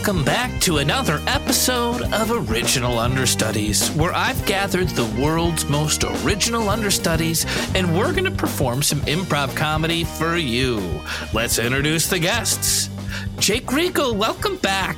welcome 0.00 0.24
back 0.24 0.58
to 0.62 0.78
another 0.78 1.20
episode 1.26 2.00
of 2.14 2.30
Original 2.50 2.98
Understudies, 2.98 3.90
where 3.90 4.14
I've 4.14 4.42
gathered 4.46 4.88
the 4.88 5.04
world's 5.20 5.68
most 5.68 6.04
original 6.04 6.70
understudies 6.70 7.44
and 7.74 7.94
we're 7.94 8.12
going 8.12 8.24
to 8.24 8.30
perform 8.30 8.82
some 8.82 9.00
improv 9.00 9.54
comedy 9.54 10.04
for 10.04 10.38
you. 10.38 10.80
Let's 11.34 11.58
introduce 11.58 12.08
the 12.08 12.18
guests. 12.18 12.88
Jake 13.40 13.70
Regal, 13.72 14.14
welcome 14.14 14.56
back. 14.56 14.96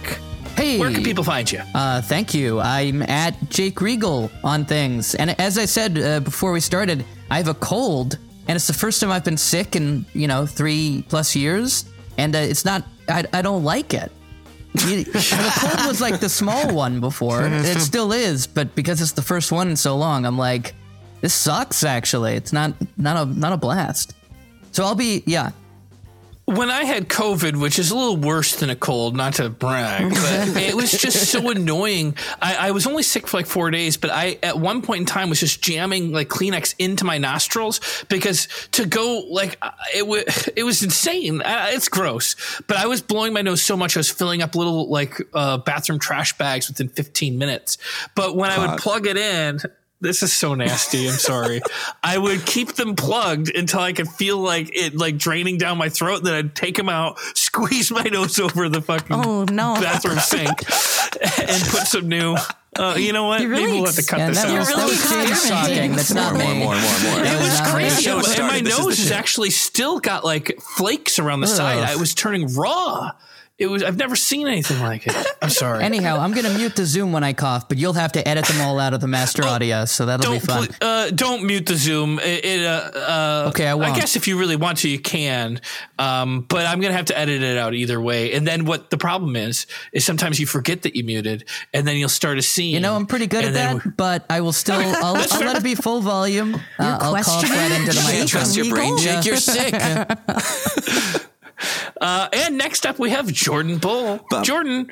Hey, 0.54 0.78
Where 0.78 0.92
can 0.92 1.02
people 1.02 1.24
find 1.24 1.50
you? 1.50 1.62
Uh, 1.74 2.00
thank 2.00 2.32
you. 2.32 2.60
I'm 2.60 3.02
at 3.02 3.34
Jake 3.50 3.80
Regal 3.80 4.30
on 4.44 4.64
things, 4.64 5.16
and 5.16 5.30
as 5.40 5.58
I 5.58 5.64
said 5.64 5.98
uh, 5.98 6.20
before 6.20 6.52
we 6.52 6.60
started, 6.60 7.04
I 7.28 7.38
have 7.38 7.48
a 7.48 7.54
cold, 7.54 8.18
and 8.46 8.54
it's 8.54 8.68
the 8.68 8.72
first 8.72 9.00
time 9.00 9.10
I've 9.10 9.24
been 9.24 9.36
sick 9.36 9.74
in 9.74 10.06
you 10.12 10.28
know 10.28 10.46
three 10.46 11.04
plus 11.08 11.34
years, 11.34 11.86
and 12.18 12.36
uh, 12.36 12.38
it's 12.38 12.64
not. 12.64 12.84
I, 13.08 13.24
I 13.32 13.42
don't 13.42 13.64
like 13.64 13.94
it. 13.94 14.12
You- 14.74 15.04
the 15.04 15.52
cold 15.58 15.86
was 15.86 16.00
like 16.00 16.20
the 16.20 16.28
small 16.28 16.72
one 16.74 17.00
before. 17.00 17.42
It 17.46 17.80
still 17.80 18.12
is, 18.12 18.46
but 18.46 18.74
because 18.74 19.00
it's 19.02 19.12
the 19.12 19.22
first 19.22 19.52
one 19.52 19.68
in 19.70 19.76
so 19.76 19.96
long, 19.96 20.24
I'm 20.24 20.38
like, 20.38 20.74
this 21.20 21.34
sucks. 21.34 21.84
Actually, 21.84 22.34
it's 22.34 22.52
not 22.52 22.72
not 22.96 23.16
a 23.16 23.24
not 23.38 23.52
a 23.52 23.56
blast. 23.56 24.14
So 24.72 24.84
I'll 24.84 24.94
be 24.94 25.22
yeah. 25.26 25.50
When 26.44 26.70
I 26.70 26.84
had 26.84 27.08
COVID, 27.08 27.60
which 27.60 27.78
is 27.78 27.90
a 27.90 27.96
little 27.96 28.16
worse 28.16 28.56
than 28.56 28.68
a 28.68 28.76
cold, 28.76 29.16
not 29.16 29.34
to 29.34 29.48
brag, 29.48 30.10
but 30.10 30.56
it 30.56 30.74
was 30.74 30.90
just 30.90 31.30
so 31.30 31.50
annoying. 31.50 32.16
I, 32.40 32.68
I 32.68 32.70
was 32.72 32.86
only 32.86 33.04
sick 33.04 33.28
for 33.28 33.36
like 33.36 33.46
four 33.46 33.70
days, 33.70 33.96
but 33.96 34.10
I 34.10 34.38
at 34.42 34.58
one 34.58 34.82
point 34.82 35.00
in 35.00 35.06
time 35.06 35.28
was 35.28 35.40
just 35.40 35.62
jamming 35.62 36.10
like 36.12 36.28
Kleenex 36.28 36.74
into 36.78 37.04
my 37.04 37.18
nostrils 37.18 37.80
because 38.08 38.48
to 38.72 38.86
go 38.86 39.24
like 39.30 39.56
it 39.94 40.06
was 40.06 40.48
it 40.56 40.64
was 40.64 40.82
insane. 40.82 41.42
Uh, 41.42 41.68
it's 41.70 41.88
gross, 41.88 42.34
but 42.66 42.76
I 42.76 42.86
was 42.86 43.02
blowing 43.02 43.32
my 43.32 43.42
nose 43.42 43.62
so 43.62 43.76
much 43.76 43.96
I 43.96 44.00
was 44.00 44.10
filling 44.10 44.42
up 44.42 44.54
little 44.56 44.88
like 44.88 45.20
uh, 45.32 45.58
bathroom 45.58 46.00
trash 46.00 46.36
bags 46.38 46.68
within 46.68 46.88
15 46.88 47.38
minutes. 47.38 47.78
But 48.16 48.36
when 48.36 48.50
I 48.50 48.66
would 48.66 48.80
plug 48.80 49.06
it 49.06 49.16
in. 49.16 49.60
This 50.02 50.22
is 50.24 50.32
so 50.32 50.54
nasty. 50.54 51.06
I'm 51.08 51.14
sorry. 51.14 51.60
I 52.02 52.18
would 52.18 52.44
keep 52.44 52.74
them 52.74 52.96
plugged 52.96 53.54
until 53.54 53.80
I 53.80 53.92
could 53.92 54.08
feel 54.08 54.36
like 54.38 54.70
it 54.76 54.96
like 54.96 55.16
draining 55.16 55.58
down 55.58 55.78
my 55.78 55.88
throat. 55.88 56.24
Then 56.24 56.34
I'd 56.34 56.54
take 56.56 56.76
them 56.76 56.88
out, 56.88 57.18
squeeze 57.34 57.90
my 57.92 58.02
nose 58.02 58.38
over 58.40 58.68
the 58.68 58.82
fucking 58.82 59.16
Oh, 59.16 59.44
no. 59.44 59.74
bathroom 59.80 60.18
sink, 60.18 60.48
and 61.38 61.62
put 61.68 61.86
some 61.86 62.08
new. 62.08 62.36
Uh, 62.74 62.96
you 62.98 63.12
know 63.12 63.26
what? 63.26 63.40
You're 63.42 63.50
really 63.50 63.62
Maybe 63.64 63.76
we'll 63.78 63.86
have 63.86 63.94
to 63.96 64.02
cut 64.04 64.18
Yeah, 64.18 64.28
this 64.30 64.42
that 64.42 64.48
out. 64.50 64.58
was, 64.58 64.68
that 64.68 64.76
really 64.76 64.90
was 64.90 65.10
James 65.10 65.30
experimenting. 65.30 65.74
shocking. 65.76 65.92
That's 65.96 66.12
not 66.14 66.32
more, 66.34 66.42
me. 66.42 66.58
more, 66.58 66.64
more, 66.64 66.74
more. 66.74 66.80
That 67.22 67.34
It 67.34 67.42
was 67.44 67.70
crazy. 67.72 68.08
And 68.10 68.16
my 68.18 68.22
started. 68.22 68.64
This 68.66 68.72
is 68.72 68.78
nose 68.78 68.96
has 68.98 69.06
shit. 69.08 69.16
actually 69.16 69.50
still 69.50 70.00
got 70.00 70.24
like 70.24 70.58
flakes 70.76 71.18
around 71.18 71.42
the 71.42 71.46
side. 71.48 71.78
I 71.84 71.96
was 71.96 72.14
turning 72.14 72.52
raw. 72.54 73.12
It 73.62 73.70
was. 73.70 73.82
I've 73.82 73.96
never 73.96 74.16
seen 74.16 74.48
anything 74.48 74.80
like 74.80 75.06
it. 75.06 75.14
I'm 75.40 75.48
sorry. 75.50 75.82
Anyhow, 75.84 76.18
I'm 76.18 76.32
gonna 76.32 76.50
mute 76.52 76.74
the 76.76 76.84
Zoom 76.84 77.12
when 77.12 77.22
I 77.24 77.32
cough, 77.32 77.68
but 77.68 77.78
you'll 77.78 77.92
have 77.94 78.12
to 78.12 78.28
edit 78.28 78.44
them 78.46 78.60
all 78.60 78.78
out 78.78 78.92
of 78.92 79.00
the 79.00 79.06
master 79.06 79.44
audio, 79.44 79.84
so 79.84 80.04
that'll 80.06 80.32
be 80.32 80.38
don't 80.38 80.46
fun. 80.46 80.66
pl- 80.66 80.76
uh, 80.88 81.10
don't 81.10 81.44
mute 81.44 81.66
the 81.66 81.76
Zoom. 81.76 82.18
It, 82.18 82.44
it, 82.44 82.64
uh, 82.66 82.90
uh, 82.94 83.44
Okay, 83.50 83.66
I 83.66 83.74
won't. 83.74 83.94
guess 83.96 84.16
if 84.16 84.26
you 84.28 84.38
really 84.38 84.56
want 84.56 84.78
to, 84.78 84.88
you 84.88 84.98
can. 84.98 85.60
Um, 85.98 86.44
but 86.48 86.66
I'm 86.66 86.80
gonna 86.80 86.94
have 86.94 87.06
to 87.06 87.18
edit 87.18 87.42
it 87.42 87.56
out 87.56 87.74
either 87.74 88.00
way. 88.00 88.32
And 88.32 88.46
then 88.46 88.64
what 88.64 88.90
the 88.90 88.98
problem 88.98 89.36
is 89.36 89.66
is 89.92 90.04
sometimes 90.04 90.38
you 90.40 90.46
forget 90.46 90.82
that 90.82 90.96
you 90.96 91.04
muted, 91.04 91.44
and 91.72 91.86
then 91.86 91.96
you'll 91.96 92.08
start 92.08 92.38
a 92.38 92.42
scene. 92.42 92.74
You 92.74 92.80
know, 92.80 92.96
I'm 92.96 93.06
pretty 93.06 93.26
good 93.28 93.44
at 93.44 93.54
that, 93.54 93.96
but 93.96 94.26
I 94.28 94.40
will 94.40 94.52
still. 94.52 94.74
I'll, 94.80 95.16
I'll 95.16 95.40
let 95.46 95.56
it 95.56 95.62
be 95.62 95.74
full 95.76 96.00
volume. 96.00 96.54
Uh, 96.78 96.98
I'll 97.00 97.14
cough 97.22 97.42
right 97.44 97.70
into 97.72 97.92
the 97.92 97.98
You 97.98 98.02
microphone. 98.04 98.26
trust 98.26 98.56
your 98.56 98.68
brain, 98.70 98.94
Regal? 98.94 98.98
Jake. 98.98 99.24
You're 99.24 99.36
sick. 99.38 101.22
Uh, 102.00 102.28
and 102.32 102.58
next 102.58 102.86
up, 102.86 102.98
we 102.98 103.10
have 103.10 103.30
Jordan 103.32 103.78
Bull. 103.78 104.20
Bum. 104.30 104.44
Jordan, 104.44 104.90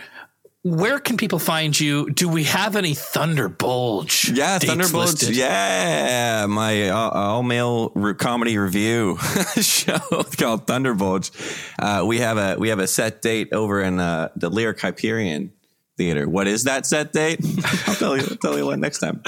where 0.62 0.98
can 0.98 1.16
people 1.16 1.38
find 1.38 1.78
you? 1.78 2.10
Do 2.10 2.28
we 2.28 2.44
have 2.44 2.76
any 2.76 2.92
Thunderbulge? 2.92 4.36
Yeah, 4.36 4.58
Thunderbulge. 4.58 4.92
listed? 4.94 5.36
Yeah, 5.36 6.46
my 6.48 6.88
uh, 6.90 6.94
all 6.96 7.42
male 7.42 7.90
re- 7.94 8.14
comedy 8.14 8.58
review 8.58 9.16
show 9.60 9.98
called 10.38 10.66
Thunderbulge. 10.66 11.30
Uh, 11.78 12.04
we 12.04 12.18
have 12.18 12.36
a 12.36 12.56
we 12.58 12.68
have 12.68 12.78
a 12.78 12.86
set 12.86 13.22
date 13.22 13.52
over 13.52 13.80
in 13.80 13.98
uh, 14.00 14.28
the 14.36 14.50
Lyric 14.50 14.80
Hyperion 14.80 15.52
Theater. 15.96 16.28
What 16.28 16.46
is 16.46 16.64
that 16.64 16.84
set 16.86 17.12
date? 17.12 17.40
I'll 17.86 17.94
tell 17.94 18.16
you. 18.16 18.24
I'll 18.30 18.36
tell 18.36 18.58
you 18.58 18.66
what 18.66 18.78
next 18.78 18.98
time. 18.98 19.22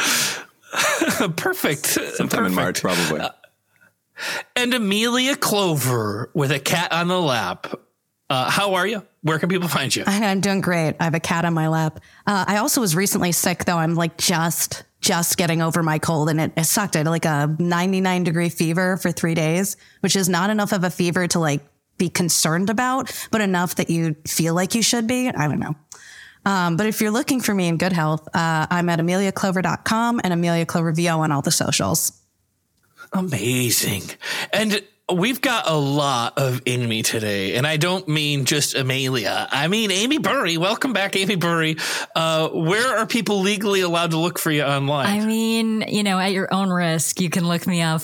Perfect. 1.37 1.87
Sometime 1.87 2.47
in 2.47 2.55
March, 2.55 2.81
probably. 2.83 3.21
And 4.57 4.75
Amelia 4.75 5.37
Clover 5.37 6.31
with 6.35 6.51
a 6.51 6.61
cat 6.61 6.93
on 6.93 7.09
the 7.09 7.21
lap. 7.21 7.73
Uh, 8.31 8.51
how 8.51 8.75
are 8.75 8.87
you? 8.87 9.07
Where 9.23 9.39
can 9.39 9.49
people 9.49 9.69
find 9.69 9.95
you? 9.95 10.05
I'm 10.07 10.41
doing 10.41 10.63
great. 10.63 10.97
I 10.99 11.05
have 11.05 11.15
a 11.15 11.21
cat 11.21 11.45
on 11.45 11.55
my 11.55 11.69
lap. 11.69 12.01
Uh, 12.27 12.45
I 12.49 12.57
also 12.57 12.81
was 12.81 12.97
recently 12.97 13.33
sick, 13.33 13.65
though. 13.67 13.77
I'm 13.77 13.95
like 13.95 14.17
just 14.17 14.85
just 15.01 15.37
getting 15.37 15.61
over 15.61 15.83
my 15.83 15.99
cold, 15.99 16.31
and 16.31 16.41
it, 16.41 16.53
it 16.57 16.65
sucked. 16.65 16.95
I 16.97 17.01
had 17.01 17.09
like 17.09 17.25
a 17.25 17.55
99 17.59 18.25
degree 18.25 18.49
fever 18.49 18.97
for 18.97 19.11
three 19.11 19.35
days, 19.35 19.77
which 20.01 20.17
is 20.17 20.29
not 20.29 20.49
enough 20.49 20.73
of 20.73 20.85
a 20.85 20.91
fever 20.91 21.27
to 21.29 21.41
like 21.41 21.61
be 21.99 22.09
concerned 22.09 22.71
about, 22.71 23.13
but 23.31 23.41
enough 23.41 23.75
that 23.75 23.91
you 23.91 24.17
feel 24.27 24.55
like 24.55 24.75
you 24.75 24.83
should 24.83 25.07
be. 25.07 25.29
I 25.29 25.49
don't 25.49 25.59
know. 25.59 25.75
Um, 26.45 26.77
but 26.77 26.87
if 26.87 27.01
you're 27.01 27.11
looking 27.11 27.41
for 27.41 27.55
me 27.55 27.69
in 27.69 27.77
good 27.77 27.93
health, 27.93 28.27
uh, 28.35 28.67
I'm 28.71 28.89
at 28.89 28.99
ameliaclover.com 28.99 30.21
and 30.25 30.33
Amelia 30.33 30.67
Clover 30.67 30.93
on 31.09 31.33
all 31.33 31.43
the 31.43 31.53
socials. 31.53 32.22
Amazing. 33.13 34.03
And 34.53 34.83
we've 35.13 35.41
got 35.41 35.69
a 35.69 35.77
lot 35.77 36.39
of 36.39 36.63
Amy 36.67 37.03
today. 37.03 37.55
And 37.55 37.67
I 37.67 37.77
don't 37.77 38.09
mean 38.09 38.45
just 38.45 38.75
Amelia. 38.75 39.49
I 39.51 39.69
mean 39.69 39.91
Amy 39.91 40.19
Bury. 40.19 40.57
Welcome 40.57 40.93
back, 40.93 41.17
Amy 41.17 41.37
Bury. 41.37 41.77
Uh, 42.15 42.49
where 42.49 42.99
are 42.99 43.07
people 43.07 43.41
legally 43.41 43.81
allowed 43.81 44.13
to 44.13 44.19
look 44.19 44.39
for 44.39 44.51
you 44.51 44.63
online? 44.63 45.07
I 45.21 45.27
mean, 45.27 45.85
you 45.89 46.03
know, 46.03 46.19
at 46.19 46.33
your 46.33 46.53
own 46.53 46.71
risk, 46.71 47.21
you 47.21 47.31
can 47.31 47.47
look 47.47 47.67
me 47.67 47.83
up 47.83 48.03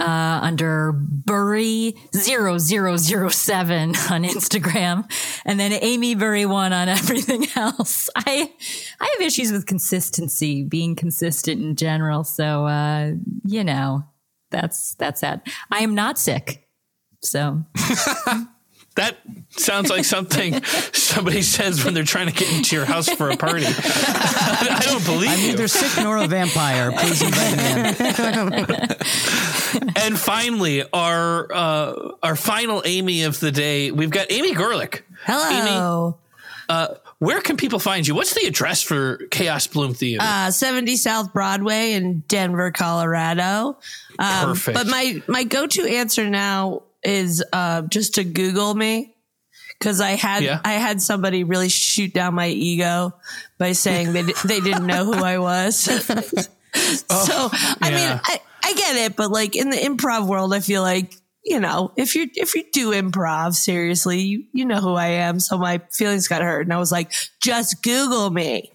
uh, 0.00 0.40
under 0.42 0.92
Bury 0.92 1.94
0007 2.14 3.90
on 3.90 4.24
Instagram 4.24 5.10
and 5.44 5.60
then 5.60 5.72
Amy 5.72 6.14
Bury 6.14 6.46
1 6.46 6.72
on 6.72 6.88
everything 6.88 7.46
else. 7.56 8.08
I 8.16 8.50
I 8.98 9.16
have 9.18 9.26
issues 9.26 9.52
with 9.52 9.66
consistency, 9.66 10.64
being 10.64 10.96
consistent 10.96 11.62
in 11.62 11.76
general. 11.76 12.24
So, 12.24 12.66
uh, 12.66 13.12
you 13.44 13.62
know, 13.62 14.04
that's 14.50 14.94
that's 14.94 15.20
that. 15.22 15.46
I 15.70 15.80
am 15.80 15.94
not 15.94 16.18
sick. 16.18 16.66
So, 17.22 17.64
that 18.96 19.16
sounds 19.50 19.90
like 19.90 20.04
something 20.04 20.62
somebody 20.64 21.42
says 21.42 21.84
when 21.84 21.92
they're 21.94 22.02
trying 22.04 22.28
to 22.28 22.32
get 22.32 22.50
into 22.56 22.76
your 22.76 22.86
house 22.86 23.08
for 23.10 23.30
a 23.30 23.36
party. 23.36 23.66
I 23.68 24.80
don't 24.84 25.04
believe 25.04 25.30
I'm 25.30 25.40
you. 25.40 25.48
neither 25.48 25.68
sick 25.68 26.02
nor 26.02 26.16
a 26.16 26.26
vampire. 26.26 26.92
Please 26.92 27.22
invite 27.22 27.56
me. 28.78 28.96
And 29.96 30.18
finally, 30.18 30.82
our 30.92 31.52
uh, 31.52 32.12
our 32.24 32.34
final 32.34 32.82
Amy 32.84 33.22
of 33.22 33.38
the 33.38 33.52
day, 33.52 33.92
we've 33.92 34.10
got 34.10 34.32
Amy 34.32 34.52
Goerlich. 34.52 35.02
Hello. 35.24 36.18
Where 37.20 37.42
can 37.42 37.58
people 37.58 37.78
find 37.78 38.06
you? 38.06 38.14
What's 38.14 38.34
the 38.34 38.46
address 38.46 38.82
for 38.82 39.18
Chaosbloom 39.30 39.94
Theater? 39.94 40.24
uh, 40.24 40.50
70 40.50 40.96
South 40.96 41.32
Broadway 41.34 41.92
in 41.92 42.24
Denver, 42.28 42.70
Colorado. 42.70 43.78
Um, 44.18 44.48
Perfect. 44.48 44.74
But 44.74 44.86
my 44.86 45.22
my 45.28 45.44
go 45.44 45.66
to 45.66 45.82
answer 45.82 46.28
now 46.30 46.82
is 47.02 47.44
uh, 47.52 47.82
just 47.82 48.14
to 48.14 48.24
Google 48.24 48.74
me 48.74 49.14
because 49.78 50.00
I 50.00 50.12
had 50.12 50.42
Yeah. 50.42 50.60
I 50.64 50.72
had 50.72 51.02
somebody 51.02 51.44
really 51.44 51.68
shoot 51.68 52.14
down 52.14 52.34
my 52.34 52.48
ego 52.48 53.14
by 53.58 53.72
saying 53.72 54.14
they 54.14 54.22
they 54.22 54.60
didn't 54.60 54.86
know 54.86 55.04
who 55.04 55.22
I 55.22 55.36
was. 55.38 55.78
so 55.78 55.90
I 56.72 57.90
mean. 57.90 58.20
I, 58.24 58.40
I 58.62 58.74
get 58.74 58.96
it, 58.96 59.16
but 59.16 59.30
like 59.30 59.56
in 59.56 59.70
the 59.70 59.76
improv 59.76 60.26
world, 60.26 60.52
I 60.54 60.60
feel 60.60 60.82
like 60.82 61.14
you 61.44 61.60
know 61.60 61.92
if 61.96 62.14
you 62.14 62.28
if 62.34 62.54
you 62.54 62.64
do 62.72 62.90
improv 62.90 63.54
seriously, 63.54 64.20
you 64.20 64.44
you 64.52 64.64
know 64.64 64.80
who 64.80 64.94
I 64.94 65.06
am. 65.06 65.40
So 65.40 65.58
my 65.58 65.78
feelings 65.92 66.28
got 66.28 66.42
hurt, 66.42 66.62
and 66.66 66.72
I 66.72 66.78
was 66.78 66.92
like, 66.92 67.12
just 67.42 67.82
Google 67.82 68.30
me. 68.30 68.72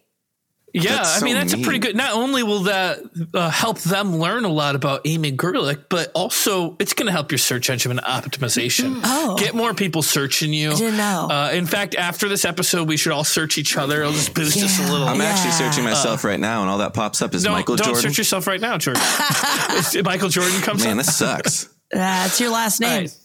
yeah, 0.74 0.96
that's 0.98 1.22
I 1.22 1.24
mean 1.26 1.36
so 1.36 1.40
that's 1.40 1.54
a 1.54 1.58
pretty 1.60 1.80
good. 1.80 1.96
Not 1.96 2.14
only 2.14 2.44
will 2.44 2.64
that 2.64 3.00
uh, 3.34 3.50
help 3.50 3.80
them 3.80 4.18
learn 4.18 4.44
a 4.44 4.50
lot 4.50 4.76
about 4.76 5.02
Amy 5.06 5.32
Goerlich, 5.32 5.86
but 5.90 6.12
also 6.14 6.76
it's 6.80 6.92
going 6.94 7.06
to 7.06 7.14
help 7.14 7.32
your 7.32 7.38
search 7.38 7.70
engine 7.70 7.98
optimization. 8.00 9.00
Oh. 9.06 9.38
get 9.38 9.56
more 9.56 9.74
people 9.74 10.02
searching 10.02 10.52
you. 10.52 10.72
I 10.72 10.76
didn't 10.76 10.98
know. 10.98 11.28
Uh, 11.32 11.52
in 11.54 11.66
fact, 11.66 11.96
after 11.96 12.28
this 12.28 12.44
episode, 12.44 12.90
we 12.90 12.98
should 12.98 13.14
all 13.14 13.24
search 13.24 13.58
each 13.58 13.78
other. 13.78 14.02
It'll 14.02 14.12
just 14.12 14.34
boost 14.34 14.62
us 14.62 14.80
a 14.80 14.92
little. 14.92 15.08
I'm 15.08 15.22
actually 15.22 15.52
searching 15.52 15.86
myself 15.86 16.26
right 16.26 16.40
now, 16.40 16.60
and 16.62 16.70
all 16.70 16.80
that 16.80 16.94
pops 16.94 17.22
up 17.22 17.34
is 17.36 17.44
don't 17.44 17.54
Michael 17.54 17.78
don't 17.78 17.86
Jordan. 17.86 18.02
search 18.02 18.18
yourself 18.18 18.46
right 18.48 18.60
now, 18.60 18.78
Jordan. 18.78 19.02
Michael 20.04 20.28
Jordan 20.30 20.60
comes 20.62 20.84
in. 20.84 20.90
Man, 20.90 21.00
up. 21.00 21.06
this 21.06 21.16
sucks. 21.16 21.70
That's 21.96 22.40
your 22.42 22.52
last 22.52 22.80
name. 22.82 23.04
Right. 23.04 23.16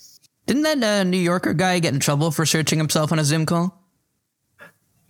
Didn't 0.47 0.63
that 0.63 0.83
uh, 0.83 1.03
New 1.05 1.19
Yorker 1.19 1.53
guy 1.55 1.79
get 1.81 1.93
in 1.93 2.01
trouble 2.01 2.31
for 2.31 2.47
searching 2.47 2.79
himself 2.79 3.11
on 3.13 3.19
a 3.19 3.25
Zoom 3.25 3.45
call? 3.47 3.77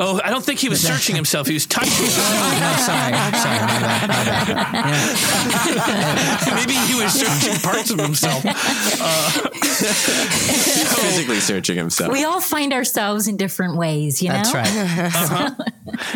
Oh, 0.03 0.19
I 0.25 0.31
don't 0.31 0.43
think 0.43 0.61
he 0.61 0.71
was 0.71 0.81
searching 0.81 1.15
himself. 1.15 1.47
He 1.47 1.53
was 1.53 1.67
touching. 1.67 1.93
himself. 1.93 2.27
No, 2.61 2.73
sorry, 2.77 3.13
sorry, 3.37 3.59
my 3.61 3.81
bad, 3.81 4.09
my 4.09 4.25
bad. 4.25 6.55
Maybe 6.57 6.73
he 6.73 6.95
was 7.03 7.13
searching 7.13 7.61
parts 7.61 7.91
of 7.91 7.99
himself. 8.01 8.43
Uh, 9.03 9.49
He's 9.81 10.95
physically 10.99 11.41
searching 11.41 11.77
himself. 11.77 12.13
We 12.13 12.25
all 12.25 12.41
find 12.41 12.73
ourselves 12.73 13.29
in 13.29 13.37
different 13.37 13.77
ways, 13.77 14.23
you 14.23 14.29
know? 14.29 14.43
That's 14.43 14.55
right. 14.55 15.53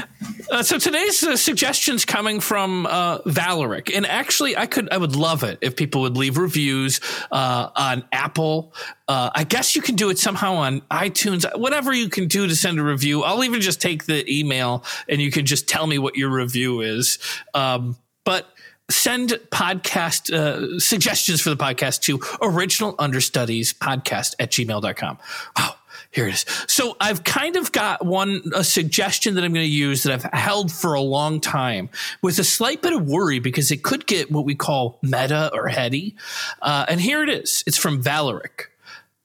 Uh, 0.51 0.63
so 0.63 0.79
today's 0.79 1.23
uh, 1.25 1.37
suggestions 1.37 2.05
coming 2.05 2.39
from 2.39 2.87
uh, 2.87 3.19
Valeric, 3.27 3.95
and 3.95 4.07
actually, 4.07 4.57
I 4.57 4.67
could, 4.67 4.89
I 4.93 4.99
would 4.99 5.17
love 5.17 5.43
it 5.43 5.59
if 5.63 5.75
people 5.75 6.03
would 6.03 6.17
leave 6.17 6.37
reviews 6.39 7.01
uh, 7.33 7.71
on 7.75 8.05
Apple. 8.13 8.75
Uh, 9.09 9.31
I 9.35 9.45
guess 9.45 9.75
you 9.75 9.83
can 9.83 9.97
do 9.97 10.11
it 10.11 10.19
somehow 10.19 10.55
on 10.55 10.83
iTunes, 10.83 11.45
whatever 11.59 11.93
you 11.93 12.09
can 12.09 12.29
do 12.29 12.47
to 12.47 12.55
send 12.55 12.79
a 12.79 12.83
review. 12.83 13.23
I'll 13.23 13.43
even 13.43 13.61
just 13.61 13.81
take 13.81 14.05
the 14.05 14.31
email, 14.31 14.85
and 15.09 15.21
you 15.21 15.31
can 15.31 15.47
just 15.47 15.67
tell 15.67 15.87
me 15.87 15.99
what 15.99 16.15
your 16.15 16.31
review 16.31 16.83
is. 16.83 17.19
Um, 17.55 17.97
but 18.25 18.47
send 18.91 19.31
podcast 19.51 20.33
uh, 20.33 20.79
suggestions 20.79 21.41
for 21.41 21.51
the 21.51 21.57
podcast 21.57 22.03
to 22.03 22.21
original 22.43 22.95
understudies 22.99 23.73
podcast 23.73 24.35
at 24.39 24.51
gmail.com. 24.51 25.19
Wow. 25.57 25.75
Here 26.11 26.29
it 26.29 26.35
is. 26.35 26.45
So 26.69 26.97
I've 27.01 27.25
kind 27.25 27.57
of 27.57 27.73
got 27.73 28.07
one 28.07 28.43
a 28.55 28.63
suggestion 28.63 29.35
that 29.35 29.43
I'm 29.43 29.53
going 29.53 29.67
to 29.67 29.73
use 29.73 30.05
that 30.05 30.13
I've 30.13 30.33
held 30.33 30.71
for 30.71 30.95
a 30.95 31.01
long 31.01 31.41
time 31.41 31.91
with 32.23 32.39
a 32.39 32.45
slight 32.45 32.83
bit 32.83 32.93
of 32.93 33.05
worry 33.05 33.41
because 33.41 33.73
it 33.73 33.83
could 33.83 34.07
get 34.07 34.31
what 34.31 34.45
we 34.45 34.55
call 34.55 35.01
meta 35.03 35.51
or 35.53 35.67
heady. 35.67 36.15
Uh, 36.63 36.87
and 36.89 37.01
here 37.01 37.25
it 37.25 37.29
is. 37.29 37.65
It's 37.67 37.77
from 37.77 38.01
Valeric. 38.01 38.71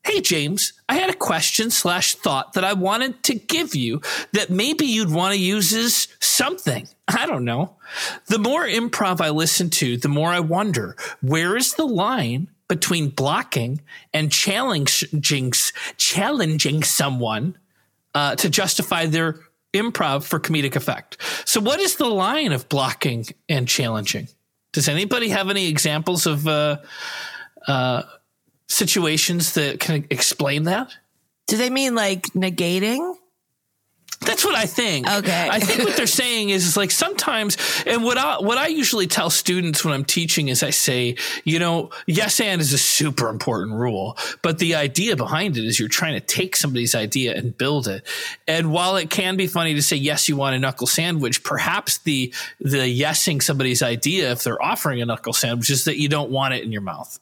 Hey 0.04 0.22
James, 0.22 0.74
I 0.88 0.96
had 0.96 1.10
a 1.10 1.16
question 1.16 1.70
slash 1.70 2.16
thought 2.16 2.54
that 2.54 2.64
I 2.64 2.74
wanted 2.74 3.22
to 3.24 3.36
give 3.36 3.76
you 3.76 4.02
that 4.34 4.50
maybe 4.50 4.86
you'd 4.86 5.12
want 5.12 5.34
to 5.34 5.40
use 5.40 5.74
as 5.74 6.08
something. 6.20 6.88
I 7.08 7.26
don't 7.26 7.46
know. 7.46 7.76
The 8.28 8.40
more 8.40 8.66
improv 8.66 9.22
I 9.22 9.30
listen 9.30 9.70
to, 9.72 9.98
the 9.98 10.08
more 10.08 10.30
I 10.30 10.40
wonder 10.40 10.96
where 11.22 11.58
is 11.58 11.74
the 11.74 11.86
line 11.86 12.48
between 12.68 13.10
blocking 13.10 13.82
and 14.14 14.32
challenging 14.32 15.52
challenging 15.98 16.84
someone 16.84 17.58
uh, 18.16 18.36
to 18.36 18.50
justify 18.50 19.06
their 19.06 19.40
improv 19.74 20.24
for 20.24 20.40
comedic 20.40 20.76
effect. 20.76 21.18
So, 21.46 21.60
what 21.60 21.80
is 21.80 21.98
the 21.98 22.08
line 22.08 22.52
of 22.52 22.70
blocking 22.70 23.26
and 23.50 23.68
challenging? 23.68 24.28
Does 24.72 24.88
anybody 24.88 25.30
have 25.30 25.50
any 25.50 25.68
examples 25.68 26.26
of 26.26 26.48
uh, 26.48 26.78
uh, 27.68 28.04
situations 28.70 29.54
that 29.54 29.80
can 29.80 30.06
explain 30.10 30.64
that? 30.64 30.96
Do 31.48 31.58
they 31.58 31.70
mean 31.70 31.96
like 31.96 32.28
negating? 32.28 33.16
That's 34.22 34.44
what 34.44 34.54
I 34.54 34.66
think. 34.66 35.10
Okay. 35.10 35.48
I 35.50 35.60
think 35.62 35.88
what 35.88 35.96
they're 35.96 36.06
saying 36.06 36.50
is, 36.50 36.66
is 36.68 36.76
like 36.76 36.92
sometimes, 36.92 37.58
and 37.88 38.04
what 38.04 38.18
I, 38.18 38.40
what 38.40 38.58
I 38.58 38.68
usually 38.68 39.08
tell 39.08 39.30
students 39.30 39.86
when 39.86 39.94
I'm 39.94 40.04
teaching 40.04 40.50
is 40.50 40.62
I 40.62 40.72
say, 40.72 41.16
you 41.46 41.58
know, 41.58 41.90
yes 42.06 42.42
and 42.42 42.60
is 42.60 42.74
a 42.74 42.78
super 42.78 43.30
important 43.30 43.76
rule, 43.76 44.18
but 44.42 44.60
the 44.60 44.76
idea 44.76 45.16
behind 45.16 45.56
it 45.58 45.64
is 45.64 45.80
you're 45.80 45.88
trying 45.88 46.16
to 46.16 46.20
take 46.20 46.58
somebody's 46.58 46.96
idea 46.96 47.34
and 47.34 47.58
build 47.58 47.88
it. 47.88 48.06
And 48.46 48.74
while 48.74 48.98
it 48.98 49.10
can 49.10 49.38
be 49.38 49.48
funny 49.48 49.74
to 49.76 49.82
say, 49.82 49.96
yes, 49.96 50.28
you 50.28 50.36
want 50.36 50.54
a 50.54 50.60
knuckle 50.60 50.88
sandwich, 50.88 51.42
perhaps 51.44 52.00
the, 52.00 52.34
the 52.60 53.02
yesing 53.02 53.42
somebody's 53.42 53.82
idea, 53.82 54.34
if 54.34 54.44
they're 54.44 54.62
offering 54.62 55.02
a 55.02 55.06
knuckle 55.06 55.34
sandwich, 55.34 55.70
is 55.70 55.86
that 55.86 55.98
you 55.98 56.10
don't 56.10 56.30
want 56.30 56.54
it 56.54 56.64
in 56.64 56.74
your 56.74 56.82
mouth. 56.82 57.20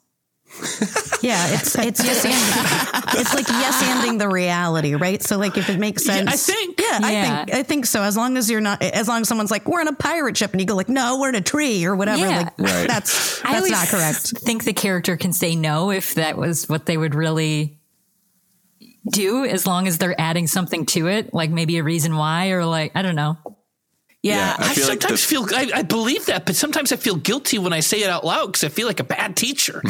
Yeah, 1.21 1.45
it's 1.55 1.77
it's 1.77 2.03
yes 2.03 2.23
and 2.25 3.19
it's 3.19 3.33
like 3.33 3.47
yes 3.47 3.83
anding 3.83 4.17
the 4.19 4.29
reality, 4.29 4.93
right? 4.95 5.21
So 5.21 5.37
like 5.37 5.57
if 5.57 5.69
it 5.69 5.79
makes 5.79 6.05
sense, 6.05 6.27
I 6.27 6.35
think. 6.35 6.79
Yeah, 6.79 6.99
I 7.01 7.11
think 7.45 7.53
I 7.53 7.63
think 7.63 7.85
so. 7.85 8.01
As 8.01 8.15
long 8.15 8.37
as 8.37 8.49
you're 8.49 8.61
not, 8.61 8.81
as 8.81 9.07
long 9.07 9.21
as 9.21 9.27
someone's 9.27 9.51
like, 9.51 9.67
we're 9.67 9.81
in 9.81 9.87
a 9.87 9.93
pirate 9.95 10.37
ship, 10.37 10.51
and 10.51 10.61
you 10.61 10.67
go 10.67 10.75
like, 10.75 10.89
no, 10.89 11.19
we're 11.19 11.29
in 11.29 11.35
a 11.35 11.41
tree 11.41 11.85
or 11.85 11.95
whatever. 11.95 12.21
Yeah. 12.25 12.39
Like 12.39 12.57
Right. 12.59 12.87
that's 12.87 13.41
that's 13.41 13.45
always 13.45 13.71
not 13.71 13.87
correct. 13.87 14.37
think 14.39 14.63
the 14.63 14.73
character 14.73 15.17
can 15.17 15.33
say 15.33 15.55
no 15.55 15.91
if 15.91 16.15
that 16.15 16.37
was 16.37 16.69
what 16.69 16.85
they 16.85 16.97
would 16.97 17.13
really 17.15 17.77
do, 19.11 19.45
as 19.45 19.65
long 19.65 19.87
as 19.87 19.97
they're 19.97 20.19
adding 20.19 20.47
something 20.47 20.85
to 20.87 21.07
it, 21.07 21.33
like 21.33 21.49
maybe 21.49 21.77
a 21.77 21.83
reason 21.83 22.15
why, 22.15 22.49
or 22.49 22.65
like, 22.65 22.91
I 22.95 23.01
don't 23.01 23.15
know. 23.15 23.37
Yeah. 24.27 24.35
Yeah, 24.35 24.55
I 24.59 24.69
I, 24.71 24.73
feel 24.73 24.87
like 24.87 25.01
sometimes 25.01 25.21
the- 25.21 25.27
feel 25.27 25.45
I, 25.55 25.79
I 25.79 25.83
believe 25.83 26.25
that, 26.27 26.45
but 26.45 26.55
sometimes 26.55 26.91
I 26.91 26.95
feel 26.97 27.15
guilty 27.15 27.57
when 27.59 27.73
I 27.73 27.79
say 27.81 28.01
it 28.03 28.09
out 28.09 28.23
loud 28.25 28.47
because 28.47 28.63
I 28.63 28.69
feel 28.69 28.87
like 28.87 28.99
a 28.99 29.03
bad 29.05 29.35
teacher. 29.35 29.81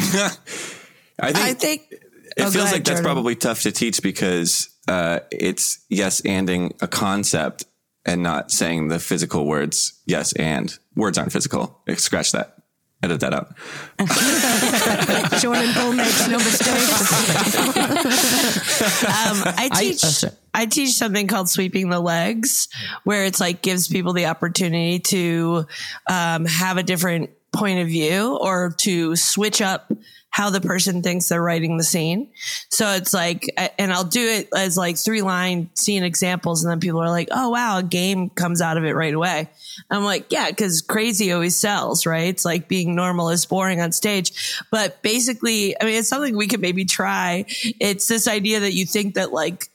I 1.20 1.32
think, 1.32 1.36
I 1.38 1.52
think 1.54 1.82
it 1.90 2.00
Oh, 2.38 2.42
feels 2.50 2.56
ahead, 2.56 2.72
like 2.74 2.84
that's 2.84 3.00
probably 3.00 3.34
tough 3.34 3.62
to 3.62 3.72
teach 3.72 4.02
because 4.02 4.68
uh, 4.86 5.20
it's 5.32 5.84
yes 5.88 6.20
anding 6.22 6.80
a 6.80 6.86
concept 6.88 7.64
and 8.06 8.22
not 8.22 8.50
saying 8.50 8.88
the 8.88 8.98
physical 9.00 9.44
words 9.46 10.00
yes 10.06 10.32
and 10.34 10.78
words 10.94 11.18
aren't 11.18 11.32
physical. 11.32 11.82
Scratch 11.96 12.32
that. 12.32 12.54
Edit 13.00 13.20
that 13.20 13.32
out. 13.32 13.54
Jordan 15.40 15.72
Bull 15.74 15.92
makes 15.92 16.26
no 16.28 16.38
mistakes. 16.38 17.12
um, 19.04 19.42
I 19.46 19.68
I- 19.70 19.80
teach 19.80 20.24
uh. 20.24 20.30
I 20.52 20.66
teach 20.66 20.94
something 20.94 21.28
called 21.28 21.48
sweeping 21.48 21.90
the 21.90 22.00
legs, 22.00 22.68
where 23.04 23.24
it's 23.24 23.38
like 23.38 23.62
gives 23.62 23.86
people 23.86 24.12
the 24.14 24.26
opportunity 24.26 24.98
to 24.98 25.66
um, 26.10 26.46
have 26.46 26.78
a 26.78 26.82
different 26.82 27.30
point 27.52 27.78
of 27.80 27.86
view 27.86 28.36
or 28.36 28.74
to 28.78 29.14
switch 29.14 29.62
up 29.62 29.92
how 30.38 30.50
the 30.50 30.60
person 30.60 31.02
thinks 31.02 31.28
they're 31.28 31.42
writing 31.42 31.78
the 31.78 31.82
scene. 31.82 32.28
So 32.70 32.92
it's 32.92 33.12
like, 33.12 33.44
and 33.76 33.92
I'll 33.92 34.04
do 34.04 34.24
it 34.24 34.48
as 34.56 34.76
like 34.76 34.96
three 34.96 35.20
line 35.20 35.68
scene 35.74 36.04
examples, 36.04 36.62
and 36.62 36.70
then 36.70 36.78
people 36.78 37.02
are 37.02 37.10
like, 37.10 37.26
"Oh 37.32 37.48
wow, 37.48 37.78
a 37.78 37.82
game 37.82 38.30
comes 38.30 38.62
out 38.62 38.76
of 38.76 38.84
it 38.84 38.94
right 38.94 39.12
away." 39.12 39.50
I'm 39.90 40.04
like, 40.04 40.30
yeah, 40.30 40.48
because 40.48 40.80
crazy 40.80 41.32
always 41.32 41.56
sells, 41.56 42.06
right? 42.06 42.28
It's 42.28 42.44
like 42.44 42.68
being 42.68 42.94
normal 42.94 43.30
is 43.30 43.46
boring 43.46 43.80
on 43.80 43.90
stage. 43.90 44.62
But 44.70 45.02
basically, 45.02 45.74
I 45.80 45.84
mean, 45.84 45.94
it's 45.96 46.08
something 46.08 46.36
we 46.36 46.46
could 46.46 46.60
maybe 46.60 46.84
try. 46.84 47.44
It's 47.80 48.06
this 48.06 48.28
idea 48.28 48.60
that 48.60 48.74
you 48.74 48.86
think 48.86 49.14
that 49.14 49.32
like 49.32 49.68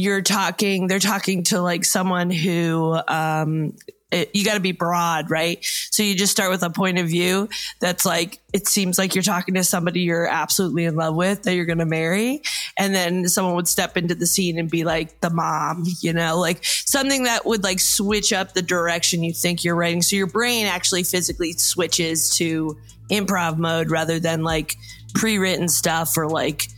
you're 0.00 0.22
talking, 0.22 0.86
they're 0.86 0.98
talking 0.98 1.44
to 1.44 1.60
like 1.60 1.84
someone 1.84 2.30
who, 2.30 2.98
um, 3.06 3.74
it, 4.10 4.30
you 4.34 4.44
got 4.44 4.54
to 4.54 4.60
be 4.60 4.72
broad, 4.72 5.30
right? 5.30 5.58
So 5.62 6.02
you 6.02 6.16
just 6.16 6.32
start 6.32 6.50
with 6.50 6.62
a 6.62 6.70
point 6.70 6.98
of 6.98 7.06
view 7.06 7.48
that's 7.78 8.04
like, 8.04 8.40
it 8.52 8.66
seems 8.66 8.98
like 8.98 9.14
you're 9.14 9.22
talking 9.22 9.54
to 9.54 9.62
somebody 9.62 10.00
you're 10.00 10.26
absolutely 10.26 10.84
in 10.84 10.96
love 10.96 11.14
with 11.14 11.44
that 11.44 11.54
you're 11.54 11.64
going 11.64 11.78
to 11.78 11.86
marry. 11.86 12.42
And 12.76 12.94
then 12.94 13.28
someone 13.28 13.54
would 13.54 13.68
step 13.68 13.96
into 13.96 14.14
the 14.14 14.26
scene 14.26 14.58
and 14.58 14.70
be 14.70 14.84
like 14.84 15.20
the 15.20 15.30
mom, 15.30 15.84
you 16.00 16.12
know, 16.12 16.38
like 16.38 16.64
something 16.64 17.24
that 17.24 17.46
would 17.46 17.62
like 17.62 17.78
switch 17.78 18.32
up 18.32 18.52
the 18.52 18.62
direction 18.62 19.22
you 19.22 19.32
think 19.32 19.62
you're 19.62 19.76
writing. 19.76 20.02
So 20.02 20.16
your 20.16 20.26
brain 20.26 20.66
actually 20.66 21.04
physically 21.04 21.52
switches 21.52 22.34
to 22.36 22.78
improv 23.10 23.58
mode 23.58 23.90
rather 23.90 24.18
than 24.18 24.42
like 24.42 24.76
pre 25.14 25.38
written 25.38 25.68
stuff 25.68 26.16
or 26.16 26.28
like 26.28 26.68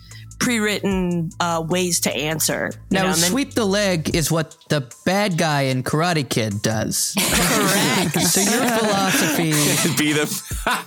pre-written 0.43 1.31
uh, 1.41 1.65
ways 1.67 2.01
to 2.01 2.11
answer. 2.15 2.71
you 2.73 2.79
Now, 2.91 3.03
know, 3.05 3.09
and 3.13 3.17
then- 3.19 3.31
sweep 3.31 3.55
the 3.55 3.65
leg 3.65 4.15
is 4.15 4.31
what 4.31 4.57
the 4.69 4.91
bad 5.05 5.39
guy 5.39 5.63
in 5.63 5.83
Karate 5.83 6.29
Kid 6.29 6.63
does. 6.63 7.15
correct. 7.19 8.21
So 8.21 8.41
your 8.41 8.79
philosophy 8.79 9.51
Be 9.99 10.13
the. 10.13 10.43
uh, 10.67 10.83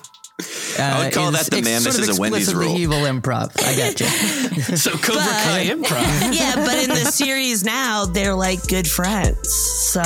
I 0.77 1.05
would 1.05 1.13
call 1.13 1.31
that 1.31 1.45
the 1.45 1.61
man 1.61 1.75
ex- 1.75 1.83
sort 1.83 1.95
of 1.95 2.01
misses 2.01 2.17
a 2.17 2.21
Wendy's 2.21 2.49
explicitly 2.49 2.85
rule. 2.85 2.95
evil 2.95 3.07
improv. 3.07 3.51
I 3.63 3.75
got 3.77 3.99
you. 4.01 4.75
so 4.77 4.91
Cobra 4.91 5.21
Kai 5.23 5.65
improv. 5.67 6.33
yeah, 6.37 6.55
but 6.55 6.77
in 6.83 6.89
the 6.89 7.05
series 7.09 7.63
now, 7.63 8.05
they're 8.05 8.35
like 8.35 8.61
good 8.67 8.85
friends. 8.87 9.49
So 9.53 10.01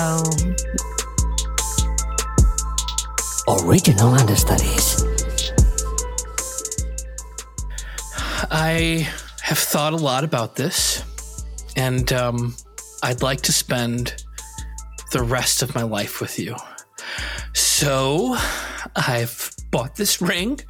Original 3.66 4.14
Understudies. 4.14 5.04
I 8.52 9.10
have 9.50 9.58
thought 9.58 9.94
a 9.94 9.96
lot 9.98 10.24
about 10.24 10.56
this, 10.56 11.04
and 11.76 12.14
um, 12.14 12.56
I'd 13.02 13.24
like 13.24 13.42
to 13.42 13.52
spend 13.52 14.24
the 15.12 15.24
rest 15.24 15.64
of 15.64 15.74
my 15.74 15.82
life 15.82 16.22
with 16.22 16.38
you. 16.38 16.56
So 17.54 18.38
I've 18.96 19.52
bought 19.72 19.96
this 19.96 20.22
ring, 20.22 20.60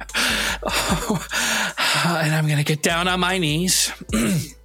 and 0.64 2.34
I'm 2.34 2.46
going 2.46 2.56
to 2.56 2.64
get 2.64 2.82
down 2.82 3.06
on 3.06 3.20
my 3.20 3.36
knees. 3.36 3.92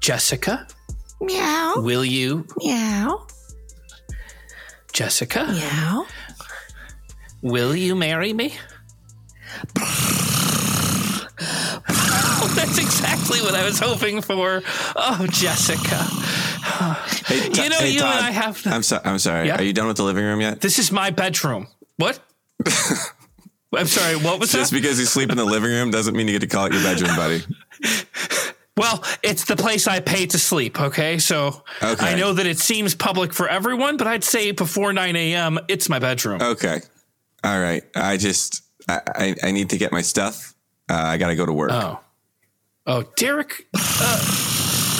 Jessica, 0.00 0.66
meow, 1.20 1.74
will 1.76 2.06
you? 2.06 2.46
meow, 2.56 3.26
Jessica, 4.94 5.46
meow. 5.46 6.06
will 7.42 7.76
you 7.76 7.94
marry 7.94 8.32
me? 8.32 8.54
That's 12.66 12.78
exactly 12.78 13.40
what 13.40 13.54
I 13.54 13.64
was 13.64 13.78
hoping 13.78 14.20
for. 14.22 14.62
Oh, 14.96 15.26
Jessica. 15.30 15.96
Hey, 17.26 17.48
You 17.62 17.68
know, 17.70 17.78
you 17.80 18.00
and 18.00 18.24
I 18.26 18.30
have 18.30 18.62
the- 18.62 18.70
I'm, 18.70 18.82
so, 18.82 19.00
I'm 19.04 19.18
sorry. 19.18 19.46
Yeah? 19.48 19.56
Are 19.58 19.62
you 19.62 19.72
done 19.72 19.86
with 19.86 19.96
the 19.96 20.02
living 20.04 20.24
room 20.24 20.40
yet? 20.40 20.60
This 20.60 20.78
is 20.78 20.92
my 20.92 21.10
bedroom. 21.10 21.68
What? 21.96 22.20
I'm 23.74 23.86
sorry, 23.86 24.16
what 24.16 24.40
was 24.40 24.52
Just 24.52 24.72
that? 24.72 24.76
because 24.76 24.98
you 24.98 25.06
sleep 25.06 25.30
in 25.30 25.36
the 25.36 25.44
living 25.44 25.70
room 25.70 25.90
doesn't 25.90 26.14
mean 26.16 26.26
you 26.26 26.34
get 26.38 26.40
to 26.40 26.46
call 26.54 26.66
it 26.66 26.72
your 26.72 26.82
bedroom, 26.82 27.16
buddy. 27.16 27.42
Well, 28.76 29.04
it's 29.22 29.44
the 29.44 29.56
place 29.56 29.86
I 29.86 30.00
pay 30.00 30.24
to 30.24 30.38
sleep, 30.38 30.80
okay? 30.80 31.18
So 31.18 31.64
Okay. 31.82 32.06
I 32.06 32.14
know 32.18 32.32
that 32.32 32.46
it 32.46 32.58
seems 32.58 32.94
public 32.94 33.34
for 33.34 33.46
everyone, 33.46 33.98
but 33.98 34.06
I'd 34.06 34.24
say 34.24 34.52
before 34.52 34.94
9 34.94 35.16
a.m., 35.16 35.58
it's 35.68 35.90
my 35.90 35.98
bedroom. 35.98 36.40
Okay. 36.40 36.80
All 37.44 37.60
right. 37.60 37.82
I 37.94 38.16
just 38.16 38.62
I, 38.88 39.00
I, 39.14 39.34
I 39.42 39.50
need 39.50 39.68
to 39.70 39.76
get 39.76 39.92
my 39.92 40.00
stuff. 40.00 40.54
Uh, 40.88 40.94
I 40.94 41.18
got 41.18 41.28
to 41.28 41.36
go 41.36 41.44
to 41.44 41.52
work. 41.52 41.70
Oh. 41.72 42.00
Oh, 42.92 43.04
Derek, 43.16 43.68
uh, 43.72 44.16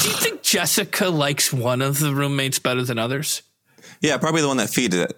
do 0.03 0.09
you 0.09 0.15
think 0.15 0.43
Jessica 0.43 1.09
likes 1.09 1.53
one 1.53 1.83
of 1.83 1.99
the 1.99 2.15
roommates 2.15 2.61
better 2.61 2.85
than 2.85 2.99
others? 2.99 3.43
Yeah, 4.01 4.17
probably 4.19 4.43
the 4.43 4.49
one 4.49 4.59
that 4.59 4.71
feeds 4.71 4.95
it. 4.95 5.13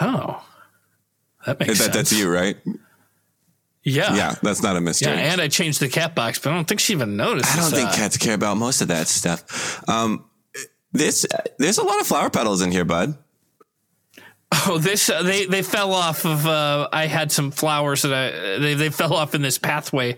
Oh, 0.00 0.42
that 1.46 1.60
makes 1.60 1.72
That, 1.72 1.84
sense. 1.84 1.94
that's 1.96 2.12
you, 2.12 2.32
right? 2.32 2.56
Yeah. 3.82 4.14
Yeah, 4.16 4.34
that's 4.42 4.62
not 4.62 4.72
a 4.76 4.78
Yeah, 4.78 4.80
mystery. 4.80 5.12
and 5.12 5.40
I 5.40 5.48
changed 5.48 5.80
the 5.80 5.88
cat 5.88 6.14
box, 6.14 6.38
but 6.38 6.50
I 6.50 6.54
don't 6.54 6.66
think 6.66 6.80
she 6.80 6.94
even 6.94 7.16
noticed. 7.16 7.54
I 7.54 7.60
don't 7.60 7.70
think 7.70 7.90
uh, 7.90 7.94
cats 7.94 8.16
care 8.16 8.34
about 8.34 8.56
most 8.56 8.80
of 8.80 8.88
that 8.88 9.06
stuff. 9.06 9.86
Um, 9.88 10.24
this 10.92 11.26
there's 11.58 11.76
a 11.78 11.84
lot 11.84 12.00
of 12.00 12.06
flower 12.06 12.30
petals 12.30 12.62
in 12.62 12.72
here, 12.72 12.84
bud. 12.86 13.16
Oh, 14.66 14.78
this 14.78 15.10
uh, 15.10 15.22
they 15.22 15.44
they 15.44 15.62
fell 15.62 15.92
off 15.92 16.24
of. 16.24 16.46
Uh, 16.46 16.88
I 16.92 17.06
had 17.06 17.30
some 17.30 17.50
flowers 17.50 18.02
that 18.02 18.12
I 18.12 18.58
they 18.58 18.74
they 18.74 18.88
fell 18.90 19.12
off 19.12 19.34
in 19.34 19.42
this 19.42 19.58
pathway 19.58 20.16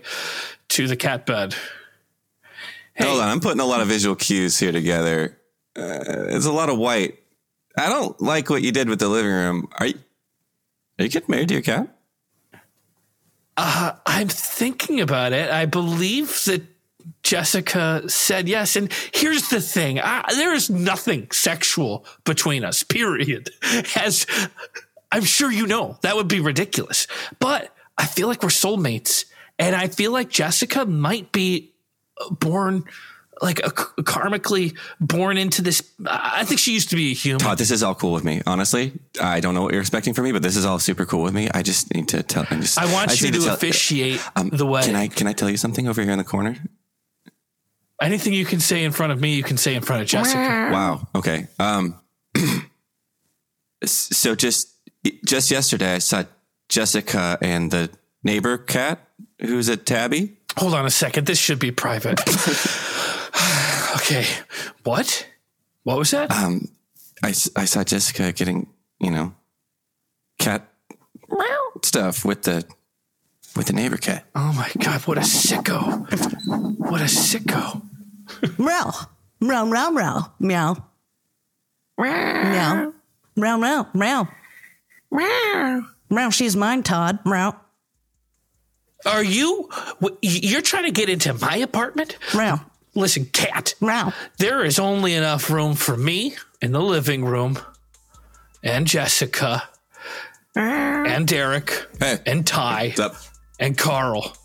to 0.69 0.87
the 0.87 0.95
cat 0.95 1.25
bed. 1.25 1.55
Hold 2.99 3.21
on, 3.21 3.29
I'm 3.29 3.39
putting 3.39 3.61
a 3.61 3.65
lot 3.65 3.81
of 3.81 3.87
visual 3.87 4.15
cues 4.15 4.59
here 4.59 4.71
together. 4.71 5.37
Uh, 5.75 6.27
it's 6.29 6.45
a 6.45 6.51
lot 6.51 6.69
of 6.69 6.77
white. 6.77 7.19
I 7.77 7.87
don't 7.87 8.19
like 8.21 8.49
what 8.49 8.61
you 8.61 8.71
did 8.71 8.89
with 8.89 8.99
the 8.99 9.07
living 9.07 9.31
room. 9.31 9.69
Are 9.79 9.87
you? 9.87 9.95
Are 10.97 11.03
you 11.03 11.09
getting 11.09 11.31
married 11.31 11.47
to 11.47 11.53
your 11.53 11.63
cat? 11.63 11.95
I'm 13.57 14.27
thinking 14.27 15.01
about 15.01 15.33
it. 15.33 15.49
I 15.49 15.65
believe 15.65 16.43
that 16.45 16.63
Jessica 17.23 18.03
said 18.07 18.47
yes. 18.47 18.75
And 18.75 18.91
here's 19.13 19.49
the 19.49 19.61
thing 19.61 19.99
I, 19.99 20.25
there 20.33 20.53
is 20.53 20.69
nothing 20.69 21.29
sexual 21.31 22.05
between 22.23 22.63
us, 22.63 22.83
period. 22.83 23.49
As 23.95 24.25
I'm 25.11 25.23
sure 25.23 25.51
you 25.51 25.67
know, 25.67 25.97
that 26.01 26.15
would 26.15 26.27
be 26.27 26.39
ridiculous. 26.39 27.07
But 27.39 27.73
I 27.97 28.05
feel 28.05 28.27
like 28.27 28.43
we're 28.43 28.49
soulmates. 28.49 29.25
And 29.59 29.75
I 29.75 29.87
feel 29.89 30.11
like 30.11 30.29
Jessica 30.29 30.85
might 30.85 31.31
be 31.31 31.73
born. 32.31 32.85
Like 33.41 33.59
a, 33.59 33.69
karmically 33.69 34.77
born 34.99 35.37
into 35.37 35.61
this. 35.61 35.81
I 36.05 36.43
think 36.43 36.59
she 36.59 36.73
used 36.73 36.89
to 36.89 36.97
be 36.97 37.11
a 37.11 37.13
human. 37.13 37.39
Todd, 37.39 37.57
this 37.57 37.71
is 37.71 37.81
all 37.83 37.95
cool 37.95 38.11
with 38.11 38.25
me. 38.25 38.41
Honestly, 38.45 38.91
I 39.21 39.39
don't 39.39 39.53
know 39.55 39.61
what 39.61 39.71
you're 39.71 39.79
expecting 39.79 40.13
from 40.13 40.25
me, 40.25 40.33
but 40.33 40.43
this 40.43 40.57
is 40.57 40.65
all 40.65 40.77
super 40.77 41.05
cool 41.05 41.23
with 41.23 41.33
me. 41.33 41.49
I 41.53 41.61
just 41.63 41.93
need 41.95 42.09
to 42.09 42.21
tell. 42.21 42.45
I, 42.51 42.55
just, 42.55 42.77
I 42.77 42.91
want 42.91 43.11
just 43.11 43.21
you 43.21 43.31
need 43.31 43.37
to 43.39 43.45
tell- 43.45 43.53
officiate 43.53 44.19
Um, 44.35 44.49
the 44.49 44.65
wedding. 44.65 44.89
Can 44.89 44.95
I 44.97 45.07
can 45.07 45.27
I 45.27 45.31
tell 45.31 45.49
you 45.49 45.55
something 45.55 45.87
over 45.87 46.01
here 46.01 46.11
in 46.11 46.17
the 46.17 46.25
corner? 46.25 46.57
Anything 48.01 48.33
you 48.33 48.43
can 48.43 48.59
say 48.59 48.83
in 48.83 48.91
front 48.91 49.13
of 49.13 49.21
me, 49.21 49.35
you 49.35 49.43
can 49.43 49.55
say 49.55 49.73
in 49.73 49.83
front 49.83 50.01
of 50.01 50.07
Jessica. 50.09 50.69
Wow. 50.73 51.07
Okay. 51.15 51.47
Um. 51.59 51.95
so 53.85 54.35
just 54.35 54.75
just 55.25 55.49
yesterday, 55.51 55.95
I 55.95 55.99
saw 55.99 56.23
Jessica 56.67 57.37
and 57.41 57.71
the 57.71 57.89
neighbor 58.23 58.57
cat, 58.57 58.99
who's 59.39 59.67
a 59.69 59.77
tabby. 59.77 60.37
Hold 60.57 60.73
on 60.73 60.85
a 60.85 60.89
second. 60.89 61.27
This 61.27 61.37
should 61.39 61.59
be 61.59 61.71
private. 61.71 62.19
okay. 63.95 64.25
What? 64.83 65.27
What 65.83 65.97
was 65.97 66.11
that? 66.11 66.31
Um, 66.31 66.67
I, 67.23 67.29
s- 67.29 67.49
I 67.55 67.65
saw 67.65 67.83
Jessica 67.83 68.31
getting 68.31 68.67
you 68.99 69.11
know 69.11 69.33
cat 70.37 70.67
stuff 71.83 72.25
with 72.25 72.43
the 72.43 72.65
with 73.55 73.67
the 73.67 73.73
neighbor 73.73 73.97
cat. 73.97 74.25
oh 74.35 74.53
my 74.53 74.69
God. 74.83 75.01
What 75.07 75.17
a 75.17 75.21
sicko. 75.21 76.07
What 76.79 77.01
a 77.01 77.05
sicko. 77.05 77.81
Meow. 78.59 78.91
Meow, 79.41 79.65
meow, 79.65 79.89
meow. 79.91 80.33
Meow. 80.39 80.75
Meow. 81.97 82.93
Meow, 83.35 83.57
meow, 83.57 83.87
meow. 83.93 84.27
Meow. 85.11 85.81
Meow, 86.09 86.29
she's 86.29 86.55
mine, 86.55 86.83
Todd. 86.83 87.19
Meow. 87.25 87.59
Are 89.05 89.23
you, 89.23 89.69
you're 90.21 90.61
trying 90.61 90.83
to 90.85 90.91
get 90.91 91.09
into 91.09 91.33
my 91.33 91.57
apartment? 91.57 92.17
Meow. 92.35 92.59
Listen, 92.95 93.25
cat, 93.25 93.75
Meow. 93.79 94.11
there 94.39 94.63
is 94.65 94.77
only 94.79 95.13
enough 95.13 95.49
room 95.49 95.75
for 95.75 95.95
me 95.95 96.35
in 96.61 96.71
the 96.73 96.81
living 96.81 97.23
room 97.23 97.57
and 98.63 98.85
Jessica 98.87 99.63
and 100.55 101.27
Derek 101.27 101.87
Hey, 101.99 102.17
and 102.25 102.45
Ty 102.45 102.87
what's 102.87 102.99
up? 102.99 103.15
and 103.59 103.77
Carl. 103.77 104.35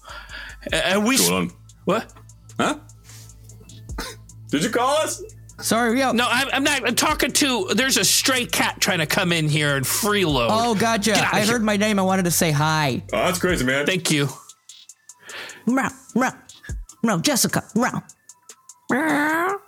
And 0.72 1.04
we, 1.04 1.16
on? 1.28 1.50
what? 1.84 2.12
Huh? 2.60 2.78
Did 4.50 4.62
you 4.62 4.70
call 4.70 4.96
us? 4.98 5.20
Sorry, 5.60 5.98
yeah. 5.98 6.12
No, 6.12 6.26
I'm, 6.30 6.48
I'm 6.52 6.64
not 6.64 6.86
I'm 6.86 6.94
talking 6.94 7.32
to. 7.32 7.68
There's 7.74 7.96
a 7.96 8.04
stray 8.04 8.44
cat 8.46 8.76
trying 8.80 8.98
to 8.98 9.06
come 9.06 9.32
in 9.32 9.48
here 9.48 9.76
and 9.76 9.84
freeload. 9.84 10.48
Oh, 10.50 10.74
gotcha. 10.74 11.12
I 11.16 11.40
here. 11.40 11.52
heard 11.54 11.62
my 11.62 11.76
name. 11.76 11.98
I 11.98 12.02
wanted 12.02 12.24
to 12.26 12.30
say 12.30 12.50
hi. 12.50 13.02
Oh, 13.12 13.16
that's 13.24 13.38
crazy, 13.38 13.64
man. 13.64 13.86
Thank 13.86 14.10
you. 14.10 14.28
Meow. 15.66 15.88
Meow. 16.14 16.32
Meow, 17.02 17.18
Jessica. 17.18 17.62
Meow. 17.74 18.02
Meow. 18.90 19.58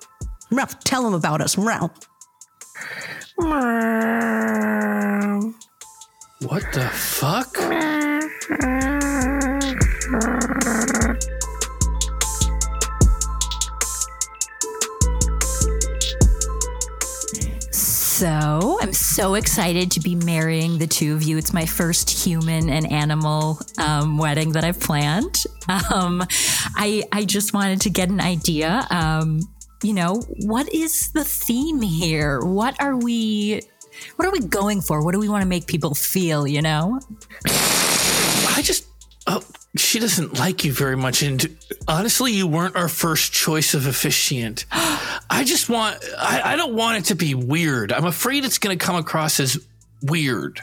Meow. 0.51 0.67
Tell 0.85 1.03
them 1.03 1.15
about 1.15 1.41
us. 1.41 1.57
Meow. 1.57 1.91
Meow. 3.39 3.57
What 6.41 6.63
the 6.73 6.89
fuck? 6.93 7.57
So 18.27 18.77
I'm 18.83 18.93
so 18.93 19.35
excited 19.35 19.93
to 19.93 20.01
be 20.01 20.17
marrying 20.17 20.79
the 20.79 20.89
two 20.89 21.15
of 21.15 21.23
you. 21.23 21.39
It's 21.39 21.53
my 21.53 21.65
first 21.65 22.11
human 22.11 22.69
and 22.71 22.91
animal 22.91 23.61
um, 23.79 24.19
wedding 24.19 24.51
that 24.53 24.65
I've 24.65 24.81
planned. 24.81 25.45
Um, 25.69 26.25
I 26.77 27.05
I 27.13 27.25
just 27.25 27.53
wanted 27.55 27.83
to 27.83 27.91
get 27.91 28.09
an 28.09 28.21
idea. 28.21 28.85
Um, 28.91 29.41
you 29.85 29.95
know, 29.95 30.23
what 30.45 30.73
is 30.75 31.13
the 31.13 31.23
theme 31.23 31.83
here? 31.83 32.41
What 32.41 32.81
are 32.81 32.97
we? 32.97 33.63
What 34.17 34.27
are 34.27 34.33
we 34.33 34.41
going 34.41 34.81
for? 34.81 35.05
What 35.05 35.13
do 35.13 35.21
we 35.21 35.29
want 35.29 35.43
to 35.43 35.49
make 35.49 35.69
people 35.69 35.95
feel? 35.95 36.49
You 36.49 36.63
know? 36.63 37.01
I 37.47 38.61
just. 38.63 38.87
Oh, 39.29 39.43
she 39.79 39.99
doesn't 39.99 40.39
like 40.39 40.65
you 40.65 40.73
very 40.73 40.97
much. 40.97 41.23
And 41.23 41.57
honestly, 41.89 42.33
you 42.33 42.47
weren't 42.47 42.77
our 42.77 42.89
first 42.89 43.33
choice 43.33 43.75
of 43.75 43.87
officiant. 43.87 44.67
I 44.73 45.45
just 45.45 45.69
want. 45.69 46.05
I, 46.19 46.53
I 46.53 46.57
don't 46.57 46.75
want 46.75 46.99
it 46.99 47.05
to 47.07 47.15
be 47.15 47.35
weird. 47.35 47.93
I'm 47.93 48.07
afraid 48.07 48.45
it's 48.45 48.59
going 48.59 48.79
to 48.79 48.85
come 48.85 48.97
across 48.97 49.41
as 49.41 49.59
weird. 50.03 50.61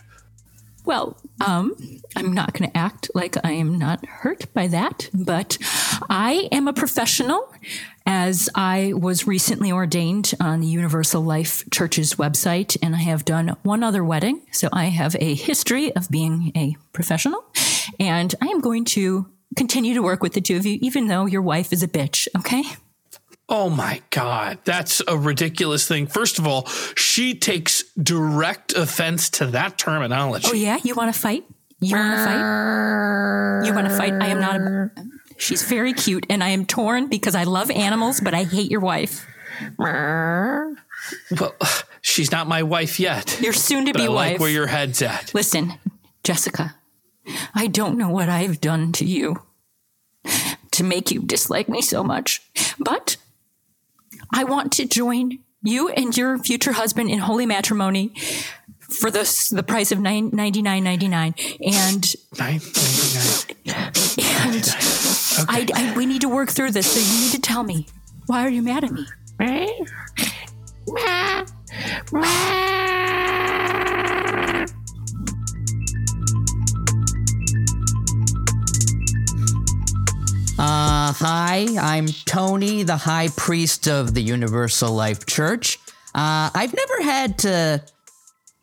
Well, 0.86 1.18
um, 1.46 1.76
I'm 2.16 2.34
not 2.34 2.54
going 2.54 2.70
to 2.70 2.78
act 2.78 3.10
like 3.16 3.38
I 3.44 3.52
am 3.54 3.78
not 3.78 4.06
hurt 4.06 4.54
by 4.54 4.68
that, 4.68 5.10
but 5.14 5.58
I 6.10 6.50
am 6.52 6.68
a 6.68 6.74
professional 6.74 7.54
as 8.06 8.50
I 8.54 8.92
was 8.94 9.26
recently 9.26 9.72
ordained 9.72 10.34
on 10.42 10.60
the 10.60 10.68
Universal 10.68 11.22
Life 11.22 11.64
Church's 11.72 12.16
website, 12.16 12.76
and 12.82 12.96
I 12.96 13.00
have 13.00 13.24
done 13.24 13.56
one 13.64 13.82
other 13.82 14.04
wedding. 14.04 14.42
So 14.52 14.68
I 14.74 14.86
have 14.86 15.16
a 15.20 15.36
history 15.36 15.96
of 15.96 16.10
being 16.10 16.52
a 16.56 16.76
professional, 16.92 17.46
and 18.00 18.34
I 18.42 18.48
am 18.48 18.60
going 18.60 18.86
to 18.86 19.28
continue 19.56 19.94
to 19.94 20.02
work 20.02 20.24
with 20.24 20.34
the 20.34 20.42
two 20.42 20.58
of 20.58 20.66
you, 20.66 20.80
even 20.82 21.08
though 21.08 21.26
your 21.26 21.42
wife 21.42 21.72
is 21.72 21.84
a 21.84 21.88
bitch, 21.88 22.28
okay? 22.38 22.64
Oh 23.50 23.70
my 23.70 24.02
God, 24.10 24.60
that's 24.64 25.02
a 25.08 25.18
ridiculous 25.18 25.88
thing. 25.88 26.08
First 26.08 26.40
of 26.40 26.48
all, 26.48 26.66
she 26.96 27.36
takes 27.36 27.84
direct 27.94 28.74
offense 28.74 29.30
to 29.32 29.46
that 29.48 29.78
terminology. 29.78 30.48
Oh, 30.50 30.54
yeah? 30.54 30.80
You 30.84 30.96
want 30.96 31.14
to 31.14 31.20
fight? 31.20 31.46
You 31.80 31.96
want 31.96 32.18
to 32.18 32.24
fight? 32.24 33.66
You 33.68 33.74
want 33.74 33.88
to 33.90 33.98
fight? 33.98 34.14
I 34.14 34.28
am 34.28 34.40
not 34.40 34.56
a. 34.56 34.92
She's 35.38 35.64
very 35.64 35.92
cute, 35.94 36.26
and 36.30 36.44
I 36.44 36.50
am 36.50 36.66
torn 36.66 37.08
because 37.08 37.36
I 37.36 37.44
love 37.44 37.70
animals, 37.70 38.22
but 38.22 38.34
I 38.34 38.46
hate 38.46 38.72
your 38.72 38.80
wife. 38.80 39.28
Well, 39.78 40.78
she's 42.02 42.32
not 42.32 42.48
my 42.48 42.64
wife 42.64 43.00
yet. 43.00 43.40
Your 43.42 43.52
soon 43.52 43.86
to 43.88 43.92
but 43.92 44.02
I 44.02 44.06
be 44.06 44.08
like 44.08 44.32
wife. 44.34 44.40
where 44.40 44.50
your 44.50 44.68
head's 44.68 45.02
at. 45.02 45.34
Listen, 45.34 45.74
Jessica, 46.24 46.76
I 47.56 47.68
don't 47.68 47.98
know 47.98 48.10
what 48.10 48.30
I've 48.30 48.60
done 48.62 48.92
to 48.94 49.06
you 49.06 49.42
to 50.72 50.84
make 50.84 51.12
you 51.12 51.22
dislike 51.22 51.70
me 51.70 51.82
so 51.82 52.04
much, 52.04 52.42
but 52.80 53.18
I 54.34 54.44
want 54.44 54.72
to 54.74 54.86
join 54.86 55.40
you 55.62 55.90
and 55.90 56.16
your 56.18 56.38
future 56.40 56.74
husband 56.74 57.10
in 57.10 57.20
holy 57.20 57.46
matrimony 57.46 58.14
for 58.80 59.10
the 59.10 59.24
the 59.52 59.64
price 59.64 59.92
of 59.92 60.00
nine 60.00 60.30
ninety 60.34 60.62
nine 60.62 60.84
ninety 60.84 61.08
nine, 61.08 61.34
and 61.62 62.16
Nine 62.38 62.62
ninety-nine. 63.66 63.92
and 64.46 64.76
I, 65.50 65.66
I 65.74 65.94
we 65.96 66.06
need 66.06 66.22
to 66.22 66.30
work 66.30 66.50
through 66.50 66.72
this. 66.72 66.92
So 66.92 67.00
you 67.00 67.26
need 67.26 67.32
to 67.34 67.42
tell 67.42 67.64
me 67.64 67.88
why 68.28 68.46
are 68.46 68.50
you 68.50 68.62
mad 68.62 68.84
at 68.84 68.92
me? 68.92 69.06
Uh, 80.60 81.12
hi, 81.14 81.66
I'm 81.82 82.06
Tony, 82.06 82.84
the 82.84 82.96
High 82.96 83.30
Priest 83.36 83.88
of 83.88 84.14
the 84.14 84.22
Universal 84.22 84.94
Life 84.94 85.26
Church. 85.26 85.80
Uh, 86.14 86.52
I've 86.54 86.76
never 86.76 87.02
had 87.02 87.40
to 87.40 87.84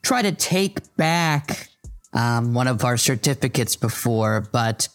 try 0.00 0.22
to 0.22 0.30
take 0.30 0.96
back 0.96 1.68
um, 2.12 2.54
one 2.54 2.68
of 2.68 2.84
our 2.84 2.96
certificates 2.96 3.74
before, 3.74 4.46
but 4.52 4.88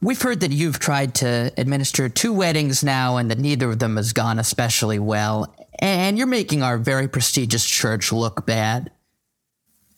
we've 0.00 0.22
heard 0.22 0.38
that 0.40 0.52
you've 0.52 0.78
tried 0.78 1.16
to 1.16 1.52
administer 1.58 2.08
two 2.08 2.32
weddings 2.32 2.84
now 2.84 3.16
and 3.16 3.28
that 3.32 3.40
neither 3.40 3.70
of 3.70 3.80
them 3.80 3.96
has 3.96 4.12
gone 4.12 4.38
especially 4.38 5.00
well. 5.00 5.52
And 5.80 6.16
you're 6.16 6.28
making 6.28 6.62
our 6.62 6.78
very 6.78 7.08
prestigious 7.08 7.66
church 7.66 8.12
look 8.12 8.46
bad. 8.46 8.92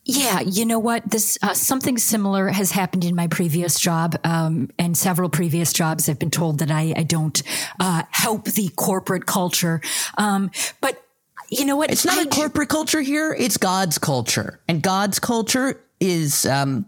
Yeah, 0.08 0.38
you 0.38 0.64
know 0.64 0.78
what? 0.78 1.10
This 1.10 1.36
uh, 1.42 1.52
something 1.52 1.98
similar 1.98 2.46
has 2.46 2.70
happened 2.70 3.04
in 3.04 3.16
my 3.16 3.26
previous 3.26 3.80
job, 3.80 4.16
um, 4.22 4.70
and 4.78 4.96
several 4.96 5.28
previous 5.28 5.72
jobs. 5.72 6.08
I've 6.08 6.20
been 6.20 6.30
told 6.30 6.60
that 6.60 6.70
I, 6.70 6.94
I 6.96 7.02
don't 7.02 7.42
uh, 7.80 8.04
help 8.12 8.44
the 8.44 8.68
corporate 8.76 9.26
culture, 9.26 9.80
um, 10.16 10.52
but 10.80 11.02
you 11.50 11.64
know 11.64 11.74
what? 11.74 11.90
It's 11.90 12.04
not 12.04 12.18
I 12.18 12.22
a 12.22 12.26
corporate 12.26 12.68
culture 12.68 13.00
here. 13.00 13.34
It's 13.36 13.56
God's 13.56 13.98
culture, 13.98 14.60
and 14.68 14.80
God's 14.80 15.18
culture 15.18 15.82
is 15.98 16.46
um, 16.46 16.86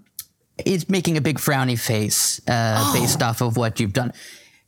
is 0.65 0.89
making 0.89 1.17
a 1.17 1.21
big 1.21 1.39
frowny 1.39 1.77
face 1.77 2.41
uh, 2.47 2.93
based 2.93 3.21
off 3.21 3.41
of 3.41 3.57
what 3.57 3.81
you've 3.81 3.93
done. 3.95 4.13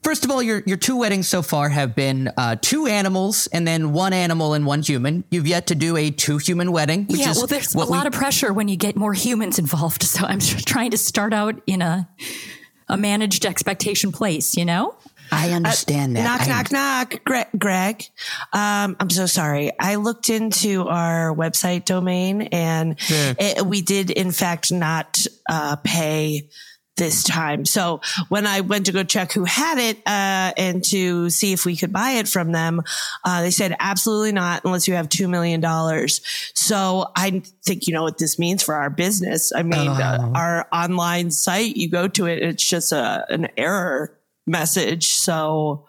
First 0.02 0.25
of 0.25 0.30
all, 0.30 0.42
your 0.42 0.62
your 0.64 0.78
two 0.78 0.97
weddings 0.97 1.28
so 1.28 1.42
far 1.42 1.69
have 1.69 1.95
been 1.95 2.33
uh, 2.37 2.57
two 2.61 2.87
animals 2.87 3.49
and 3.49 3.66
then 3.69 3.92
one 3.92 4.12
animal 4.14 4.54
and 4.54 4.64
one 4.64 4.83
human. 4.83 5.25
You've 5.30 5.47
yet 5.47 5.66
to 5.69 5.75
do 5.75 5.97
a 5.97 6.11
two 6.11 6.38
human 6.38 6.73
wedding. 6.73 7.04
Which 7.07 7.21
yeah, 7.21 7.30
is 7.30 7.37
well, 7.37 7.47
there's 7.47 7.75
a 7.75 7.78
what 7.78 7.88
we- 7.88 7.97
lot 7.97 8.07
of 8.07 8.14
pressure 8.14 8.52
when 8.52 8.69
you 8.69 8.76
get 8.76 8.97
more 8.97 9.12
humans 9.12 9.59
involved. 9.59 10.02
So 10.11 10.26
I'm 10.26 10.40
just 10.40 10.66
trying 10.66 10.90
to 10.92 10.99
start 10.99 11.33
out 11.33 11.61
in 11.66 11.83
a 11.83 12.09
a 12.88 12.97
managed 12.97 13.45
expectation 13.47 14.11
place. 14.11 14.57
You 14.57 14.64
know? 14.64 14.97
I 15.33 15.50
understand 15.52 16.16
that. 16.16 16.25
Knock, 16.25 16.40
I- 16.40 16.49
knock, 16.49 16.73
knock. 16.73 17.25
Greg, 17.25 17.47
Greg. 17.57 18.02
Um, 18.52 18.97
I'm 18.99 19.11
so 19.11 19.26
sorry. 19.26 19.71
I 19.78 19.95
looked 19.97 20.28
into 20.28 20.88
our 20.88 21.33
website 21.35 21.85
domain 21.85 22.42
and 22.50 22.97
it, 23.09 23.64
we 23.64 23.80
did, 23.83 24.11
in 24.11 24.33
fact, 24.33 24.73
not 24.73 25.25
uh, 25.49 25.76
pay 25.76 26.49
this 27.00 27.25
time. 27.25 27.64
So 27.64 28.02
when 28.28 28.47
I 28.47 28.61
went 28.61 28.87
to 28.87 28.92
go 28.92 29.02
check 29.02 29.33
who 29.33 29.45
had 29.45 29.78
it 29.78 29.97
uh, 30.07 30.52
and 30.57 30.85
to 30.85 31.30
see 31.30 31.54
if 31.54 31.64
we 31.64 31.75
could 31.75 31.92
buy 31.92 32.11
it 32.12 32.28
from 32.28 32.52
them, 32.52 32.83
uh, 33.25 33.40
they 33.40 33.50
said 33.50 33.75
absolutely 33.80 34.33
not 34.33 34.64
unless 34.64 34.87
you 34.87 34.95
have 34.95 35.09
$2 35.09 35.28
million. 35.28 35.62
So 36.54 37.11
I 37.16 37.42
think 37.64 37.88
you 37.88 37.95
know 37.95 38.02
what 38.02 38.19
this 38.19 38.38
means 38.38 38.62
for 38.62 38.75
our 38.75 38.90
business. 38.90 39.50
I 39.52 39.62
mean, 39.62 39.88
uh, 39.88 40.30
our 40.35 40.69
online 40.71 41.30
site, 41.30 41.75
you 41.75 41.88
go 41.88 42.07
to 42.07 42.26
it, 42.26 42.42
it's 42.42 42.69
just 42.69 42.92
a, 42.92 43.25
an 43.30 43.49
error 43.57 44.16
message. 44.47 45.09
So 45.09 45.87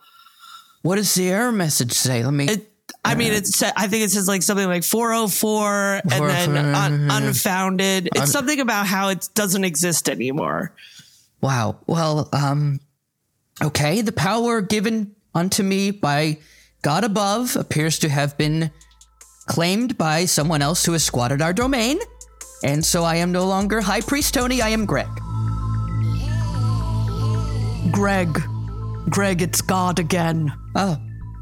What 0.81 0.95
does 0.95 1.13
the 1.13 1.29
error 1.29 1.51
message 1.51 1.91
say? 1.91 2.23
Let 2.23 2.33
me. 2.33 2.45
it, 2.45 2.67
I 3.03 3.15
mean, 3.15 3.33
it's, 3.33 3.61
I 3.63 3.87
think 3.87 4.05
it 4.05 4.11
says 4.11 4.27
like 4.27 4.43
something 4.43 4.67
like 4.67 4.83
404 4.83 6.01
and 6.11 6.29
then 6.29 6.57
un, 6.57 7.11
unfounded. 7.11 8.09
It's 8.15 8.31
something 8.31 8.59
about 8.59 8.85
how 8.85 9.09
it 9.09 9.27
doesn't 9.33 9.63
exist 9.63 10.07
anymore. 10.07 10.71
Wow. 11.41 11.79
Well, 11.87 12.29
um, 12.33 12.79
okay. 13.61 14.01
The 14.01 14.11
power 14.11 14.61
given 14.61 15.15
unto 15.33 15.63
me 15.63 15.91
by 15.91 16.37
God 16.81 17.03
above 17.03 17.55
appears 17.55 17.99
to 17.99 18.09
have 18.09 18.37
been 18.37 18.71
claimed 19.47 19.97
by 19.97 20.25
someone 20.25 20.61
else 20.61 20.85
who 20.85 20.93
has 20.93 21.03
squatted 21.03 21.41
our 21.41 21.53
domain. 21.53 21.99
And 22.63 22.85
so 22.85 23.03
I 23.03 23.15
am 23.15 23.31
no 23.31 23.45
longer 23.45 23.81
High 23.81 24.01
Priest 24.01 24.33
Tony, 24.33 24.61
I 24.61 24.69
am 24.69 24.85
Greg. 24.85 25.07
Greg. 27.91 28.39
Greg, 29.09 29.41
it's 29.41 29.61
God 29.61 29.99
again. 29.99 30.53
Oh, 30.75 30.97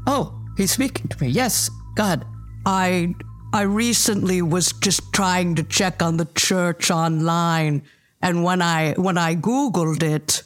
oh, 0.06 0.40
he's 0.56 0.72
speaking 0.72 1.08
to 1.08 1.22
me. 1.22 1.28
Yes, 1.28 1.70
God. 1.94 2.24
I 2.66 3.14
I 3.52 3.62
recently 3.62 4.42
was 4.42 4.72
just 4.72 5.12
trying 5.12 5.54
to 5.56 5.62
check 5.62 6.02
on 6.02 6.16
the 6.16 6.28
church 6.34 6.90
online 6.90 7.82
and 8.20 8.44
when 8.44 8.62
I 8.62 8.94
when 8.94 9.18
I 9.18 9.34
googled 9.34 10.02
it 10.02 10.42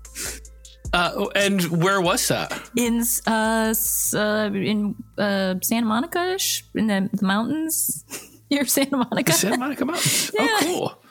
Uh, 0.94 1.28
and 1.36 1.62
where 1.84 2.00
was 2.00 2.26
that? 2.30 2.56
in 2.78 3.04
uh, 3.28 3.74
uh 4.16 4.50
in 4.56 4.96
uh 5.18 5.56
Santa 5.62 5.86
Monica 5.86 6.38
in 6.74 6.88
the, 6.88 7.10
the 7.12 7.26
mountains 7.28 8.06
near 8.50 8.66
Santa 8.66 8.96
Monica. 8.96 9.34
Santa 9.34 9.58
Monica 9.58 9.84
Mountains. 9.84 10.32
Oh, 10.40 10.58
cool. 10.62 11.04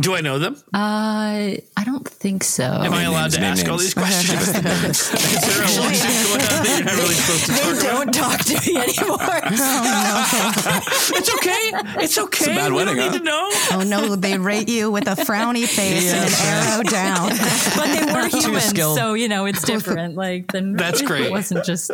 Do 0.00 0.14
I 0.14 0.20
know 0.22 0.38
them? 0.38 0.54
Uh, 0.74 1.60
I 1.76 1.84
don't 1.84 2.08
think 2.08 2.44
so. 2.44 2.64
Am 2.64 2.92
I 2.92 3.02
allowed 3.02 3.22
names, 3.22 3.34
to 3.34 3.40
name 3.40 3.52
ask 3.52 3.68
all 3.68 3.76
these 3.76 3.92
questions? 3.94 4.48
Is 4.48 4.52
there 4.54 4.62
a 4.62 4.64
lawsuit 5.78 6.24
going 6.24 6.40
on 6.40 6.64
that 6.64 6.74
you're 6.78 6.84
not 6.86 6.96
really 6.96 7.14
supposed 7.14 7.44
to 7.46 7.52
talk 7.52 7.62
about? 7.62 7.82
don't 7.82 8.14
talk 8.14 8.40
to 8.40 8.54
me 8.54 8.76
anymore. 8.78 9.18
It's 11.14 11.34
okay. 11.34 12.02
It's 12.02 12.18
okay. 12.18 12.44
It's 12.44 12.46
a 12.46 12.54
bad 12.54 12.70
we 12.72 12.76
wedding, 12.78 12.96
don't 12.96 13.04
huh? 13.04 13.12
need 13.12 13.18
to 13.18 13.24
know. 13.24 13.48
Oh 13.72 13.84
no, 13.86 14.16
they 14.16 14.38
rate 14.38 14.68
you 14.68 14.90
with 14.90 15.06
a 15.06 15.14
frowny 15.14 15.66
face 15.66 16.12
and 16.12 16.26
an 16.28 16.34
arrow 16.40 16.82
down. 16.82 17.28
but 17.76 17.86
they 18.06 18.12
were 18.12 18.28
humans, 18.28 18.64
skilled. 18.64 18.96
so 18.96 19.14
you 19.14 19.28
know 19.28 19.44
it's 19.46 19.62
different. 19.62 20.14
Like 20.14 20.52
then 20.52 20.74
That's 20.74 21.02
great. 21.02 21.26
It 21.26 21.30
wasn't 21.30 21.64
just 21.64 21.90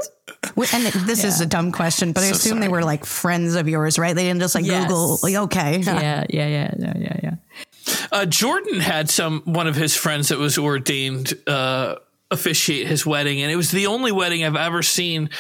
And 0.56 0.86
this 0.86 1.24
is 1.24 1.40
a 1.40 1.46
dumb 1.46 1.72
question, 1.72 2.12
but 2.12 2.22
I 2.22 2.28
assume 2.28 2.60
they 2.60 2.68
were 2.68 2.84
like 2.84 3.04
friends 3.04 3.54
of 3.54 3.68
yours, 3.68 3.98
right? 3.98 4.14
They 4.14 4.24
didn't 4.24 4.40
just 4.40 4.54
like 4.54 4.64
Yes. 4.64 4.84
Google, 4.86 5.18
like, 5.22 5.34
okay. 5.34 5.78
yeah, 5.78 6.24
yeah, 6.30 6.46
yeah, 6.46 6.74
yeah, 6.78 6.92
yeah, 6.96 7.20
yeah. 7.22 7.34
Uh, 8.12 8.26
Jordan 8.26 8.80
had 8.80 9.10
some 9.10 9.42
one 9.44 9.66
of 9.66 9.76
his 9.76 9.94
friends 9.94 10.28
that 10.28 10.38
was 10.38 10.58
ordained 10.58 11.34
uh, 11.46 11.96
officiate 12.30 12.86
his 12.86 13.06
wedding, 13.06 13.40
and 13.40 13.50
it 13.50 13.56
was 13.56 13.70
the 13.70 13.86
only 13.86 14.12
wedding 14.12 14.44
I've 14.44 14.56
ever 14.56 14.82
seen 14.82 15.30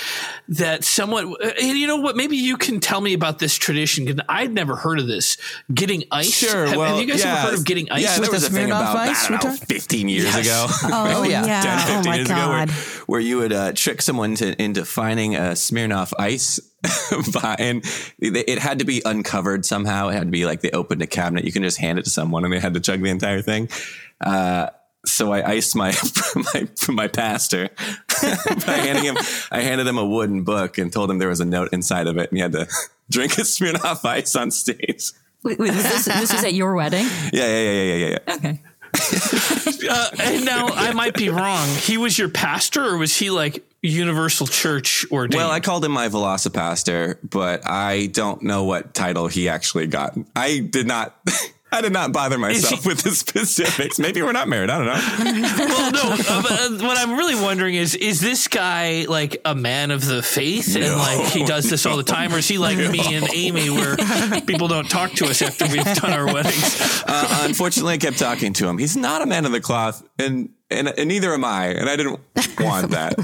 that 0.48 0.84
someone. 0.84 1.34
You 1.58 1.86
know 1.86 1.96
what? 1.96 2.16
Maybe 2.16 2.36
you 2.36 2.56
can 2.56 2.80
tell 2.80 3.00
me 3.00 3.12
about 3.12 3.38
this 3.38 3.56
tradition 3.56 4.04
because 4.04 4.24
I'd 4.28 4.52
never 4.52 4.76
heard 4.76 4.98
of 4.98 5.06
this. 5.06 5.36
Getting 5.72 6.04
ice. 6.10 6.32
Sure. 6.32 6.66
Have, 6.66 6.76
well, 6.76 6.94
have 6.94 7.00
you 7.00 7.06
guys 7.06 7.22
yeah, 7.22 7.32
ever 7.32 7.50
heard 7.50 7.58
of 7.58 7.64
getting 7.64 7.90
ice? 7.90 8.02
Yeah, 8.02 8.18
there 8.18 8.30
was 8.30 8.44
a 8.44 8.50
thing 8.50 8.66
about 8.66 8.96
Ice 8.96 9.30
I 9.30 9.36
don't 9.36 9.44
know, 9.44 9.56
15 9.56 10.08
years 10.08 10.24
Yes. 10.24 10.46
ago. 10.46 10.66
Oh, 10.98 11.22
yeah. 11.22 11.44
yeah. 11.44 11.62
10, 11.62 11.78
15 11.78 11.96
oh 11.96 12.02
my 12.04 12.16
years 12.16 12.30
ago, 12.30 12.48
where, 12.48 12.66
God. 12.66 12.70
where 13.06 13.20
you 13.20 13.38
would 13.38 13.52
uh, 13.52 13.72
trick 13.72 14.02
someone 14.02 14.34
to, 14.36 14.60
into 14.60 14.84
finding 14.84 15.36
a 15.36 15.52
Smirnoff 15.52 16.12
Ice, 16.18 16.58
by, 17.42 17.56
and 17.58 17.84
it 18.18 18.36
it 18.48 18.58
had 18.58 18.78
to 18.78 18.84
be 18.84 19.02
uncovered 19.04 19.64
somehow. 19.64 20.08
It 20.08 20.14
had 20.14 20.28
to 20.28 20.30
be 20.30 20.46
like 20.46 20.60
they 20.60 20.70
opened 20.70 21.02
a 21.02 21.06
cabinet. 21.06 21.44
You 21.44 21.52
can 21.52 21.62
just 21.62 21.78
hand 21.78 21.98
it 21.98 22.04
to 22.04 22.10
someone, 22.10 22.44
and 22.44 22.52
they 22.52 22.60
had 22.60 22.74
to 22.74 22.80
chug 22.80 23.02
the 23.02 23.10
entire 23.10 23.42
thing. 23.42 23.68
Uh, 24.20 24.68
so 25.06 25.32
I 25.32 25.48
iced 25.52 25.76
my 25.76 25.94
my 26.34 26.68
my 26.88 27.08
pastor. 27.08 27.70
by 28.66 28.72
handing 28.72 29.04
him, 29.04 29.16
I 29.50 29.60
handed 29.60 29.86
him 29.86 29.98
a 29.98 30.04
wooden 30.04 30.42
book 30.42 30.78
and 30.78 30.92
told 30.92 31.10
him 31.10 31.18
there 31.18 31.28
was 31.28 31.40
a 31.40 31.44
note 31.44 31.70
inside 31.72 32.06
of 32.06 32.16
it, 32.16 32.30
and 32.30 32.38
he 32.38 32.42
had 32.42 32.52
to 32.52 32.66
drink 33.10 33.38
a 33.38 33.42
Smirnoff 33.42 34.04
Ice 34.04 34.34
on 34.36 34.50
stage. 34.50 35.12
Wait, 35.42 35.58
wait, 35.58 35.70
was 35.70 35.82
this, 35.84 36.04
this 36.06 36.32
was 36.32 36.44
at 36.44 36.54
your 36.54 36.74
wedding? 36.74 37.06
Yeah, 37.32 37.46
yeah, 37.46 37.62
yeah, 37.62 37.82
yeah, 37.82 37.94
yeah, 37.94 38.18
yeah. 38.26 38.34
Okay. 38.34 38.60
Uh, 39.88 40.10
and 40.20 40.44
now 40.44 40.66
I 40.68 40.92
might 40.92 41.14
be 41.14 41.28
wrong. 41.28 41.68
He 41.68 41.96
was 41.96 42.18
your 42.18 42.28
pastor, 42.28 42.84
or 42.84 42.98
was 42.98 43.16
he 43.16 43.30
like 43.30 43.64
Universal 43.82 44.48
Church 44.48 45.06
ordained? 45.12 45.38
Well, 45.38 45.50
I 45.50 45.60
called 45.60 45.84
him 45.84 45.92
my 45.92 46.08
VelociPastor, 46.08 47.18
but 47.22 47.66
I 47.66 48.06
don't 48.06 48.42
know 48.42 48.64
what 48.64 48.94
title 48.94 49.28
he 49.28 49.48
actually 49.48 49.86
got. 49.86 50.18
I 50.34 50.58
did 50.58 50.86
not. 50.86 51.16
I 51.70 51.80
did 51.80 51.92
not 51.92 52.12
bother 52.12 52.38
myself 52.38 52.86
with 52.86 53.02
the 53.02 53.10
specifics. 53.10 53.98
Maybe 53.98 54.22
we're 54.22 54.32
not 54.32 54.48
married. 54.48 54.70
I 54.70 54.78
don't 54.78 54.86
know. 54.86 55.64
well, 55.66 55.92
no. 55.92 56.00
Uh, 56.02 56.42
uh, 56.48 56.86
what 56.86 56.98
I'm 56.98 57.16
really 57.16 57.34
wondering 57.34 57.74
is, 57.74 57.94
is 57.94 58.20
this 58.20 58.48
guy 58.48 59.06
like 59.08 59.40
a 59.44 59.54
man 59.54 59.90
of 59.90 60.04
the 60.04 60.22
faith, 60.22 60.74
and 60.76 60.86
like 60.96 61.26
he 61.26 61.44
does 61.44 61.68
this 61.68 61.86
all 61.86 61.96
the 61.96 62.02
time, 62.02 62.32
or 62.32 62.38
is 62.38 62.48
he 62.48 62.58
like 62.58 62.76
me 62.76 63.14
and 63.14 63.28
Amy, 63.32 63.70
where 63.70 63.96
people 64.46 64.68
don't 64.68 64.88
talk 64.88 65.12
to 65.12 65.26
us 65.26 65.42
after 65.42 65.66
we've 65.66 65.84
done 65.84 66.12
our 66.12 66.26
weddings? 66.26 66.94
Uh, 67.10 67.44
unfortunately, 67.48 67.94
I 67.94 67.96
kept 67.96 68.18
talking 68.18 68.52
to 68.54 68.68
him. 68.68 68.76
He's 68.76 68.96
not 68.96 69.22
a 69.22 69.26
man 69.26 69.46
of 69.46 69.52
the 69.52 69.60
cloth, 69.60 70.06
and 70.18 70.50
and, 70.70 70.88
and 70.88 71.08
neither 71.08 71.32
am 71.32 71.44
I. 71.44 71.68
And 71.68 71.88
I 71.88 71.96
didn't 71.96 72.20
want 72.60 72.90
that. 72.90 73.14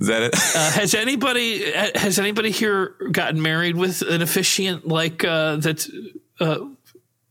Is 0.00 0.08
that 0.08 0.22
it? 0.22 0.34
Uh, 0.34 0.70
has 0.72 0.94
anybody 0.94 1.72
uh, 1.74 1.90
has 1.94 2.18
anybody 2.18 2.50
here 2.50 2.94
gotten 3.12 3.40
married 3.40 3.76
with 3.76 4.02
an 4.02 4.22
officiant 4.22 4.86
like 4.86 5.24
uh, 5.24 5.56
that? 5.56 5.88
Uh, 6.40 6.58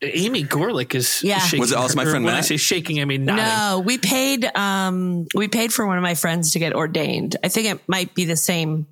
Amy 0.02 0.44
Goerlich 0.44 0.94
is 0.94 1.24
Yeah. 1.24 1.40
Shaking 1.40 1.62
Was 1.62 1.72
it 1.72 1.78
also 1.78 1.96
my 1.96 2.04
her- 2.04 2.10
friend 2.12 2.26
When 2.26 2.34
I 2.36 2.42
say 2.42 2.58
shaking, 2.58 3.00
I 3.02 3.06
mean 3.06 3.26
nodding. 3.26 3.46
No, 3.46 3.80
we 3.86 3.98
paid 3.98 4.46
um 4.56 5.26
we 5.34 5.48
paid 5.48 5.74
for 5.74 5.88
one 5.88 5.98
of 5.98 6.04
my 6.04 6.16
friends 6.16 6.52
to 6.52 6.60
get 6.60 6.74
ordained. 6.74 7.38
I 7.44 7.48
think 7.48 7.68
it 7.68 7.80
might 7.88 8.14
be 8.14 8.26
the 8.26 8.36
same 8.36 8.88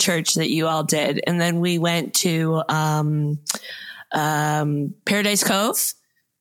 church 0.00 0.34
that 0.34 0.50
you 0.50 0.66
all 0.66 0.82
did. 0.82 1.20
And 1.26 1.40
then 1.40 1.60
we 1.60 1.78
went 1.78 2.14
to 2.14 2.62
um 2.68 3.38
um 4.10 4.94
Paradise 5.04 5.44
Cove 5.44 5.94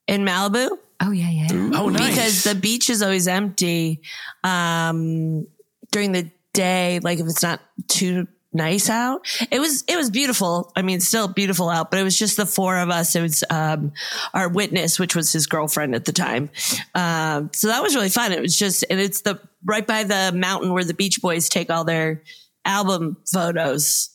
in 0.08 0.24
Malibu 0.26 0.70
Oh, 1.04 1.10
yeah, 1.12 1.30
yeah. 1.32 1.48
Oh, 1.74 1.90
nice. 1.90 2.10
because 2.10 2.44
the 2.44 2.54
beach 2.54 2.90
is 2.90 3.02
always 3.02 3.28
empty 3.28 4.02
um 4.44 5.48
during 5.92 6.12
the 6.12 6.30
day 6.54 7.00
like 7.02 7.20
if 7.20 7.26
it's 7.28 7.44
not 7.44 7.62
too 7.88 8.28
nice 8.54 8.90
out. 8.90 9.22
It 9.50 9.60
was 9.60 9.84
it 9.88 9.96
was 9.96 10.10
beautiful. 10.10 10.72
I 10.76 10.82
mean 10.82 11.00
still 11.00 11.28
beautiful 11.28 11.70
out 11.70 11.90
but 11.90 12.00
it 12.00 12.04
was 12.04 12.18
just 12.18 12.38
the 12.38 12.46
four 12.46 12.78
of 12.78 12.90
us. 12.90 13.16
It 13.16 13.22
was 13.22 13.44
um 13.50 13.94
our 14.34 14.50
witness 14.50 15.00
which 15.00 15.16
was 15.16 15.32
his 15.32 15.48
girlfriend 15.48 15.96
at 15.96 16.06
the 16.06 16.12
time. 16.12 16.50
Um 16.94 17.50
so 17.54 17.68
that 17.68 17.82
was 17.82 17.96
really 17.96 18.10
fun. 18.10 18.32
It 18.34 18.42
was 18.42 18.58
just 18.58 18.84
and 18.90 19.00
it's 19.00 19.22
the 19.22 19.40
right 19.64 19.86
by 19.86 20.04
the 20.04 20.32
mountain 20.36 20.74
where 20.74 20.84
the 20.84 20.94
beach 20.94 21.22
boys 21.22 21.48
take 21.48 21.70
all 21.70 21.86
their 21.86 22.24
album 22.66 23.18
photos 23.32 24.10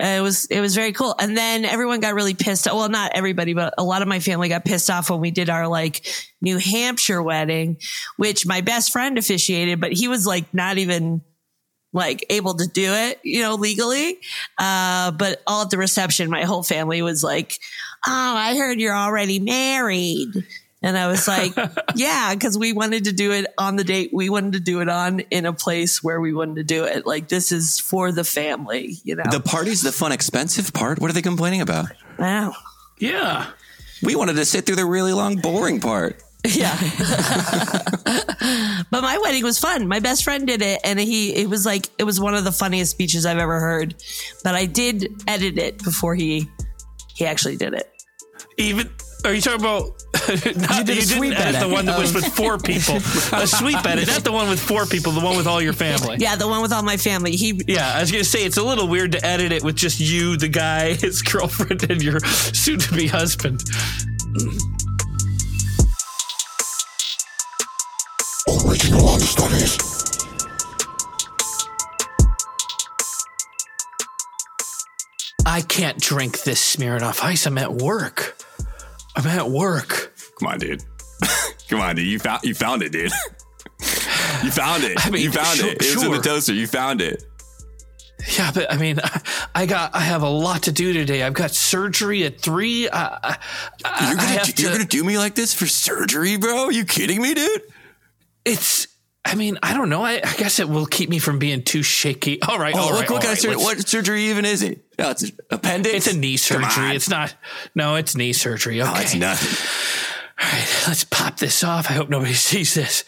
it 0.00 0.20
was 0.20 0.46
it 0.46 0.60
was 0.60 0.74
very 0.74 0.92
cool. 0.92 1.14
And 1.18 1.36
then 1.36 1.64
everyone 1.64 2.00
got 2.00 2.14
really 2.14 2.34
pissed. 2.34 2.66
Well, 2.66 2.88
not 2.88 3.12
everybody, 3.14 3.54
but 3.54 3.74
a 3.78 3.84
lot 3.84 4.02
of 4.02 4.08
my 4.08 4.20
family 4.20 4.48
got 4.48 4.64
pissed 4.64 4.90
off 4.90 5.10
when 5.10 5.20
we 5.20 5.30
did 5.30 5.50
our 5.50 5.68
like 5.68 6.06
New 6.40 6.58
Hampshire 6.58 7.22
wedding, 7.22 7.78
which 8.16 8.46
my 8.46 8.60
best 8.60 8.92
friend 8.92 9.18
officiated, 9.18 9.80
but 9.80 9.92
he 9.92 10.08
was 10.08 10.26
like 10.26 10.52
not 10.54 10.78
even 10.78 11.22
like 11.92 12.24
able 12.30 12.54
to 12.54 12.66
do 12.66 12.92
it, 12.92 13.20
you 13.22 13.42
know, 13.42 13.54
legally. 13.54 14.18
Uh, 14.58 15.10
but 15.10 15.42
all 15.46 15.62
at 15.62 15.70
the 15.70 15.78
reception, 15.78 16.30
my 16.30 16.44
whole 16.44 16.62
family 16.62 17.02
was 17.02 17.22
like, 17.22 17.58
"Oh, 18.06 18.34
I 18.36 18.56
heard 18.56 18.80
you're 18.80 18.96
already 18.96 19.38
married." 19.38 20.28
And 20.82 20.96
I 20.96 21.08
was 21.08 21.28
like, 21.28 21.54
yeah, 21.94 22.34
because 22.34 22.56
we 22.56 22.72
wanted 22.72 23.04
to 23.04 23.12
do 23.12 23.32
it 23.32 23.46
on 23.58 23.76
the 23.76 23.84
date 23.84 24.10
we 24.12 24.30
wanted 24.30 24.54
to 24.54 24.60
do 24.60 24.80
it 24.80 24.88
on 24.88 25.20
in 25.20 25.46
a 25.46 25.52
place 25.52 26.02
where 26.02 26.20
we 26.20 26.32
wanted 26.32 26.56
to 26.56 26.64
do 26.64 26.84
it. 26.84 27.06
Like, 27.06 27.28
this 27.28 27.52
is 27.52 27.78
for 27.78 28.12
the 28.12 28.24
family, 28.24 28.96
you 29.04 29.14
know? 29.14 29.24
The 29.30 29.40
party's 29.40 29.82
the 29.82 29.92
fun, 29.92 30.12
expensive 30.12 30.72
part. 30.72 30.98
What 30.98 31.10
are 31.10 31.14
they 31.14 31.22
complaining 31.22 31.60
about? 31.60 31.86
wow. 32.18 32.54
yeah. 32.98 33.50
We 34.02 34.16
wanted 34.16 34.36
to 34.36 34.44
sit 34.46 34.64
through 34.64 34.76
the 34.76 34.86
really 34.86 35.12
long, 35.12 35.36
boring 35.36 35.80
part. 35.80 36.22
Yeah. 36.44 36.74
but 38.90 39.02
my 39.02 39.18
wedding 39.22 39.44
was 39.44 39.58
fun. 39.58 39.88
My 39.88 40.00
best 40.00 40.24
friend 40.24 40.46
did 40.46 40.62
it 40.62 40.80
and 40.84 40.98
he 40.98 41.34
it 41.34 41.50
was 41.50 41.66
like 41.66 41.88
it 41.98 42.04
was 42.04 42.18
one 42.18 42.34
of 42.34 42.44
the 42.44 42.52
funniest 42.52 42.92
speeches 42.92 43.26
I've 43.26 43.38
ever 43.38 43.60
heard. 43.60 43.94
But 44.42 44.54
I 44.54 44.64
did 44.64 45.22
edit 45.28 45.58
it 45.58 45.82
before 45.84 46.14
he 46.14 46.48
he 47.14 47.26
actually 47.26 47.56
did 47.56 47.74
it. 47.74 47.90
Even 48.56 48.88
are 49.24 49.34
you 49.34 49.40
talking 49.40 49.60
about? 49.60 50.02
not, 50.28 50.86
did 50.86 50.90
a 50.90 50.94
you 50.94 51.02
sweep 51.02 51.30
didn't 51.32 51.42
edit 51.46 51.56
edit. 51.56 51.68
the 51.68 51.74
one 51.74 51.86
that 51.86 51.98
was 51.98 52.14
with 52.14 52.26
four 52.26 52.58
people. 52.70 52.96
a 52.96 53.46
sweep 53.46 53.84
edit, 53.84 54.06
not 54.06 54.22
the 54.22 54.32
one 54.32 54.48
with 54.48 54.60
four 54.60 54.86
people. 54.86 55.12
The 55.12 55.20
one 55.20 55.36
with 55.36 55.46
all 55.46 55.60
your 55.60 55.72
family. 55.72 56.16
Yeah, 56.18 56.36
the 56.36 56.46
one 56.46 56.62
with 56.62 56.72
all 56.72 56.82
my 56.82 56.96
family. 56.96 57.32
He 57.32 57.62
Yeah, 57.66 57.94
I 57.94 58.00
was 58.00 58.10
gonna 58.12 58.24
say 58.24 58.44
it's 58.44 58.56
a 58.56 58.62
little 58.62 58.86
weird 58.88 59.12
to 59.12 59.24
edit 59.24 59.52
it 59.52 59.64
with 59.64 59.76
just 59.76 59.98
you, 60.00 60.36
the 60.36 60.48
guy, 60.48 60.94
his 60.94 61.22
girlfriend, 61.22 61.90
and 61.90 62.02
your 62.02 62.20
soon-to-be 62.20 63.08
husband. 63.08 63.62
Original 68.66 69.08
understudies. 69.08 69.78
I 75.46 75.62
can't 75.62 75.98
drink 76.00 76.42
this 76.42 76.76
Smirnoff 76.76 77.22
Ice. 77.24 77.46
I'm 77.46 77.58
at 77.58 77.72
work. 77.72 78.36
I'm 79.20 79.26
at 79.26 79.50
work. 79.50 80.14
Come 80.38 80.48
on, 80.48 80.58
dude. 80.58 80.82
Come 81.68 81.80
on, 81.80 81.96
dude. 81.96 82.06
You 82.06 82.18
found 82.18 82.42
you 82.42 82.54
found 82.54 82.82
it, 82.82 82.90
dude. 82.90 83.12
you 84.42 84.50
found 84.50 84.82
it. 84.82 85.04
I 85.04 85.10
mean, 85.10 85.22
you 85.22 85.30
found 85.30 85.58
sure- 85.58 85.68
it. 85.68 85.82
It 85.82 85.94
was 85.94 86.02
in 86.02 86.10
the 86.12 86.20
toaster. 86.20 86.54
You 86.54 86.66
found 86.66 87.02
it. 87.02 87.22
Yeah, 88.38 88.50
but 88.54 88.72
I 88.72 88.78
mean, 88.78 88.98
I 89.54 89.66
got 89.66 89.94
I 89.94 90.00
have 90.00 90.22
a 90.22 90.28
lot 90.28 90.62
to 90.64 90.72
do 90.72 90.94
today. 90.94 91.22
I've 91.22 91.34
got 91.34 91.50
surgery 91.50 92.24
at 92.24 92.40
three. 92.40 92.88
I, 92.88 93.18
I, 93.22 93.38
I 93.84 94.08
You're 94.08 94.16
gonna, 94.16 94.44
do, 94.44 94.52
to. 94.52 94.62
you're 94.62 94.72
gonna 94.72 94.84
do 94.86 95.04
me 95.04 95.18
like 95.18 95.34
this 95.34 95.52
for 95.52 95.66
surgery, 95.66 96.38
bro? 96.38 96.64
Are 96.64 96.72
you 96.72 96.86
kidding 96.86 97.20
me, 97.20 97.34
dude? 97.34 97.62
it's. 98.46 98.86
I 99.30 99.36
mean, 99.36 99.60
I 99.62 99.74
don't 99.74 99.88
know. 99.88 100.02
I, 100.02 100.20
I 100.24 100.34
guess 100.36 100.58
it 100.58 100.68
will 100.68 100.86
keep 100.86 101.08
me 101.08 101.20
from 101.20 101.38
being 101.38 101.62
too 101.62 101.84
shaky. 101.84 102.42
All 102.48 102.58
right. 102.58 102.74
Oh, 102.74 102.80
all 102.80 102.86
look 102.90 103.00
right, 103.02 103.10
what 103.10 103.22
kind 103.22 103.28
right, 103.28 103.32
of 103.32 103.38
surgery. 103.38 103.56
What 103.62 103.88
surgery 103.88 104.24
even 104.24 104.44
is 104.44 104.62
it? 104.62 104.84
Oh, 104.98 105.10
it's 105.10 105.30
appendix. 105.50 105.94
It's 105.94 106.14
a 106.14 106.18
knee 106.18 106.36
surgery. 106.36 106.96
It's 106.96 107.08
not. 107.08 107.36
No, 107.76 107.94
it's 107.94 108.16
knee 108.16 108.32
surgery. 108.32 108.82
Okay. 108.82 108.90
Oh, 108.92 109.00
it's 109.00 109.14
nothing. 109.14 109.56
All 110.40 110.50
right, 110.52 110.84
let's 110.88 111.04
pop 111.04 111.38
this 111.38 111.62
off. 111.62 111.90
I 111.90 111.94
hope 111.94 112.08
nobody 112.08 112.34
sees 112.50 112.74
this. 112.74 113.04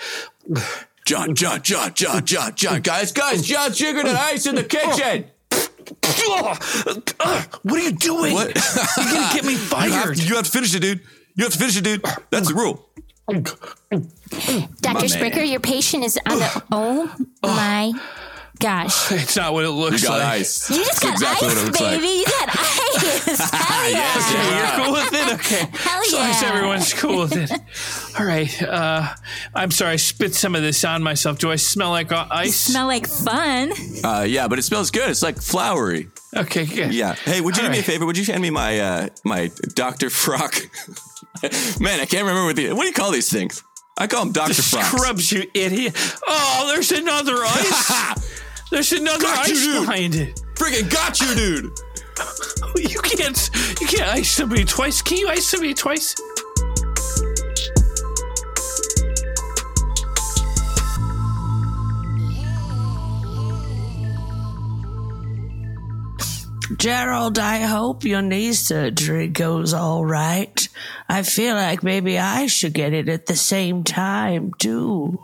John, 1.04 1.34
John, 1.34 1.60
John, 1.62 1.92
John, 1.94 2.24
John, 2.24 2.54
John, 2.54 2.80
guys, 2.82 3.10
guys, 3.10 3.42
John, 3.42 3.72
sugar 3.72 3.98
and 3.98 4.08
ice 4.10 4.46
in 4.46 4.54
the 4.54 4.62
kitchen. 4.62 5.24
What 7.62 7.78
are 7.78 7.78
you 7.80 7.92
doing? 7.92 8.34
What? 8.34 8.54
You're 8.96 9.04
gonna 9.12 9.34
get 9.34 9.44
me 9.44 9.52
You 9.54 9.58
have, 9.58 9.68
fired. 9.68 10.16
to, 10.16 10.24
you 10.24 10.36
have 10.36 10.44
to 10.44 10.50
finish 10.50 10.72
it, 10.74 10.80
dude. 10.80 11.00
You 11.34 11.44
have 11.44 11.52
to 11.52 11.58
finish 11.58 11.76
it, 11.76 11.84
dude. 11.84 12.04
That's 12.30 12.48
the 12.48 12.54
rule. 12.54 12.88
Dr. 13.30 13.56
man. 13.90 14.08
Spricker, 15.08 15.48
your 15.48 15.60
patient 15.60 16.04
is 16.04 16.18
on 16.26 16.38
the. 16.38 16.62
Oh 16.72 17.14
my 17.42 17.92
gosh. 18.58 19.10
It's 19.12 19.36
not 19.36 19.52
what 19.52 19.64
it 19.64 19.70
looks 19.70 20.02
You 20.02 20.08
got 20.08 20.18
like. 20.20 20.28
ice. 20.40 20.70
You 20.70 20.76
just 20.84 21.00
That's 21.02 21.20
got 21.20 21.38
exactly 21.38 21.48
what 21.48 21.56
it 21.56 21.60
ice, 21.60 21.64
looks 21.66 21.80
like. 21.80 22.00
baby. 22.00 22.08
You 22.08 22.24
got 22.24 22.48
ice. 22.50 23.50
Hell 23.50 23.90
yeah. 23.90 24.14
Okay, 24.18 24.56
you're 24.56 24.84
cool 24.84 24.92
with 24.94 25.12
it? 25.12 25.34
Okay. 25.34 25.78
Hell 25.78 26.00
As 26.02 26.12
long 26.12 26.30
as 26.30 26.42
everyone's 26.42 26.94
cool 26.94 27.20
with 27.22 27.36
it. 27.36 27.50
All 28.20 28.26
right. 28.26 28.62
Uh, 28.62 29.08
I'm 29.54 29.70
sorry. 29.70 29.92
I 29.92 29.96
spit 29.96 30.34
some 30.34 30.54
of 30.54 30.62
this 30.62 30.84
on 30.84 31.02
myself. 31.02 31.38
Do 31.38 31.50
I 31.50 31.56
smell 31.56 31.90
like 31.90 32.12
uh, 32.12 32.26
ice? 32.30 32.56
Smell 32.56 32.86
like 32.86 33.06
fun. 33.08 33.72
Uh, 34.04 34.22
yeah, 34.28 34.46
but 34.48 34.58
it 34.58 34.62
smells 34.62 34.90
good. 34.90 35.10
It's 35.10 35.22
like 35.22 35.40
flowery. 35.40 36.08
okay, 36.36 36.64
good. 36.64 36.94
Yeah. 36.94 37.14
Hey, 37.14 37.40
would 37.40 37.56
you 37.56 37.62
All 37.64 37.68
do 37.68 37.72
me 37.72 37.80
a 37.80 37.82
favor? 37.82 38.06
Would 38.06 38.16
you 38.18 38.24
hand 38.24 38.42
me 38.42 38.50
my 38.50 38.78
uh, 38.80 39.08
my 39.24 39.50
Doctor 39.74 40.08
Frock? 40.10 40.54
Man, 41.80 42.00
I 42.00 42.04
can't 42.06 42.22
remember 42.26 42.44
what 42.44 42.56
the 42.56 42.72
what 42.72 42.82
do 42.82 42.86
you 42.86 42.92
call 42.92 43.10
these 43.10 43.30
things? 43.30 43.62
I 43.98 44.06
call 44.06 44.24
them 44.24 44.32
Doctor 44.32 44.54
Frocks. 44.62 44.86
Scrubs, 44.90 45.32
you 45.32 45.44
idiot. 45.54 45.94
Oh, 46.26 46.70
there's 46.72 46.92
another 46.92 47.34
ice. 47.44 48.48
There's 48.70 48.92
another 48.92 49.22
Got 49.24 49.48
you, 49.48 49.54
ice 49.54 49.64
dude. 49.64 49.80
behind 49.86 50.14
it. 50.14 50.40
Friggin' 50.54 50.90
got 50.90 51.20
you, 51.20 51.34
dude. 51.34 51.72
You 52.76 53.00
can't. 53.00 53.50
You 53.80 53.86
can't 53.86 54.08
ice 54.08 54.30
somebody 54.30 54.64
twice. 54.64 55.02
Can 55.02 55.18
you 55.18 55.28
ice 55.28 55.46
somebody 55.46 55.74
twice? 55.74 56.14
Gerald, 66.76 67.38
I 67.38 67.58
hope 67.60 68.04
your 68.04 68.22
knee 68.22 68.52
surgery 68.52 69.28
goes 69.28 69.74
all 69.74 70.04
right. 70.04 70.68
I 71.12 71.22
feel 71.22 71.54
like 71.54 71.82
maybe 71.82 72.18
I 72.18 72.46
should 72.46 72.72
get 72.72 72.92
it 72.92 73.08
at 73.08 73.26
the 73.26 73.36
same 73.36 73.84
time, 73.84 74.52
too. 74.58 75.18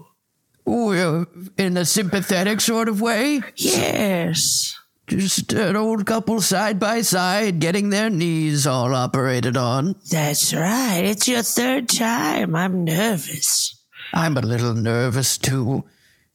Ooh, 0.69 0.93
uh, 0.93 1.25
in 1.57 1.77
a 1.79 1.85
sympathetic 1.85 2.61
sort 2.61 2.89
of 2.89 3.01
way. 3.01 3.41
Yes. 3.57 4.75
Just 5.07 5.55
an 5.55 5.77
old 5.77 6.05
couple 6.05 6.43
side 6.43 6.79
by 6.79 7.01
side 7.01 7.61
getting 7.61 7.89
their 7.89 8.11
knees 8.11 8.67
all 8.67 8.95
operated 8.95 9.57
on. 9.57 9.97
That's 10.11 10.53
right. 10.53 11.01
It's 11.05 11.27
your 11.27 11.43
third 11.43 11.89
time. 11.89 12.55
I'm 12.55 12.85
nervous. 12.85 13.75
I'm 14.13 14.37
a 14.37 14.43
little 14.43 14.75
nervous 14.75 15.39
too. 15.39 15.85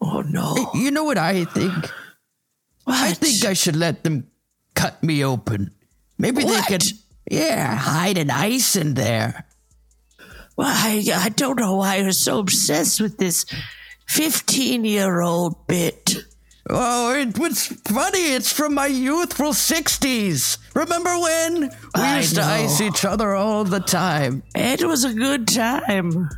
Oh 0.02 0.22
no! 0.22 0.72
You 0.74 0.90
know 0.90 1.04
what 1.04 1.20
I 1.20 1.46
think? 1.46 1.74
I 2.88 3.14
think 3.14 3.46
I 3.46 3.54
should 3.54 3.76
let 3.76 4.04
them 4.04 4.28
cut 4.74 5.02
me 5.04 5.24
open. 5.24 5.72
Maybe 6.18 6.44
What? 6.44 6.68
they 6.68 6.78
could, 6.78 6.84
yeah, 7.30 7.76
hide 7.76 8.18
an 8.18 8.30
ice 8.30 8.76
in 8.76 8.94
there. 8.96 9.46
Well, 10.56 10.68
I, 10.70 11.04
I 11.14 11.30
don't 11.30 11.60
know 11.60 11.76
why 11.78 11.98
you're 11.98 12.12
so 12.12 12.40
obsessed 12.40 13.02
with 13.02 13.18
this 13.18 13.46
15 14.08 14.86
year 14.86 15.22
old 15.22 15.68
bit. 15.68 16.16
Oh, 16.70 17.14
it 17.14 17.38
was 17.38 17.68
funny. 17.68 18.34
It's 18.34 18.52
from 18.52 18.76
my 18.76 18.86
youthful 18.86 19.50
60s. 19.50 20.58
Remember 20.74 21.20
when? 21.20 21.62
We 21.62 21.70
I 21.96 22.18
used 22.18 22.36
to 22.36 22.44
ice 22.44 22.80
each 22.80 23.04
other 23.04 23.36
all 23.36 23.66
the 23.66 23.82
time. 23.82 24.44
It 24.56 24.84
was 24.84 25.04
a 25.04 25.14
good 25.14 25.48
time. 25.48 26.30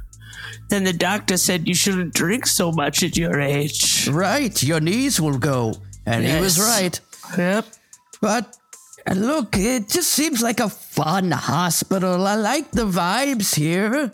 Then 0.70 0.84
the 0.84 0.94
doctor 0.94 1.38
said 1.38 1.68
you 1.68 1.76
shouldn't 1.76 2.16
drink 2.16 2.48
so 2.48 2.72
much 2.72 3.04
at 3.04 3.18
your 3.18 3.40
age. 3.40 4.08
Right, 4.08 4.62
your 4.64 4.80
knees 4.80 5.22
will 5.22 5.38
go. 5.38 5.76
And 6.08 6.26
he 6.26 6.40
was 6.40 6.60
right. 6.60 7.00
Yep. 7.38 7.66
But 8.20 8.58
look, 9.14 9.56
it 9.58 9.88
just 9.88 10.10
seems 10.12 10.42
like 10.42 10.60
a 10.60 10.70
fun 10.70 11.32
hospital. 11.32 12.26
I 12.26 12.36
like 12.36 12.72
the 12.72 12.86
vibes 12.86 13.56
here. 13.56 14.12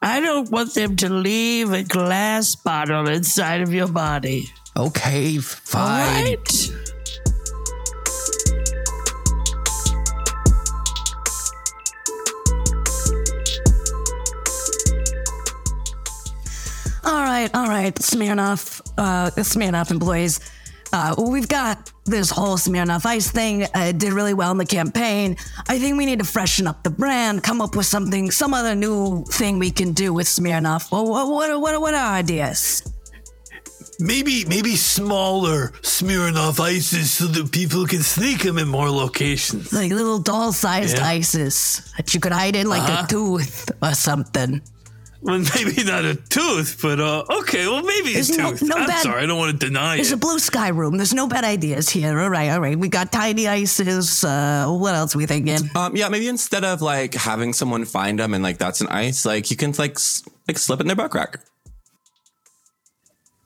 I 0.00 0.20
don't 0.20 0.50
want 0.50 0.74
them 0.74 0.94
to 0.96 1.08
leave 1.08 1.72
a 1.72 1.82
glass 1.82 2.54
bottle 2.54 3.08
inside 3.08 3.60
of 3.60 3.74
your 3.74 3.88
body. 3.88 4.48
Okay, 4.76 5.38
fine. 5.38 6.24
right? 6.24 6.70
All 17.04 17.22
right, 17.24 17.50
all 17.54 17.66
right, 17.66 17.94
Smirnoff, 17.94 18.80
uh, 18.98 19.30
Smirnoff 19.30 19.90
employees. 19.90 20.40
Uh, 20.92 21.14
we've 21.18 21.48
got 21.48 21.92
this 22.06 22.30
whole 22.30 22.56
Smirnoff 22.56 23.04
Ice 23.04 23.30
thing. 23.30 23.64
Uh, 23.64 23.68
it 23.90 23.98
did 23.98 24.12
really 24.12 24.34
well 24.34 24.50
in 24.50 24.58
the 24.58 24.66
campaign. 24.66 25.36
I 25.68 25.78
think 25.78 25.98
we 25.98 26.06
need 26.06 26.18
to 26.20 26.24
freshen 26.24 26.66
up 26.66 26.82
the 26.82 26.90
brand, 26.90 27.42
come 27.42 27.60
up 27.60 27.76
with 27.76 27.86
something, 27.86 28.30
some 28.30 28.54
other 28.54 28.74
new 28.74 29.24
thing 29.24 29.58
we 29.58 29.70
can 29.70 29.92
do 29.92 30.12
with 30.14 30.26
Smirnoff. 30.26 30.90
Well, 30.90 31.06
what, 31.10 31.28
what, 31.28 31.60
what, 31.60 31.80
what 31.80 31.94
are 31.94 32.14
ideas? 32.14 32.82
Maybe 34.00 34.44
maybe 34.44 34.76
smaller 34.76 35.72
Smirnoff 35.82 36.60
ices 36.60 37.10
so 37.10 37.26
that 37.26 37.50
people 37.50 37.84
can 37.84 38.00
sneak 38.00 38.42
them 38.44 38.56
in 38.56 38.68
more 38.68 38.88
locations. 38.88 39.72
Like 39.72 39.90
little 39.90 40.20
doll-sized 40.20 40.98
Yeah. 40.98 41.06
ices 41.08 41.92
that 41.96 42.14
you 42.14 42.20
could 42.20 42.30
hide 42.30 42.54
in 42.54 42.68
like 42.68 42.82
Uh-huh. 42.82 43.02
a 43.04 43.08
tooth 43.08 43.70
or 43.82 43.94
something. 43.94 44.62
Well, 45.20 45.38
maybe 45.56 45.82
not 45.82 46.04
a 46.04 46.14
tooth, 46.14 46.78
but 46.80 47.00
uh, 47.00 47.24
okay. 47.40 47.66
Well, 47.66 47.82
maybe 47.82 48.10
a 48.10 48.14
There's 48.14 48.36
no- 48.38 48.50
tooth. 48.52 48.62
no 48.62 48.76
I'm 48.76 48.86
bad- 48.86 49.02
sorry, 49.02 49.22
I 49.22 49.26
don't 49.26 49.38
want 49.38 49.58
to 49.58 49.66
deny 49.66 49.96
There's 49.96 50.08
it. 50.08 50.10
There's 50.10 50.12
a 50.12 50.16
blue 50.16 50.38
sky 50.38 50.68
room. 50.68 50.96
There's 50.96 51.12
no 51.12 51.26
bad 51.26 51.42
ideas 51.44 51.88
here. 51.90 52.20
All 52.20 52.30
right, 52.30 52.50
all 52.50 52.60
right. 52.60 52.78
We 52.78 52.88
got 52.88 53.10
tiny 53.10 53.48
ices. 53.48 54.22
Uh, 54.22 54.66
what 54.68 54.94
else 54.94 55.14
are 55.14 55.18
we 55.18 55.26
thinking? 55.26 55.58
Um, 55.74 55.96
yeah, 55.96 56.08
maybe 56.08 56.28
instead 56.28 56.64
of 56.64 56.82
like 56.82 57.14
having 57.14 57.52
someone 57.52 57.84
find 57.84 58.18
them 58.20 58.32
and 58.32 58.44
like 58.44 58.58
that's 58.58 58.80
an 58.80 58.86
ice, 58.88 59.26
like 59.26 59.50
you 59.50 59.56
can 59.56 59.72
like 59.76 59.92
s- 59.96 60.22
like 60.46 60.56
slip 60.58 60.80
in 60.80 60.86
their 60.86 60.96
butt 60.96 61.10
crack. 61.10 61.40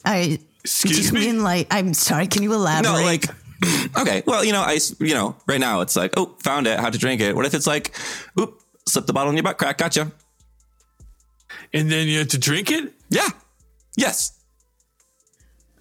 I 0.05 0.39
Excuse 0.65 1.09
you 1.09 1.13
me? 1.15 1.21
mean 1.27 1.43
like 1.43 1.67
I'm 1.71 1.95
sorry. 1.95 2.27
Can 2.27 2.43
you 2.43 2.53
elaborate? 2.53 2.93
No, 2.93 3.03
like 3.03 3.25
okay, 3.99 4.23
well, 4.27 4.45
you 4.45 4.53
know, 4.53 4.63
ice. 4.63 4.95
You 5.01 5.15
know, 5.15 5.37
right 5.47 5.61
now 5.61 5.81
it's 5.81 5.97
like, 5.97 6.13
oh, 6.17 6.35
found 6.43 6.67
it, 6.67 6.79
how 6.79 6.91
to 6.91 6.99
drink 6.99 7.21
it. 7.21 7.35
What 7.35 7.47
if 7.47 7.55
it's 7.55 7.67
like, 7.67 7.95
oop, 8.39 8.61
slip 8.87 9.07
the 9.07 9.13
bottle 9.13 9.31
in 9.31 9.37
your 9.37 9.43
butt 9.45 9.59
crack, 9.59 9.79
gotcha. 9.79 10.13
And 11.73 11.91
then 11.91 12.07
you 12.09 12.19
have 12.19 12.29
to 12.29 12.39
drink 12.39 12.71
it. 12.71 12.93
Yeah, 13.11 13.29
yes. 13.97 14.39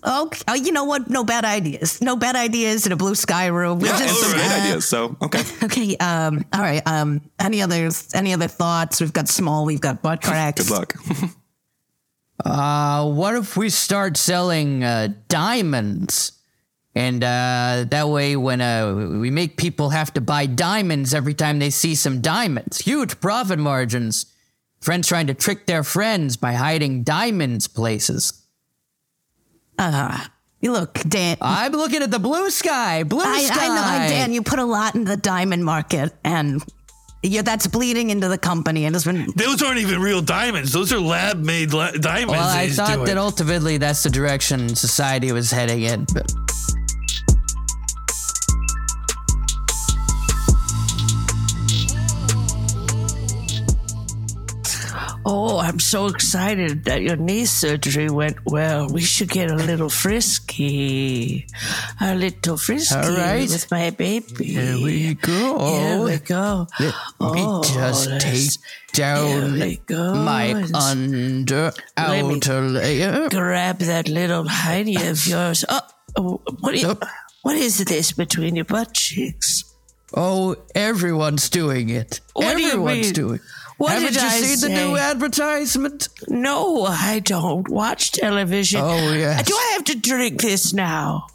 okay. 0.06 0.42
Oh, 0.48 0.54
you 0.56 0.72
know 0.72 0.86
what? 0.86 1.10
No 1.10 1.24
bad 1.24 1.46
ideas. 1.46 2.02
No 2.02 2.16
bad 2.16 2.36
ideas 2.36 2.86
in 2.86 2.92
a 2.92 2.96
blue 2.96 3.16
sky 3.16 3.48
room. 3.48 3.80
We 3.80 3.88
Yeah, 3.88 3.98
just- 4.00 4.10
it's 4.10 4.22
some 4.22 4.32
great 4.32 4.52
uh, 4.52 4.56
ideas. 4.64 4.88
So 4.88 5.16
okay, 5.22 5.44
Okay. 5.64 5.98
Um. 5.98 6.44
All 6.54 6.62
right. 6.62 6.82
Um. 6.86 7.22
Any 7.40 7.62
others? 7.62 8.10
Any 8.14 8.34
other 8.34 8.48
thoughts? 8.48 9.00
We've 9.02 9.14
got 9.14 9.28
small. 9.28 9.66
We've 9.66 9.82
got 9.82 10.02
butt 10.02 10.22
cracks. 10.24 10.68
good 10.68 10.72
luck. 10.72 10.96
Uh, 12.44 13.08
what 13.12 13.36
if 13.36 13.56
we 13.56 13.70
start 13.70 14.18
selling 14.18 14.84
uh, 14.84 15.10
diamonds? 15.28 16.32
And 16.96 17.24
uh, 17.24 17.86
that 17.90 18.10
way, 18.10 18.36
when 18.36 18.60
uh, 18.60 18.94
we 19.22 19.30
make 19.30 19.56
people 19.56 19.92
have 19.92 20.12
to 20.16 20.22
buy 20.22 20.46
diamonds 20.46 21.14
every 21.14 21.34
time 21.34 21.60
they 21.60 21.70
see 21.70 21.96
some 21.96 22.20
diamonds, 22.20 22.80
huge 22.80 23.20
profit 23.22 23.60
margins. 23.60 24.26
Friends 24.82 25.08
trying 25.08 25.28
to 25.28 25.34
trick 25.34 25.68
their 25.68 25.84
friends 25.84 26.38
by 26.38 26.54
hiding 26.54 27.04
diamonds 27.04 27.68
places. 27.68 28.46
Uh. 29.78 29.92
Huh. 29.92 30.28
You 30.62 30.72
look, 30.72 30.94
Dan. 31.08 31.38
I'm 31.42 31.72
looking 31.72 32.04
at 32.04 32.12
the 32.12 32.20
blue 32.20 32.52
sky. 32.52 33.02
Blue 33.02 33.24
I, 33.24 33.42
sky. 33.42 33.66
I 33.66 33.68
know, 33.68 33.82
I, 33.82 34.08
Dan. 34.10 34.32
You 34.32 34.44
put 34.44 34.60
a 34.60 34.64
lot 34.64 34.94
in 34.94 35.06
the 35.06 35.18
diamond 35.18 35.66
market, 35.66 36.14
and 36.24 36.64
yeah, 37.24 37.42
that's 37.42 37.66
bleeding 37.66 38.12
into 38.12 38.28
the 38.28 38.38
company, 38.38 38.86
and 38.86 38.96
it's 38.96 39.06
been 39.06 39.26
Those 39.36 39.64
aren't 39.64 39.80
even 39.80 40.00
real 40.00 40.22
diamonds. 40.22 40.72
Those 40.72 40.94
are 40.94 41.00
lab 41.00 41.38
made 41.40 41.74
la- 41.74 41.92
diamonds. 41.92 42.34
Well, 42.34 42.48
I 42.48 42.70
thought 42.70 42.94
doing. 42.94 43.06
that 43.06 43.18
ultimately 43.18 43.78
that's 43.78 44.04
the 44.04 44.12
direction 44.12 44.76
society 44.76 45.32
was 45.32 45.50
heading 45.50 45.82
in. 45.82 46.06
But 46.14 46.32
Oh, 55.24 55.60
I'm 55.60 55.80
so 55.80 56.08
excited 56.08 56.86
that 56.86 57.02
your 57.04 57.16
knee 57.16 57.46
surgery 57.46 58.10
went 58.10 58.38
well. 58.46 58.88
We 58.90 59.02
should 59.02 59.30
get 59.30 59.52
a 59.52 59.56
little 59.56 59.90
frisky. 59.90 61.46
A 62.02 62.16
little 62.16 62.58
frisky 62.58 62.96
All 62.96 63.16
right. 63.16 63.48
with 63.48 63.70
my 63.70 63.92
baby. 63.92 64.46
here 64.46 64.76
we 64.82 65.14
go. 65.14 65.60
Here 65.60 66.02
we 66.04 66.18
go. 66.18 66.68
Let 66.80 66.94
Oh, 67.20 67.62
me 67.62 67.68
just 67.70 68.20
take 68.20 68.50
down 68.94 69.28
Here 69.54 69.68
we 69.68 69.78
go. 69.86 70.16
my 70.16 70.54
under 70.74 71.72
outer 71.98 72.62
layer. 72.62 73.30
grab 73.30 73.78
that 73.80 74.10
little 74.10 74.46
hiney 74.46 74.98
of 75.08 75.26
yours. 75.28 75.64
Oh, 75.70 75.82
oh, 76.18 76.42
what 76.62 76.74
is, 76.74 76.82
Yep. 76.82 77.04
what 77.44 77.58
is 77.58 77.78
this 77.86 78.12
between 78.12 78.56
your 78.56 78.66
butt 78.66 78.94
cheeks? 78.96 79.66
Oh, 80.14 80.56
everyone's 80.76 81.48
doing 81.50 81.90
it. 81.90 82.20
What 82.34 82.58
do 82.58 82.62
you 82.64 82.70
everyone's 82.70 83.06
mean? 83.06 83.14
doing. 83.14 83.40
What 83.82 83.94
Haven't 83.94 84.14
did 84.14 84.22
you 84.22 84.28
I 84.28 84.40
seen 84.42 84.70
the 84.70 84.76
new 84.76 84.96
advertisement? 84.96 86.10
No, 86.28 86.84
I 86.86 87.18
don't 87.18 87.68
watch 87.68 88.12
television. 88.12 88.80
Oh, 88.80 89.12
yes. 89.14 89.44
Do 89.48 89.56
I 89.56 89.72
have 89.74 89.84
to 89.86 89.98
drink 89.98 90.40
this 90.40 90.72
now? 90.72 91.26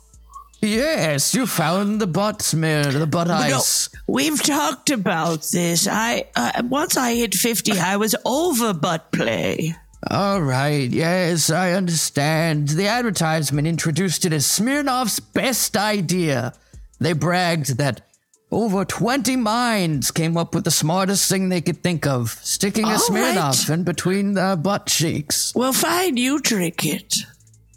Yes, 0.63 1.35
you 1.35 1.47
found 1.49 2.01
the 2.01 2.07
butt 2.07 2.43
smear, 2.43 2.85
the 2.85 3.07
butt 3.07 3.27
No, 3.27 3.35
ice. 3.35 3.89
we've 4.07 4.41
talked 4.41 4.91
about 4.91 5.43
this. 5.53 5.89
I 5.91 6.27
uh, 6.37 6.63
once 6.71 6.97
I 6.97 7.15
hit 7.17 7.35
fifty, 7.35 7.73
I 7.79 7.97
was 7.97 8.15
over 8.25 8.73
butt 8.73 9.11
play. 9.11 9.75
All 10.09 10.41
right, 10.41 10.89
yes, 10.89 11.51
I 11.51 11.73
understand. 11.73 12.69
The 12.69 12.87
advertisement 12.87 13.67
introduced 13.67 14.25
it 14.25 14.33
as 14.33 14.47
Smirnoff's 14.47 15.19
best 15.19 15.77
idea. 15.77 16.55
They 17.01 17.13
bragged 17.13 17.77
that 17.79 18.06
over 18.51 18.85
20 18.85 19.37
minds 19.37 20.11
came 20.11 20.37
up 20.37 20.55
with 20.55 20.65
the 20.65 20.71
smartest 20.71 21.29
thing 21.29 21.49
they 21.49 21.61
could 21.61 21.83
think 21.83 22.07
of 22.07 22.31
sticking 22.43 22.85
a 22.85 22.91
All 22.91 22.99
Smirnoff 22.99 23.71
in 23.71 23.83
between 23.85 24.35
their 24.35 24.57
butt 24.57 24.87
cheeks. 24.87 25.53
Well, 25.55 25.73
fine, 25.73 26.17
you 26.17 26.41
drink 26.41 26.85
it. 26.85 27.17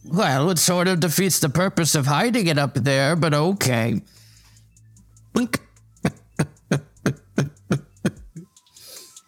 Well, 0.06 0.50
it 0.50 0.60
sort 0.60 0.88
of 0.88 1.00
defeats 1.00 1.40
the 1.40 1.50
purpose 1.50 1.96
of 1.96 2.08
hiding 2.08 2.48
it 2.48 2.58
up 2.58 2.74
there, 2.76 3.16
but 3.16 3.34
okay. 3.34 4.02
Blink. 5.34 5.60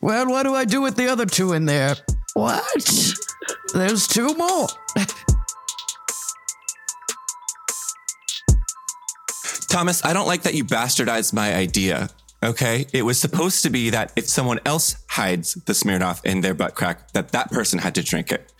well, 0.02 0.28
what 0.28 0.44
do 0.44 0.56
I 0.56 0.66
do 0.66 0.82
with 0.82 0.96
the 0.96 1.08
other 1.08 1.26
two 1.26 1.54
in 1.54 1.66
there? 1.66 1.96
What? 2.34 3.14
There's 3.74 4.08
two 4.08 4.34
more. 4.36 4.68
Thomas, 9.72 10.04
I 10.04 10.12
don't 10.12 10.28
like 10.28 10.42
that 10.42 10.54
you 10.54 10.66
bastardized 10.66 11.32
my 11.32 11.56
idea. 11.56 12.10
Okay, 12.44 12.88
it 12.92 13.04
was 13.04 13.18
supposed 13.18 13.64
to 13.64 13.70
be 13.70 13.90
that 13.92 14.12
if 14.18 14.28
someone 14.28 14.60
else 14.66 14.98
hides 15.08 15.54
the 15.54 15.72
Smirnoff 15.72 16.26
in 16.26 16.42
their 16.42 16.54
butt 16.54 16.76
crack, 16.76 17.14
that 17.14 17.32
that 17.32 17.50
person 17.52 17.80
had 17.80 17.96
to 17.96 18.04
drink 18.04 18.34
it. 18.34 18.52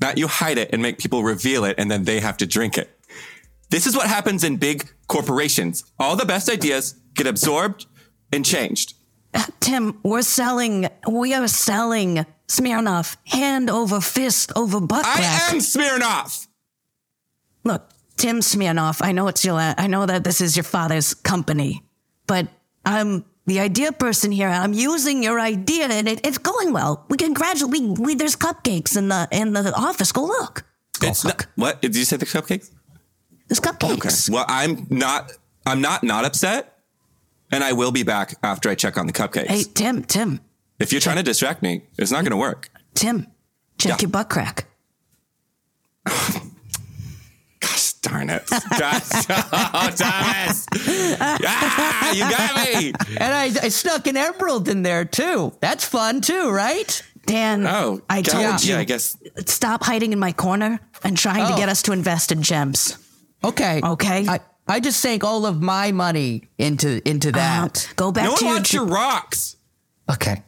Not 0.00 0.18
you 0.18 0.26
hide 0.26 0.58
it 0.58 0.70
and 0.72 0.82
make 0.82 0.98
people 0.98 1.22
reveal 1.22 1.64
it 1.64 1.76
and 1.78 1.88
then 1.88 2.02
they 2.02 2.18
have 2.18 2.36
to 2.38 2.46
drink 2.46 2.78
it. 2.78 2.90
This 3.70 3.86
is 3.86 3.94
what 3.94 4.08
happens 4.08 4.42
in 4.42 4.56
big 4.56 4.90
corporations. 5.06 5.84
All 6.00 6.16
the 6.16 6.24
best 6.24 6.50
ideas 6.50 6.96
get 7.14 7.28
absorbed 7.28 7.86
and 8.32 8.44
changed. 8.44 8.94
Uh, 9.34 9.44
Tim. 9.60 10.00
We're 10.02 10.22
selling. 10.22 10.88
We 11.08 11.32
are 11.32 11.46
selling 11.46 12.26
Smirnoff 12.48 13.16
hand 13.24 13.70
over 13.70 14.00
fist 14.00 14.50
over 14.56 14.80
butt 14.80 15.04
crack. 15.04 15.20
I 15.20 15.54
am 15.54 15.58
Smirnoff. 15.58 16.48
Look, 17.62 17.88
Tim 18.16 18.40
Smirnoff. 18.40 19.00
I 19.02 19.12
know 19.12 19.28
it's 19.28 19.44
your. 19.44 19.58
I 19.58 19.86
know 19.86 20.06
that 20.06 20.24
this 20.24 20.40
is 20.40 20.56
your 20.56 20.64
father's 20.64 21.14
company, 21.14 21.82
but 22.26 22.48
I'm 22.84 23.24
the 23.46 23.60
idea 23.60 23.92
person 23.92 24.32
here. 24.32 24.48
I'm 24.48 24.72
using 24.72 25.22
your 25.22 25.38
idea, 25.38 25.84
and 25.88 26.08
it, 26.08 26.26
it's 26.26 26.38
going 26.38 26.72
well. 26.72 27.04
We 27.08 27.16
can 27.18 27.32
gradually. 27.34 27.80
We, 27.80 27.90
we 27.90 28.14
there's 28.14 28.36
cupcakes 28.36 28.96
in 28.96 29.08
the 29.08 29.28
in 29.30 29.52
the 29.52 29.72
office. 29.76 30.12
Go 30.12 30.24
look. 30.24 30.64
It's 31.02 31.24
not, 31.24 31.46
what 31.56 31.82
did 31.82 31.94
you 31.94 32.04
say? 32.04 32.16
The 32.16 32.24
cupcakes? 32.24 32.70
There's 33.48 33.60
cupcakes. 33.60 34.30
Well, 34.30 34.46
I'm 34.48 34.86
not. 34.88 35.32
I'm 35.66 35.80
not 35.82 36.02
not 36.02 36.24
upset, 36.24 36.78
and 37.52 37.62
I 37.62 37.72
will 37.72 37.92
be 37.92 38.02
back 38.02 38.34
after 38.42 38.70
I 38.70 38.74
check 38.74 38.96
on 38.96 39.06
the 39.06 39.12
cupcakes. 39.12 39.46
Hey, 39.48 39.62
Tim, 39.64 40.04
Tim, 40.04 40.40
if 40.78 40.90
you're 40.92 41.00
trying 41.02 41.16
to 41.16 41.22
distract 41.22 41.60
me, 41.62 41.82
it's 41.98 42.10
not 42.10 42.22
going 42.22 42.30
to 42.30 42.36
work. 42.38 42.70
Tim, 42.94 43.26
check 43.78 43.90
Yeah. 44.00 44.02
your 44.02 44.10
butt 44.10 44.30
crack. 44.30 44.66
Gosh 48.06 48.12
darn 48.12 48.30
it, 48.30 48.48
Gosh, 48.78 49.26
oh, 49.30 49.90
Thomas! 49.96 50.66
Ah, 51.20 52.12
you 52.12 52.20
got 52.20 52.80
me. 52.80 52.92
And 53.18 53.34
I, 53.34 53.44
I 53.64 53.68
snuck 53.68 54.06
an 54.06 54.16
emerald 54.16 54.68
in 54.68 54.82
there 54.82 55.04
too. 55.04 55.52
That's 55.60 55.84
fun 55.84 56.20
too, 56.20 56.50
right? 56.50 57.02
Dan, 57.26 57.66
Oh, 57.66 58.00
I 58.08 58.22
God, 58.22 58.32
told 58.50 58.64
you. 58.64 58.74
Yeah, 58.74 58.80
I 58.80 58.84
guess. 58.84 59.16
Stop 59.46 59.82
hiding 59.84 60.12
in 60.12 60.18
my 60.18 60.32
corner 60.32 60.78
and 61.02 61.16
trying 61.16 61.46
to 61.48 61.54
Oh. 61.54 61.56
get 61.56 61.68
us 61.68 61.82
to 61.82 61.92
invest 61.92 62.30
in 62.30 62.42
gems. 62.42 62.98
Okay. 63.42 63.80
Okay. 63.82 64.26
I, 64.28 64.40
I 64.68 64.80
just 64.80 65.00
sank 65.00 65.24
all 65.24 65.44
of 65.46 65.60
my 65.60 65.90
money 65.92 66.48
into 66.58 67.00
into 67.08 67.28
Uh, 67.30 67.32
that. 67.32 67.88
go 67.96 68.12
back 68.12 68.24
No 68.24 68.30
one 68.30 68.38
to 68.38 68.44
your, 68.44 68.54
wants 68.54 68.72
your 68.72 68.84
rocks. 68.86 69.56
Okay. 70.10 70.42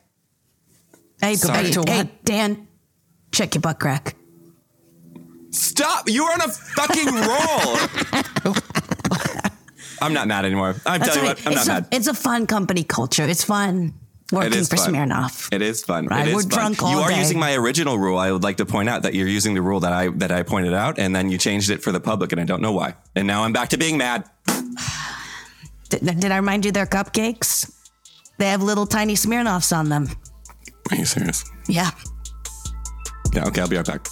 hey, 1.20 1.34
Sorry. 1.34 1.64
hey, 1.66 1.70
To 1.72 1.82
hey, 1.86 1.96
what? 1.98 2.24
Dan, 2.24 2.68
check 3.32 3.54
your 3.56 3.62
butt 3.62 3.80
crack. 3.80 4.14
Stop! 5.58 6.08
You're 6.08 6.30
on 6.32 6.40
a 6.40 6.48
fucking 6.48 7.06
roll. 7.14 8.54
I'm 10.00 10.12
not 10.12 10.28
mad 10.28 10.44
anymore. 10.44 10.76
I'm 10.86 11.00
That's 11.00 11.14
telling 11.14 11.22
you 11.30 11.34
what, 11.34 11.46
I'm 11.46 11.52
it's, 11.54 11.66
not 11.66 11.78
a, 11.78 11.80
mad. 11.82 11.88
it's 11.90 12.06
a 12.06 12.14
fun 12.14 12.46
company 12.46 12.84
culture. 12.84 13.24
It's 13.24 13.42
fun 13.42 13.94
working 14.30 14.62
for 14.64 14.76
fun. 14.76 14.94
Smirnoff. 14.94 15.52
It 15.52 15.60
is 15.60 15.82
fun. 15.84 16.06
Right, 16.06 16.28
It 16.28 16.30
is 16.30 16.34
we're 16.36 16.40
fun. 16.42 16.50
drunk 16.50 16.82
all 16.84 16.92
You 16.92 16.98
are 16.98 17.10
day. 17.10 17.18
using 17.18 17.38
my 17.40 17.54
original 17.54 17.98
rule. 17.98 18.16
I 18.18 18.30
would 18.30 18.44
like 18.44 18.58
to 18.58 18.66
point 18.66 18.88
out 18.88 19.02
that 19.02 19.14
you're 19.14 19.26
using 19.26 19.54
the 19.54 19.62
rule 19.62 19.80
that 19.80 19.92
I 19.92 20.08
that 20.10 20.30
I 20.30 20.44
pointed 20.44 20.72
out, 20.74 20.98
and 21.00 21.14
then 21.16 21.30
you 21.30 21.38
changed 21.38 21.70
it 21.70 21.82
for 21.82 21.90
the 21.90 21.98
public, 22.00 22.30
and 22.30 22.40
I 22.40 22.44
don't 22.44 22.62
know 22.62 22.72
why. 22.72 22.94
And 23.16 23.26
now 23.26 23.42
I'm 23.42 23.52
back 23.52 23.70
to 23.70 23.76
being 23.78 23.98
mad. 23.98 24.24
Did, 25.90 26.20
did 26.20 26.30
I 26.30 26.36
remind 26.36 26.64
you 26.66 26.70
they're 26.70 26.84
cupcakes? 26.86 27.72
They 28.36 28.50
have 28.50 28.62
little 28.62 28.86
tiny 28.86 29.14
Smirnoffs 29.14 29.74
on 29.76 29.88
them. 29.88 30.06
Are 30.90 30.96
you 30.96 31.06
serious? 31.06 31.44
Yeah. 31.66 31.90
Yeah. 33.32 33.46
Okay. 33.48 33.62
I'll 33.62 33.68
be 33.68 33.76
right 33.76 33.86
back. 33.86 34.06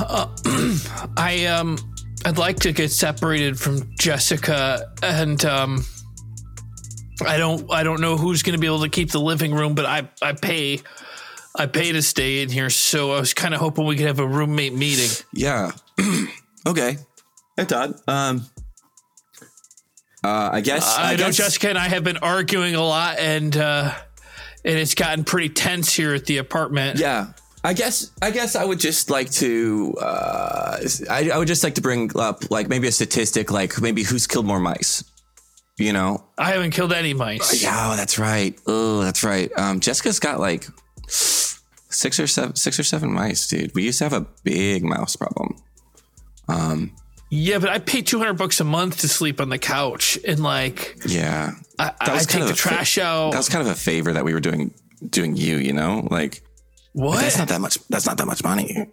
I 1.16 1.46
um 1.46 1.78
I'd 2.24 2.38
like 2.38 2.60
to 2.60 2.72
get 2.72 2.90
separated 2.90 3.58
from 3.58 3.94
Jessica 3.98 4.92
and 5.02 5.44
um 5.44 5.84
I 7.26 7.36
don't 7.36 7.70
I 7.70 7.82
don't 7.82 8.00
know 8.00 8.16
who's 8.16 8.42
going 8.42 8.54
to 8.54 8.60
be 8.60 8.66
able 8.66 8.80
to 8.80 8.88
keep 8.88 9.10
the 9.10 9.20
living 9.20 9.54
room 9.54 9.74
but 9.74 9.86
I 9.86 10.08
I 10.22 10.32
pay 10.32 10.80
I 11.56 11.66
pay 11.66 11.92
to 11.92 12.02
stay 12.02 12.42
in 12.42 12.48
here 12.48 12.70
so 12.70 13.12
I 13.12 13.20
was 13.20 13.34
kind 13.34 13.54
of 13.54 13.60
hoping 13.60 13.86
we 13.86 13.96
could 13.96 14.06
have 14.06 14.20
a 14.20 14.26
roommate 14.26 14.74
meeting. 14.74 15.10
Yeah. 15.32 15.72
okay. 16.66 16.98
Hey 17.56 17.64
Todd. 17.64 17.94
Um. 18.06 18.46
Uh, 20.22 20.50
I 20.52 20.60
guess. 20.60 20.98
I, 20.98 21.12
know 21.12 21.28
guess, 21.28 21.38
Jessica 21.38 21.70
and 21.70 21.78
I 21.78 21.88
have 21.88 22.04
been 22.04 22.18
arguing 22.18 22.74
a 22.74 22.84
lot 22.84 23.18
and 23.18 23.56
uh 23.56 23.94
and 24.64 24.78
it's 24.78 24.94
gotten 24.94 25.24
pretty 25.24 25.48
tense 25.48 25.92
here 25.92 26.14
at 26.14 26.26
the 26.26 26.38
apartment. 26.38 26.98
Yeah. 26.98 27.32
I 27.62 27.74
guess 27.74 28.10
I 28.22 28.30
guess 28.30 28.56
I 28.56 28.64
would 28.64 28.80
just 28.80 29.10
like 29.10 29.30
to 29.32 29.94
uh, 30.00 30.80
I, 31.10 31.30
I 31.30 31.38
would 31.38 31.48
just 31.48 31.62
like 31.62 31.74
to 31.74 31.80
bring 31.82 32.10
up 32.16 32.50
like 32.50 32.68
maybe 32.68 32.88
a 32.88 32.92
statistic 32.92 33.50
like 33.50 33.80
maybe 33.80 34.02
who's 34.02 34.26
killed 34.26 34.46
more 34.46 34.60
mice. 34.60 35.04
You 35.78 35.94
know? 35.94 36.22
I 36.36 36.50
haven't 36.52 36.72
killed 36.72 36.92
any 36.92 37.14
mice. 37.14 37.62
Yeah, 37.62 37.92
oh, 37.92 37.96
that's 37.96 38.18
right. 38.18 38.58
Oh, 38.66 39.00
that's 39.02 39.24
right. 39.24 39.50
Um, 39.56 39.80
Jessica's 39.80 40.20
got 40.20 40.38
like 40.38 40.66
six 41.08 42.20
or 42.20 42.26
seven 42.26 42.54
six 42.56 42.78
or 42.78 42.82
seven 42.82 43.12
mice, 43.12 43.46
dude. 43.48 43.74
We 43.74 43.84
used 43.84 43.98
to 43.98 44.04
have 44.04 44.12
a 44.12 44.26
big 44.44 44.84
mouse 44.84 45.16
problem. 45.16 45.56
Yeah, 47.32 47.58
but 47.60 47.68
I 47.70 47.78
pay 47.78 48.02
200 48.02 48.34
bucks 48.34 48.60
a 48.60 48.64
month 48.64 48.98
to 48.98 49.08
sleep 49.08 49.40
on 49.40 49.50
the 49.50 49.58
couch 49.58 50.18
and 50.26 50.42
like 50.42 50.96
Yeah. 51.06 51.52
I, 51.78 51.92
I 52.00 52.12
was 52.14 52.26
take 52.26 52.40
kind 52.40 52.42
of 52.42 52.48
the 52.48 52.54
a 52.54 52.56
fa- 52.56 52.68
trash 52.68 52.98
out. 52.98 53.30
That 53.30 53.38
was 53.38 53.48
kind 53.48 53.64
of 53.66 53.72
a 53.72 53.76
favor 53.76 54.12
that 54.12 54.24
we 54.24 54.34
were 54.34 54.40
doing 54.40 54.74
doing 55.08 55.36
you, 55.36 55.56
you 55.56 55.72
know? 55.72 56.06
Like 56.10 56.42
what? 56.92 57.20
that's 57.20 57.38
not 57.38 57.48
that 57.48 57.60
much 57.60 57.78
that's 57.88 58.06
not 58.06 58.18
that 58.18 58.26
much 58.26 58.42
money. 58.42 58.86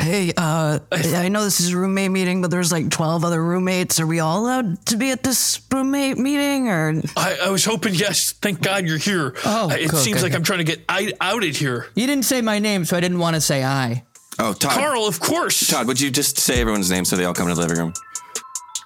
Hey, 0.00 0.32
uh, 0.36 0.78
I 0.92 1.28
know 1.28 1.42
this 1.42 1.58
is 1.58 1.72
a 1.72 1.76
roommate 1.76 2.12
meeting, 2.12 2.40
but 2.40 2.52
there's 2.52 2.70
like 2.70 2.88
12 2.88 3.24
other 3.24 3.42
roommates. 3.42 3.98
Are 3.98 4.06
we 4.06 4.20
all 4.20 4.44
allowed 4.44 4.86
to 4.86 4.96
be 4.96 5.10
at 5.10 5.24
this 5.24 5.60
roommate 5.72 6.16
meeting 6.18 6.68
or? 6.68 7.02
I, 7.16 7.38
I 7.46 7.50
was 7.50 7.64
hoping, 7.64 7.94
yes, 7.94 8.30
thank 8.30 8.62
God 8.62 8.86
you're 8.86 8.96
here. 8.96 9.34
Oh, 9.44 9.68
it 9.70 9.90
cool, 9.90 9.98
seems 9.98 10.18
good, 10.18 10.22
like 10.22 10.32
good. 10.32 10.36
I'm 10.36 10.44
trying 10.44 10.58
to 10.58 10.64
get 10.64 10.84
I, 10.88 11.12
outed 11.20 11.56
here. 11.56 11.88
You 11.96 12.06
didn't 12.06 12.26
say 12.26 12.42
my 12.42 12.60
name, 12.60 12.84
so 12.84 12.96
I 12.96 13.00
didn't 13.00 13.18
want 13.18 13.34
to 13.34 13.40
say 13.40 13.64
I. 13.64 14.04
Oh, 14.38 14.52
Todd. 14.52 14.70
Carl, 14.70 15.08
of 15.08 15.18
course. 15.18 15.66
Todd, 15.66 15.88
would 15.88 16.00
you 16.00 16.12
just 16.12 16.38
say 16.38 16.60
everyone's 16.60 16.92
name 16.92 17.04
so 17.04 17.16
they 17.16 17.24
all 17.24 17.34
come 17.34 17.48
to 17.48 17.54
the 17.54 17.60
living 17.60 17.78
room? 17.78 17.92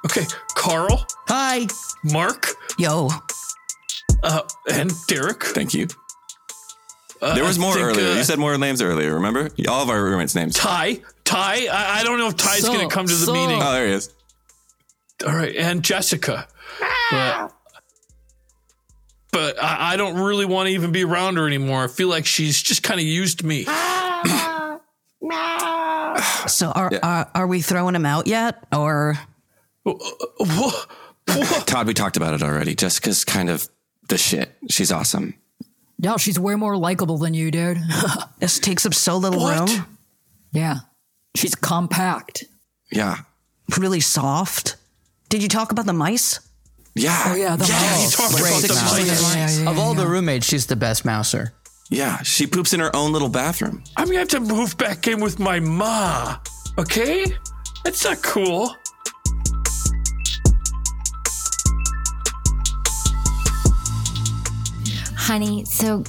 Okay, 0.07 0.25
Carl, 0.55 1.07
Hi. 1.29 1.67
Mark, 2.05 2.55
Yo, 2.79 3.09
uh, 4.23 4.43
and 4.73 4.91
Derek. 5.07 5.45
Thank 5.45 5.75
you. 5.75 5.89
Uh, 7.23 7.35
There 7.37 7.45
was 7.45 7.59
more 7.59 7.73
think, 7.75 7.87
earlier. 7.87 8.11
uh, 8.11 8.15
you 8.17 8.25
said 8.25 8.39
more 8.39 8.59
names 8.59 8.83
earlier, 8.83 9.15
remember? 9.15 9.49
All 9.69 9.83
of 9.83 9.89
our 9.89 10.03
roommates' 10.03 10.35
names. 10.35 10.55
Ty. 10.57 11.01
Ty. 11.25 11.67
I, 11.71 12.01
I 12.01 12.05
don't 12.05 12.19
know 12.19 12.27
if 12.29 12.37
Ty's 12.37 12.63
So- 12.63 12.73
going 12.73 12.89
to 12.89 12.93
come 12.95 13.07
to 13.07 13.15
the 13.15 13.27
so- 13.27 13.33
meeting. 13.33 13.63
Oh, 13.63 13.73
there 13.73 13.87
he 13.87 13.93
is. 13.93 14.11
All 15.25 15.33
right, 15.33 15.55
and 15.55 15.85
Jessica. 15.85 16.49
But, 17.13 17.53
but 19.31 19.63
I, 19.63 19.93
I 19.93 19.97
don't 19.97 20.17
really 20.19 20.47
want 20.47 20.67
to 20.67 20.73
even 20.75 20.91
be 20.91 21.05
around 21.05 21.37
her 21.37 21.47
anymore. 21.47 21.85
I 21.85 21.87
feel 21.89 22.09
like 22.09 22.27
she's 22.27 22.61
just 22.61 22.83
kind 22.83 22.99
of 22.99 23.07
used 23.07 23.45
me. 23.45 23.63
so 26.47 26.73
are, 26.75 26.91
are 27.03 27.31
are 27.35 27.47
we 27.47 27.61
throwing 27.63 27.95
him 27.95 28.05
out 28.05 28.27
yet, 28.27 28.65
or 28.73 29.17
Todd, 31.67 31.87
we 31.87 31.95
talked 31.95 32.17
about 32.17 32.35
it 32.35 32.43
already. 32.43 32.75
Jessica's 32.75 33.25
kind 33.25 33.49
of 33.49 33.69
the 34.09 34.19
shit. 34.19 34.51
She's 34.71 34.91
awesome. 34.91 35.35
Yeah, 36.03 36.17
she's 36.19 36.39
way 36.39 36.55
more 36.57 36.77
likable 36.77 37.17
than 37.17 37.33
you, 37.33 37.51
dude. 37.51 37.79
this 38.41 38.59
takes 38.59 38.85
up 38.85 38.93
so 38.93 39.17
little 39.17 39.41
What? 39.41 39.71
room? 39.71 39.87
yeah. 40.53 40.81
She's 41.35 41.55
compact. 41.55 42.45
Yeah. 42.91 43.19
Really 43.79 44.01
soft. 44.01 44.77
Did 45.31 45.43
you 45.43 45.49
talk 45.49 45.73
about 45.73 45.87
the 45.87 45.93
mice? 45.95 46.41
Yeah. 46.95 47.23
Oh, 47.29 47.35
yeah, 47.35 47.57
the 47.57 47.65
Yeah, 47.65 47.97
he 47.97 48.11
talked 48.11 48.35
about 48.35 48.61
the 48.63 48.75
mouse. 48.75 48.99
mice. 48.99 49.35
Yeah, 49.35 49.63
yeah, 49.65 49.71
Of 49.71 49.79
all 49.79 49.95
yeah. 49.95 50.01
the 50.03 50.07
roommates, 50.09 50.45
she's 50.47 50.67
the 50.67 50.77
best 50.77 51.05
mouser. 51.07 51.55
Yeah. 51.89 52.21
She 52.23 52.47
poops 52.47 52.75
in 52.75 52.81
her 52.81 52.95
own 52.95 53.13
little 53.13 53.31
bathroom. 53.31 53.83
I'm 53.97 54.07
gonna 54.09 54.19
have 54.19 54.29
to 54.29 54.41
move 54.41 54.77
back 54.77 55.07
in 55.07 55.21
with 55.21 55.39
my 55.39 55.59
ma. 55.61 56.37
Okay, 56.79 57.27
that's 57.85 58.05
not 58.05 58.23
cool. 58.23 58.75
Honey, 65.33 65.65
so 65.65 66.05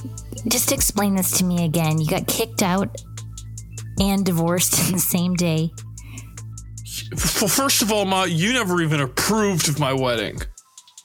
just 0.48 0.70
explain 0.70 1.14
this 1.14 1.38
to 1.38 1.46
me 1.46 1.64
again. 1.64 1.98
You 1.98 2.06
got 2.06 2.26
kicked 2.26 2.62
out 2.62 3.00
and 3.98 4.22
divorced 4.22 4.78
in 4.86 4.92
the 4.92 4.98
same 4.98 5.32
day. 5.32 5.70
Well, 7.40 7.48
first 7.48 7.80
of 7.80 7.90
all, 7.90 8.04
ma, 8.04 8.24
you 8.24 8.52
never 8.52 8.82
even 8.82 9.00
approved 9.00 9.70
of 9.70 9.80
my 9.80 9.94
wedding. 9.94 10.42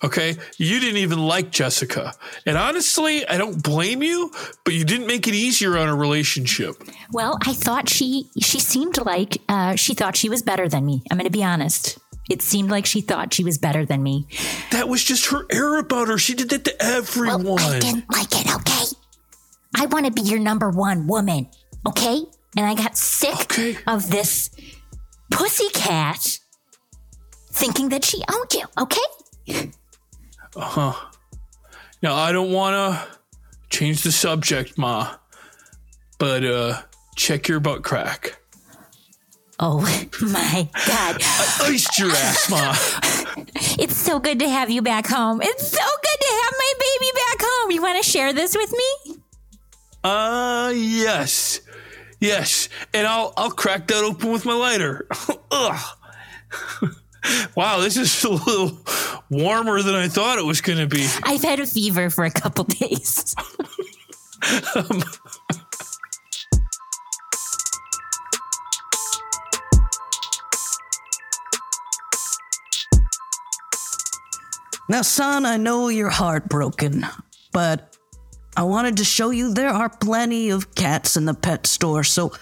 Okay, 0.03 0.36
you 0.58 0.82
didn't 0.82 0.97
even 0.97 1.19
like 1.19 1.49
Jessica, 1.51 2.13
and 2.45 2.58
honestly, 2.58 3.25
I 3.25 3.38
don't 3.38 3.63
blame 3.63 4.03
you. 4.03 4.34
But 4.65 4.73
you 4.73 4.84
didn't 4.84 5.08
make 5.08 5.29
it 5.29 5.34
easier 5.34 5.77
on 5.77 5.88
a 5.88 5.95
relationship. 5.95 6.75
Well, 7.13 7.38
I 7.45 7.53
thought 7.53 7.88
she 7.88 8.29
she 8.38 8.60
seemed 8.60 8.97
like 8.97 9.38
uh, 9.47 9.75
she 9.75 9.93
thought 9.93 10.17
she 10.17 10.27
was 10.27 10.43
better 10.43 10.67
than 10.67 10.86
me. 10.86 11.04
I'm 11.10 11.17
going 11.17 11.23
to 11.23 11.31
be 11.31 11.46
honest. 11.46 11.98
It 12.30 12.42
seemed 12.44 12.69
like 12.69 12.86
she 12.86 13.02
thought 13.02 13.34
she 13.34 13.44
was 13.44 13.58
better 13.58 13.86
than 13.86 14.04
me. 14.04 14.27
That 14.71 14.88
was 14.88 15.04
just 15.04 15.27
her 15.32 15.46
air 15.52 15.77
about 15.80 16.08
her. 16.10 16.17
She 16.17 16.36
did 16.36 16.50
that 16.50 16.63
to 16.65 16.82
everyone. 16.84 17.44
Well, 17.44 17.60
I 17.60 17.80
didn't 17.80 18.10
like 18.12 18.27
it, 18.40 18.54
okay? 18.56 18.86
I 19.75 19.88
want 19.88 20.06
to 20.06 20.12
be 20.12 20.21
your 20.21 20.40
number 20.40 20.69
one 20.69 21.08
woman, 21.08 21.50
okay? 21.88 22.21
And 22.56 22.65
I 22.65 22.75
got 22.75 22.98
sick 22.98 23.34
Okay. 23.52 23.77
of 23.88 24.10
this 24.12 24.50
pussycat 25.32 26.40
thinking 27.52 27.90
that 27.90 28.04
she 28.04 28.21
owned 28.32 28.54
you, 28.54 28.63
okay? 28.77 29.71
Uh 30.56 30.62
huh. 30.62 30.94
Now, 32.02 32.15
I 32.15 32.32
don't 32.32 32.52
want 32.52 32.75
to 32.75 33.08
change 33.69 34.04
the 34.04 34.12
subject, 34.12 34.77
ma, 34.77 35.15
but 36.17 36.44
uh, 36.46 36.82
check 37.15 37.48
your 37.48 37.60
butt 37.60 37.84
crack. 37.84 38.40
Oh 39.60 39.79
my 40.21 40.67
God. 40.87 41.17
Iced 41.62 41.99
your 41.99 42.12
ass, 42.12 42.49
ma. 42.49 42.75
It's 43.77 43.95
so 43.95 44.19
good 44.19 44.39
to 44.39 44.49
have 44.49 44.69
you 44.69 44.81
back 44.81 45.07
home. 45.07 45.41
It's 45.41 45.67
so 45.69 45.77
good 45.77 46.19
to 46.19 46.27
have 46.43 46.53
my 46.57 46.73
baby 46.79 47.12
back 47.15 47.37
home. 47.41 47.71
You 47.71 47.81
want 47.81 48.03
to 48.03 48.10
share 48.10 48.33
this 48.33 48.55
with 48.55 48.71
me? 48.71 49.15
Uh, 50.03 50.71
yes. 50.75 51.62
Yes, 52.19 52.67
and 52.93 53.07
I'll 53.07 53.33
I'll 53.37 53.51
crack 53.51 53.87
that 53.87 54.03
open 54.03 54.31
with 54.31 54.45
my 54.45 54.53
lighter. 54.53 55.07
Ugh. 55.51 55.79
wow, 57.55 57.79
this 57.79 57.95
is 57.95 58.23
a 58.25 58.29
little 58.29 58.77
warmer 59.29 59.81
than 59.81 59.95
I 59.95 60.10
thought 60.10 60.37
it 60.37 60.45
was 60.45 60.60
going 60.60 60.79
to 60.79 60.87
be. 60.87 61.07
I've 61.23 61.43
had 61.43 61.62
a 61.62 61.65
fever 61.65 62.10
for 62.10 62.25
a 62.25 62.31
couple 62.31 62.65
days. 62.65 63.35
Now, 74.90 75.04
son, 75.04 75.46
I 75.46 75.58
know 75.58 75.87
you're 75.90 76.10
heartbroken, 76.10 77.06
but 77.54 77.96
I 78.58 78.63
wanted 78.63 78.98
to 78.98 79.04
show 79.06 79.29
you 79.29 79.54
there 79.54 79.69
are 79.69 79.87
plenty 79.90 80.50
of 80.50 80.73
cats 80.73 81.15
in 81.15 81.25
the 81.25 81.35
pet 81.35 81.67
store. 81.67 82.04
So, 82.04 82.33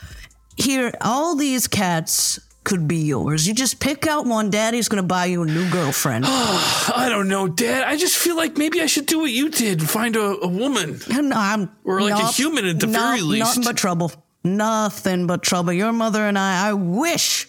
here, 0.55 0.91
all 1.01 1.35
these 1.35 1.67
cats 1.67 2.39
could 2.63 2.87
be 2.87 2.97
yours. 2.97 3.47
You 3.47 3.53
just 3.53 3.79
pick 3.79 4.07
out 4.07 4.25
one. 4.25 4.49
Daddy's 4.49 4.87
going 4.89 5.03
to 5.03 5.07
buy 5.07 5.25
you 5.25 5.43
a 5.43 5.45
new 5.45 5.69
girlfriend. 5.69 6.25
I 6.27 7.07
don't 7.09 7.27
know, 7.27 7.47
Dad. 7.47 7.83
I 7.83 7.95
just 7.97 8.17
feel 8.17 8.35
like 8.35 8.57
maybe 8.57 8.81
I 8.81 8.85
should 8.87 9.05
do 9.05 9.19
what 9.19 9.31
you 9.31 9.49
did 9.49 9.79
and 9.81 9.89
find 9.89 10.15
a, 10.15 10.37
a 10.41 10.47
woman. 10.47 10.99
And 11.13 11.33
I'm 11.33 11.69
Or 11.83 12.01
like 12.01 12.13
a 12.21 12.27
human 12.31 12.65
at 12.65 12.79
the 12.79 12.87
not- 12.87 13.17
very 13.17 13.21
least. 13.21 13.45
Nothing 13.57 13.63
but 13.63 13.77
trouble. 13.77 14.11
Nothing 14.43 15.27
but 15.27 15.43
trouble. 15.43 15.73
Your 15.73 15.91
mother 15.93 16.25
and 16.25 16.39
I, 16.39 16.69
I 16.69 16.73
wish, 16.73 17.47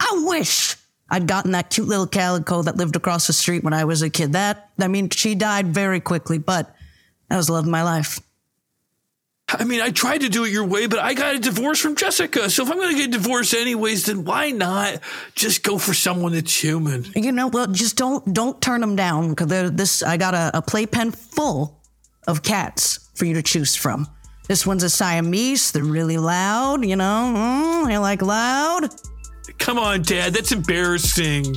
I 0.00 0.22
wish 0.26 0.76
I'd 1.10 1.26
gotten 1.26 1.52
that 1.52 1.70
cute 1.70 1.88
little 1.88 2.06
calico 2.06 2.62
that 2.62 2.76
lived 2.76 2.96
across 2.96 3.26
the 3.26 3.32
street 3.32 3.64
when 3.64 3.72
I 3.72 3.84
was 3.84 4.02
a 4.02 4.10
kid. 4.10 4.32
That, 4.32 4.70
I 4.78 4.88
mean, 4.88 5.08
she 5.10 5.34
died 5.34 5.68
very 5.68 6.00
quickly, 6.00 6.38
but 6.38 6.74
that 7.28 7.36
was 7.36 7.46
the 7.46 7.54
love 7.54 7.64
of 7.64 7.70
my 7.70 7.82
life. 7.82 8.20
I 9.50 9.64
mean, 9.64 9.80
I 9.80 9.90
tried 9.90 10.20
to 10.20 10.28
do 10.28 10.44
it 10.44 10.52
your 10.52 10.66
way, 10.66 10.86
but 10.86 10.98
I 10.98 11.14
got 11.14 11.34
a 11.34 11.38
divorce 11.38 11.80
from 11.80 11.96
Jessica. 11.96 12.50
So 12.50 12.62
if 12.62 12.70
I'm 12.70 12.76
going 12.76 12.94
to 12.94 13.00
get 13.00 13.10
divorced 13.10 13.54
anyways, 13.54 14.04
then 14.04 14.24
why 14.24 14.50
not 14.50 15.00
just 15.34 15.62
go 15.62 15.78
for 15.78 15.94
someone 15.94 16.32
that's 16.32 16.62
human? 16.62 17.06
You 17.14 17.32
know, 17.32 17.48
well, 17.48 17.66
just 17.66 17.96
don't 17.96 18.34
don't 18.34 18.60
turn 18.60 18.82
them 18.82 18.94
down 18.94 19.30
because 19.30 19.72
this. 19.72 20.02
I 20.02 20.18
got 20.18 20.34
a, 20.34 20.50
a 20.58 20.60
playpen 20.60 21.12
full 21.12 21.80
of 22.26 22.42
cats 22.42 23.08
for 23.14 23.24
you 23.24 23.34
to 23.34 23.42
choose 23.42 23.74
from. 23.74 24.06
This 24.48 24.66
one's 24.66 24.82
a 24.82 24.90
Siamese. 24.90 25.72
They're 25.72 25.82
really 25.82 26.18
loud. 26.18 26.84
You 26.84 26.96
know, 26.96 27.84
mm, 27.86 27.90
you 27.90 27.98
like 28.00 28.20
loud. 28.20 28.90
Come 29.58 29.78
on, 29.78 30.02
Dad. 30.02 30.32
That's 30.34 30.52
embarrassing. 30.52 31.56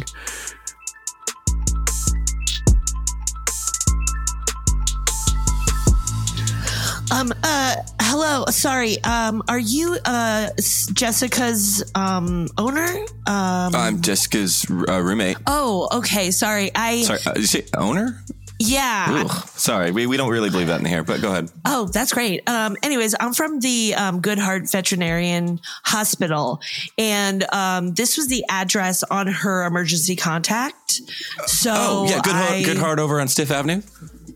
Um, 7.11 7.33
uh, 7.43 7.75
hello. 7.99 8.45
Sorry. 8.49 9.03
Um, 9.03 9.43
are 9.49 9.59
you, 9.59 9.97
uh, 10.05 10.49
Jessica's, 10.93 11.83
um, 11.93 12.47
owner? 12.57 12.87
Um, 13.27 13.75
I'm 13.75 14.01
Jessica's 14.01 14.65
uh, 14.87 15.01
roommate. 15.01 15.35
oh, 15.45 15.89
okay. 15.91 16.31
Sorry. 16.31 16.71
I, 16.73 17.01
Sorry, 17.01 17.19
uh, 17.25 17.33
you 17.35 17.45
say 17.47 17.65
owner? 17.77 18.23
Yeah. 18.69 19.23
Ugh, 19.25 19.47
sorry, 19.49 19.91
we, 19.91 20.05
we 20.07 20.17
don't 20.17 20.29
really 20.29 20.49
believe 20.49 20.67
that 20.67 20.79
in 20.79 20.85
here, 20.85 21.03
but 21.03 21.21
go 21.21 21.31
ahead. 21.31 21.49
Oh, 21.65 21.85
that's 21.85 22.13
great. 22.13 22.47
Um, 22.49 22.77
anyways, 22.83 23.15
I'm 23.19 23.33
from 23.33 23.59
the 23.59 23.95
um, 23.95 24.21
Good 24.21 24.39
Heart 24.39 24.69
Veterinarian 24.71 25.59
Hospital, 25.83 26.61
and 26.97 27.43
um, 27.53 27.93
this 27.93 28.17
was 28.17 28.27
the 28.27 28.43
address 28.49 29.03
on 29.03 29.27
her 29.27 29.65
emergency 29.65 30.15
contact. 30.15 31.01
So, 31.45 31.71
Oh, 31.75 32.05
yeah, 32.09 32.21
good, 32.21 32.33
I, 32.33 32.41
heart, 32.45 32.65
good 32.65 32.77
heart 32.77 32.99
over 32.99 33.19
on 33.19 33.27
Stiff 33.27 33.51
Avenue. 33.51 33.81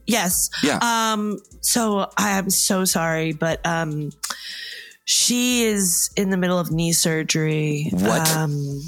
Yes. 0.07 0.49
Yeah. 0.63 0.79
Um, 0.81 1.39
so 1.61 2.09
I'm 2.17 2.49
so 2.49 2.85
sorry, 2.85 3.33
but 3.33 3.65
um, 3.65 4.11
she 5.03 5.63
is 5.63 6.09
in 6.15 6.29
the 6.29 6.37
middle 6.37 6.59
of 6.59 6.71
knee 6.71 6.91
surgery. 6.93 7.89
What? 7.91 8.29
Um, 8.35 8.81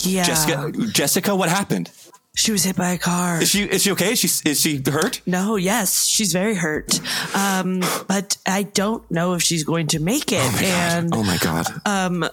yeah. 0.00 0.22
Jessica, 0.22 0.72
Jessica, 0.92 1.34
what 1.36 1.48
happened? 1.48 1.90
She 2.38 2.52
was 2.52 2.62
hit 2.62 2.76
by 2.76 2.90
a 2.90 2.98
car. 2.98 3.42
Is 3.42 3.48
she 3.50 3.64
is 3.64 3.82
she 3.82 3.90
okay? 3.90 4.12
Is 4.12 4.20
she 4.20 4.28
is 4.48 4.60
she 4.60 4.80
hurt? 4.86 5.20
No, 5.26 5.56
yes, 5.56 6.06
she's 6.06 6.32
very 6.32 6.54
hurt. 6.54 7.00
Um, 7.34 7.80
but 8.06 8.36
I 8.46 8.62
don't 8.62 9.02
know 9.10 9.34
if 9.34 9.42
she's 9.42 9.64
going 9.64 9.88
to 9.88 9.98
make 9.98 10.30
it. 10.30 10.62
and 10.62 11.12
Oh 11.12 11.24
my 11.24 11.36
god. 11.38 11.66
Um, 11.84 12.24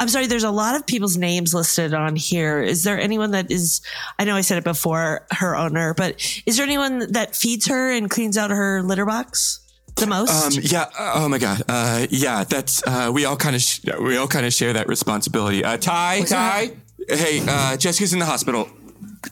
I'm 0.00 0.08
sorry, 0.08 0.26
there's 0.26 0.42
a 0.42 0.50
lot 0.50 0.74
of 0.74 0.86
people's 0.86 1.18
names 1.18 1.52
listed 1.52 1.92
on 1.92 2.16
here. 2.16 2.62
Is 2.62 2.82
there 2.82 2.98
anyone 2.98 3.32
that 3.32 3.50
is, 3.52 3.82
I 4.18 4.24
know 4.24 4.34
I 4.36 4.40
said 4.40 4.56
it 4.56 4.64
before, 4.64 5.26
her 5.32 5.54
owner, 5.54 5.92
but 5.92 6.42
is 6.46 6.56
there 6.56 6.64
anyone 6.64 7.12
that 7.12 7.36
feeds 7.36 7.66
her 7.66 7.90
and 7.92 8.08
cleans 8.08 8.38
out 8.38 8.48
her 8.50 8.82
litter 8.82 9.04
box 9.04 9.60
the 9.96 10.06
most? 10.06 10.56
Um, 10.56 10.62
yeah. 10.64 10.86
Oh 10.98 11.28
my 11.28 11.36
God. 11.38 11.62
Uh, 11.68 12.06
yeah. 12.08 12.44
That's 12.44 12.82
uh, 12.86 13.10
we 13.12 13.26
all 13.26 13.36
kind 13.36 13.54
of 13.54 13.60
sh- 13.60 13.80
we 14.00 14.16
all 14.16 14.28
kind 14.28 14.46
of 14.46 14.54
share 14.54 14.72
that 14.72 14.88
responsibility. 14.88 15.62
Uh, 15.62 15.76
Ty, 15.76 16.22
Ty. 16.22 16.70
Hey, 17.06 17.42
uh, 17.46 17.76
Jessica's 17.76 18.14
in 18.14 18.18
the 18.18 18.24
hospital. 18.26 18.68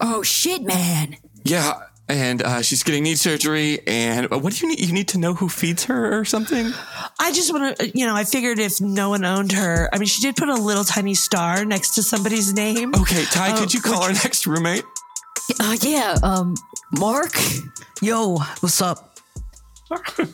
Oh 0.01 0.23
shit, 0.23 0.63
man. 0.63 1.17
Yeah, 1.45 1.75
and 2.09 2.43
uh, 2.43 2.63
she's 2.63 2.83
getting 2.83 3.03
knee 3.05 3.15
surgery. 3.15 3.81
And 3.87 4.33
uh, 4.33 4.39
what 4.39 4.55
do 4.55 4.67
you 4.67 4.71
need? 4.75 4.81
You 4.87 4.93
need 4.93 5.09
to 5.09 5.19
know 5.19 5.35
who 5.35 5.49
feeds 5.49 5.85
her 5.85 6.19
or 6.19 6.25
something. 6.25 6.71
I 7.19 7.33
just 7.33 7.53
want 7.53 7.77
to, 7.79 7.89
you 7.99 8.07
know, 8.07 8.15
I 8.15 8.25
figured 8.25 8.59
if 8.59 8.81
no 8.81 9.11
one 9.11 9.25
owned 9.25 9.53
her, 9.53 9.89
I 9.93 9.99
mean, 9.99 10.07
she 10.07 10.21
did 10.23 10.37
put 10.37 10.49
a 10.49 10.55
little 10.55 10.85
tiny 10.85 11.15
star 11.15 11.65
next 11.65 11.95
to 11.95 12.03
somebody's 12.03 12.53
name. 12.53 12.95
Okay, 12.95 13.25
Ty. 13.25 13.55
Oh, 13.57 13.61
could 13.61 13.73
you 13.75 13.81
call 13.81 14.03
our 14.03 14.13
next 14.13 14.47
roommate? 14.47 14.85
Uh, 15.59 15.77
yeah, 15.81 16.17
um, 16.23 16.55
Mark? 16.93 17.33
Yo, 18.03 18.37
what's 18.61 18.81
up? 18.81 19.19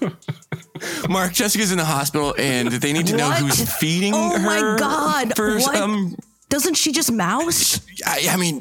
Mark, 1.09 1.32
Jessica's 1.32 1.72
in 1.72 1.78
the 1.78 1.84
hospital, 1.84 2.34
and 2.38 2.68
they 2.70 2.92
need 2.92 3.07
to 3.07 3.16
know 3.16 3.30
who's 3.30 3.70
feeding 3.78 4.12
Oh 4.14 4.38
her. 4.38 4.38
Oh 4.38 4.40
my 4.42 4.78
God, 4.78 5.36
For 5.36 5.59
what? 5.59 5.76
um, 5.76 6.16
Doesn't 6.50 6.74
she 6.74 6.92
just 6.92 7.11
mouse? 7.11 7.80
I, 8.04 8.26
I 8.30 8.36
mean, 8.36 8.61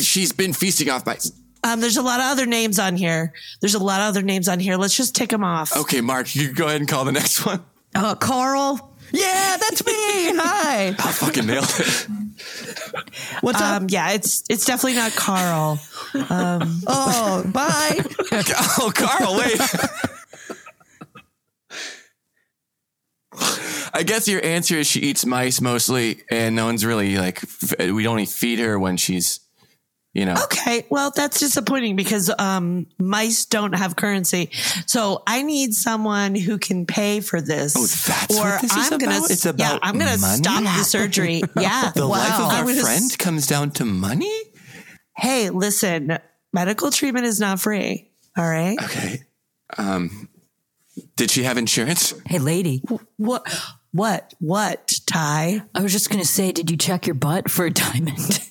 she's 0.00 0.32
been 0.32 0.52
feasting 0.52 0.90
off 0.90 1.04
my. 1.06 1.18
Um, 1.62 1.80
there's 1.80 1.96
a 1.98 2.02
lot 2.02 2.20
of 2.20 2.26
other 2.26 2.46
names 2.46 2.78
on 2.78 2.96
here. 2.96 3.34
There's 3.60 3.74
a 3.74 3.78
lot 3.82 4.00
of 4.00 4.08
other 4.08 4.22
names 4.22 4.48
on 4.48 4.60
here. 4.60 4.76
Let's 4.76 4.96
just 4.96 5.14
tick 5.14 5.28
them 5.30 5.44
off. 5.44 5.76
Okay, 5.76 6.00
Mark, 6.00 6.34
you 6.34 6.52
go 6.52 6.66
ahead 6.66 6.80
and 6.80 6.88
call 6.88 7.04
the 7.04 7.12
next 7.12 7.44
one. 7.44 7.62
Uh, 7.94 8.14
Carl. 8.14 8.96
Yeah, 9.12 9.56
that's 9.58 9.84
me. 9.84 9.92
Hi. 10.36 10.88
I 10.88 10.92
fucking 11.12 11.44
nailed 11.46 11.64
it. 11.78 12.06
What's 13.42 13.60
up? 13.60 13.82
Um, 13.82 13.86
yeah, 13.90 14.12
it's 14.12 14.44
it's 14.48 14.64
definitely 14.64 14.94
not 14.94 15.12
Carl. 15.12 15.78
Oh, 16.14 17.44
bye. 17.52 17.98
Oh, 18.78 18.90
Carl, 18.94 19.36
wait. 19.36 19.60
I 23.92 24.02
guess 24.04 24.26
your 24.28 24.44
answer 24.44 24.76
is 24.76 24.86
she 24.86 25.00
eats 25.00 25.24
mice 25.26 25.60
mostly, 25.60 26.22
and 26.30 26.56
no 26.56 26.66
one's 26.66 26.84
really 26.84 27.16
like, 27.16 27.42
f- 27.42 27.78
we 27.90 28.06
only 28.06 28.26
feed 28.26 28.58
her 28.58 28.78
when 28.78 28.96
she's, 28.96 29.40
you 30.12 30.24
know. 30.24 30.34
Okay, 30.44 30.86
well 30.90 31.12
that's 31.14 31.38
disappointing 31.40 31.96
because 31.96 32.30
um, 32.38 32.86
mice 32.98 33.44
don't 33.46 33.74
have 33.74 33.96
currency. 33.96 34.50
So 34.86 35.22
I 35.26 35.42
need 35.42 35.74
someone 35.74 36.34
who 36.34 36.58
can 36.58 36.86
pay 36.86 37.20
for 37.20 37.40
this. 37.40 37.74
Oh, 37.76 37.80
that's 38.06 38.36
what 38.38 38.62
this 38.62 38.72
I'm 38.74 38.98
gonna 38.98 39.16
about? 39.16 39.30
It's 39.30 39.44
yeah, 39.56 39.78
I'm 39.82 39.98
gonna 39.98 40.18
money? 40.18 40.42
stop 40.42 40.62
the 40.62 40.84
surgery. 40.84 41.42
Yeah, 41.60 41.92
The 41.94 42.06
life 42.06 42.34
of 42.34 42.46
I'm 42.46 42.56
our 42.60 42.64
gonna 42.64 42.80
friend 42.80 43.18
comes 43.18 43.46
down 43.46 43.70
to 43.72 43.84
money? 43.84 44.32
Hey, 45.16 45.50
listen, 45.50 46.18
medical 46.52 46.90
treatment 46.90 47.26
is 47.26 47.38
not 47.40 47.60
free. 47.60 48.10
All 48.36 48.48
right. 48.48 48.78
Okay. 48.82 49.22
Um, 49.76 50.28
did 51.16 51.30
she 51.30 51.42
have 51.42 51.58
insurance? 51.58 52.14
Hey, 52.26 52.38
lady. 52.38 52.82
What? 53.16 53.46
What? 53.92 54.34
What? 54.38 54.92
Ty? 55.06 55.62
I 55.74 55.80
was 55.82 55.92
just 55.92 56.08
going 56.08 56.20
to 56.20 56.26
say, 56.26 56.52
did 56.52 56.70
you 56.70 56.76
check 56.76 57.06
your 57.06 57.14
butt 57.14 57.50
for 57.50 57.66
a 57.66 57.70
diamond? 57.70 58.16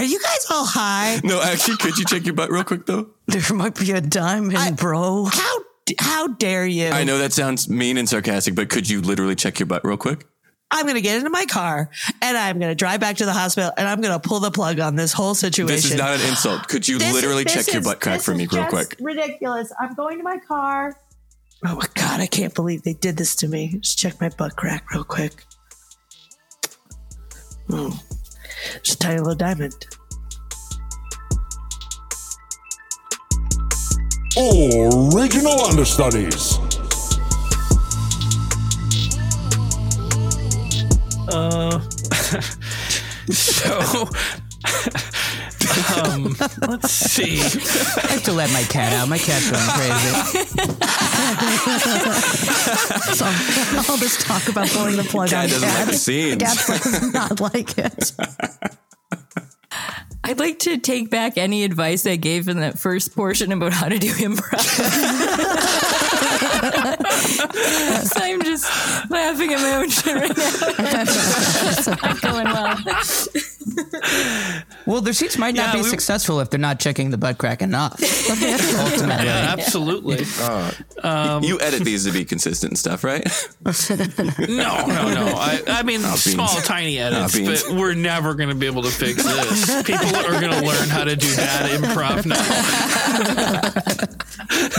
Are 0.00 0.04
you 0.04 0.18
guys 0.18 0.46
all 0.48 0.64
high? 0.64 1.20
No, 1.22 1.42
actually, 1.42 1.76
could 1.76 1.98
you 1.98 2.06
check 2.06 2.24
your 2.24 2.32
butt 2.32 2.50
real 2.50 2.64
quick 2.64 2.86
though? 2.86 3.10
There 3.26 3.54
might 3.54 3.78
be 3.78 3.92
a 3.92 4.00
diamond, 4.00 4.78
bro. 4.78 5.26
How 5.26 5.58
how 5.98 6.28
dare 6.28 6.66
you? 6.66 6.88
I 6.88 7.04
know 7.04 7.18
that 7.18 7.34
sounds 7.34 7.68
mean 7.68 7.98
and 7.98 8.08
sarcastic, 8.08 8.54
but 8.54 8.70
could 8.70 8.88
you 8.88 9.02
literally 9.02 9.34
check 9.34 9.58
your 9.58 9.66
butt 9.66 9.84
real 9.84 9.98
quick? 9.98 10.26
I'm 10.70 10.86
going 10.86 10.94
to 10.94 11.02
get 11.02 11.18
into 11.18 11.28
my 11.28 11.44
car 11.44 11.90
and 12.22 12.34
I'm 12.34 12.58
going 12.58 12.70
to 12.70 12.74
drive 12.74 13.00
back 13.00 13.16
to 13.18 13.26
the 13.26 13.34
hospital 13.34 13.72
and 13.76 13.86
I'm 13.86 14.00
going 14.00 14.18
to 14.18 14.26
pull 14.26 14.40
the 14.40 14.50
plug 14.50 14.80
on 14.80 14.94
this 14.96 15.12
whole 15.12 15.34
situation. 15.34 15.74
This 15.74 15.90
is 15.90 15.98
not 15.98 16.18
an 16.18 16.26
insult. 16.26 16.66
Could 16.66 16.88
you 16.88 16.98
This- 16.98 17.12
literally 17.12 17.44
this 17.44 17.66
check 17.66 17.74
your 17.74 17.82
butt 17.82 18.00
crack 18.00 18.22
for 18.22 18.32
me 18.32 18.46
real 18.46 18.62
just 18.62 18.70
quick? 18.70 18.96
Ridiculous. 19.00 19.70
I'm 19.78 19.92
going 19.92 20.16
to 20.16 20.24
my 20.24 20.38
car. 20.38 20.96
Oh 21.66 21.74
my 21.76 21.86
God. 21.94 22.20
I 22.20 22.26
can't 22.26 22.54
believe 22.54 22.84
they 22.84 22.94
did 22.94 23.18
this 23.18 23.36
to 23.36 23.48
me. 23.48 23.76
Just 23.80 23.98
check 23.98 24.18
my 24.18 24.30
butt 24.30 24.56
crack 24.56 24.90
real 24.92 25.04
quick. 25.04 25.44
Hmm. 27.68 27.90
Just 28.82 28.94
a 28.94 28.98
tiny 28.98 29.18
little 29.18 29.34
diamond. 29.34 29.86
Original 34.36 35.60
understudies. 35.64 36.58
Uh, 41.28 41.80
So, 43.32 44.08
um, 46.04 46.34
let's 46.68 46.90
see. 46.90 47.40
I 47.40 48.06
have 48.12 48.22
to 48.24 48.32
let 48.32 48.50
my 48.52 48.62
cat 48.64 48.92
out. 48.92 49.08
My 49.08 49.18
cat's 49.18 49.50
going 49.50 49.62
crazy. 49.76 50.12
so 53.14 53.24
all 53.90 53.96
this 53.98 54.22
talk 54.24 54.48
about 54.48 54.68
pulling 54.68 54.96
the 54.96 55.04
plug 55.04 55.30
Guy 55.30 55.44
on 55.44 55.48
doesn't 55.48 55.68
like 55.68 55.86
the 55.86 55.92
Gad. 55.92 56.00
scenes. 56.00 56.36
Gad 56.36 56.56
does 56.66 57.12
not 57.12 57.40
like 57.40 57.78
it. 57.78 58.12
I'd 60.22 60.38
like 60.38 60.58
to 60.60 60.76
take 60.78 61.10
back 61.10 61.36
any 61.38 61.64
advice 61.64 62.06
I 62.06 62.14
gave 62.16 62.46
in 62.48 62.60
that 62.60 62.78
first 62.78 63.14
portion 63.16 63.50
about 63.52 63.72
how 63.72 63.88
to 63.88 63.98
do 63.98 64.10
improv. 64.12 64.60
so 68.04 68.20
I'm 68.22 68.42
just 68.42 68.64
laughing 69.10 69.52
at 69.52 69.60
my 69.60 69.74
own 69.76 69.90
shit 69.90 70.14
right 70.14 70.36
now. 70.36 70.44
it's 71.68 71.86
not 71.86 72.20
going 72.20 72.44
well. 72.44 72.76
Well, 74.90 75.00
their 75.00 75.12
seats 75.12 75.38
might 75.38 75.54
not 75.54 75.66
Yeah, 75.68 75.72
be 75.74 75.82
we- 75.82 75.88
successful 75.88 76.40
if 76.40 76.50
they're 76.50 76.58
not 76.58 76.80
checking 76.80 77.10
the 77.10 77.16
butt 77.16 77.38
crack 77.38 77.62
enough. 77.62 77.92
Ultimately. 78.30 79.24
Yeah, 79.26 79.54
absolutely. 79.56 80.24
Uh, 80.40 80.70
um, 81.02 81.42
you 81.44 81.60
edit 81.60 81.84
these 81.84 82.04
to 82.06 82.12
be 82.12 82.24
consistent 82.24 82.70
and 82.72 82.78
stuff, 82.78 83.04
right? 83.04 83.22
No, 84.48 84.86
no, 84.86 85.14
no. 85.14 85.26
I, 85.36 85.60
I 85.66 85.82
mean, 85.82 86.00
small, 86.00 86.48
tiny 86.48 86.98
edits, 86.98 87.36
beans. 87.36 87.62
but 87.62 87.74
we're 87.76 87.94
never 87.94 88.34
going 88.34 88.48
to 88.48 88.54
be 88.54 88.66
able 88.66 88.82
to 88.82 88.90
fix 88.90 89.22
this. 89.22 89.82
People 89.84 90.16
are 90.16 90.40
going 90.40 90.50
to 90.52 90.60
learn 90.66 90.88
how 90.88 91.04
to 91.04 91.14
do 91.16 91.28
that 91.36 91.70
improv 91.70 92.26
now. 92.26 92.40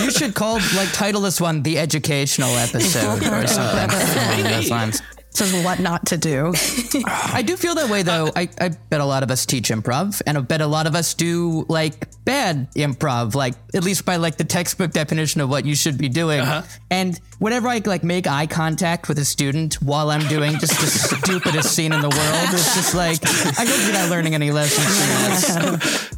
You 0.04 0.12
should 0.12 0.34
call 0.34 0.56
like 0.76 0.92
title 0.94 1.22
this 1.22 1.40
one 1.40 1.62
the 1.64 1.78
educational 1.80 2.50
episode 2.58 3.24
or 3.24 3.48
something 3.48 3.90
along 3.90 4.44
those 4.44 4.70
lines. 4.70 5.02
Says 5.34 5.54
what 5.64 5.80
not 5.80 6.08
to 6.08 6.18
do. 6.18 6.54
I 7.06 7.42
do 7.42 7.56
feel 7.56 7.76
that 7.76 7.90
way 7.90 8.04
though. 8.04 8.32
I, 8.36 8.50
I 8.60 8.70
bet 8.70 9.00
a 9.00 9.06
lot 9.06 9.24
of 9.24 9.32
us 9.32 9.46
teach 9.46 9.70
improv, 9.70 10.22
and 10.26 10.38
I 10.38 10.42
bet 10.42 10.60
a 10.60 10.68
lot 10.68 10.88
of 10.88 10.96
us 10.96 11.14
do 11.14 11.66
like 11.70 12.08
bad 12.26 12.72
improv, 12.74 13.34
like 13.34 13.54
at 13.74 13.84
least 13.84 14.06
by 14.06 14.18
like 14.18 14.38
the 14.38 14.44
textbook 14.44 14.92
definition 14.92 15.40
of 15.40 15.50
what 15.50 15.66
you 15.66 15.74
should 15.76 15.98
be 15.98 16.10
doing. 16.10 16.46
And 16.90 17.20
whenever 17.40 17.70
I 17.70 17.82
like 17.86 18.04
make 18.04 18.28
eye 18.28 18.46
contact 18.46 19.08
with 19.08 19.20
a 19.20 19.26
student 19.26 19.76
while 19.76 20.10
I'm 20.10 20.28
doing 20.28 20.60
just 20.60 20.80
the 20.80 20.88
stupidest 21.26 21.74
scene 21.74 21.94
in 21.94 22.02
the 22.02 22.10
world, 22.10 22.54
it's 22.54 22.76
just 22.76 22.94
like 22.94 23.20
I 23.26 23.66
hope 23.66 23.84
you're 23.86 23.94
not 23.94 24.10
learning 24.10 24.36
any 24.36 24.52
lessons. 24.52 26.10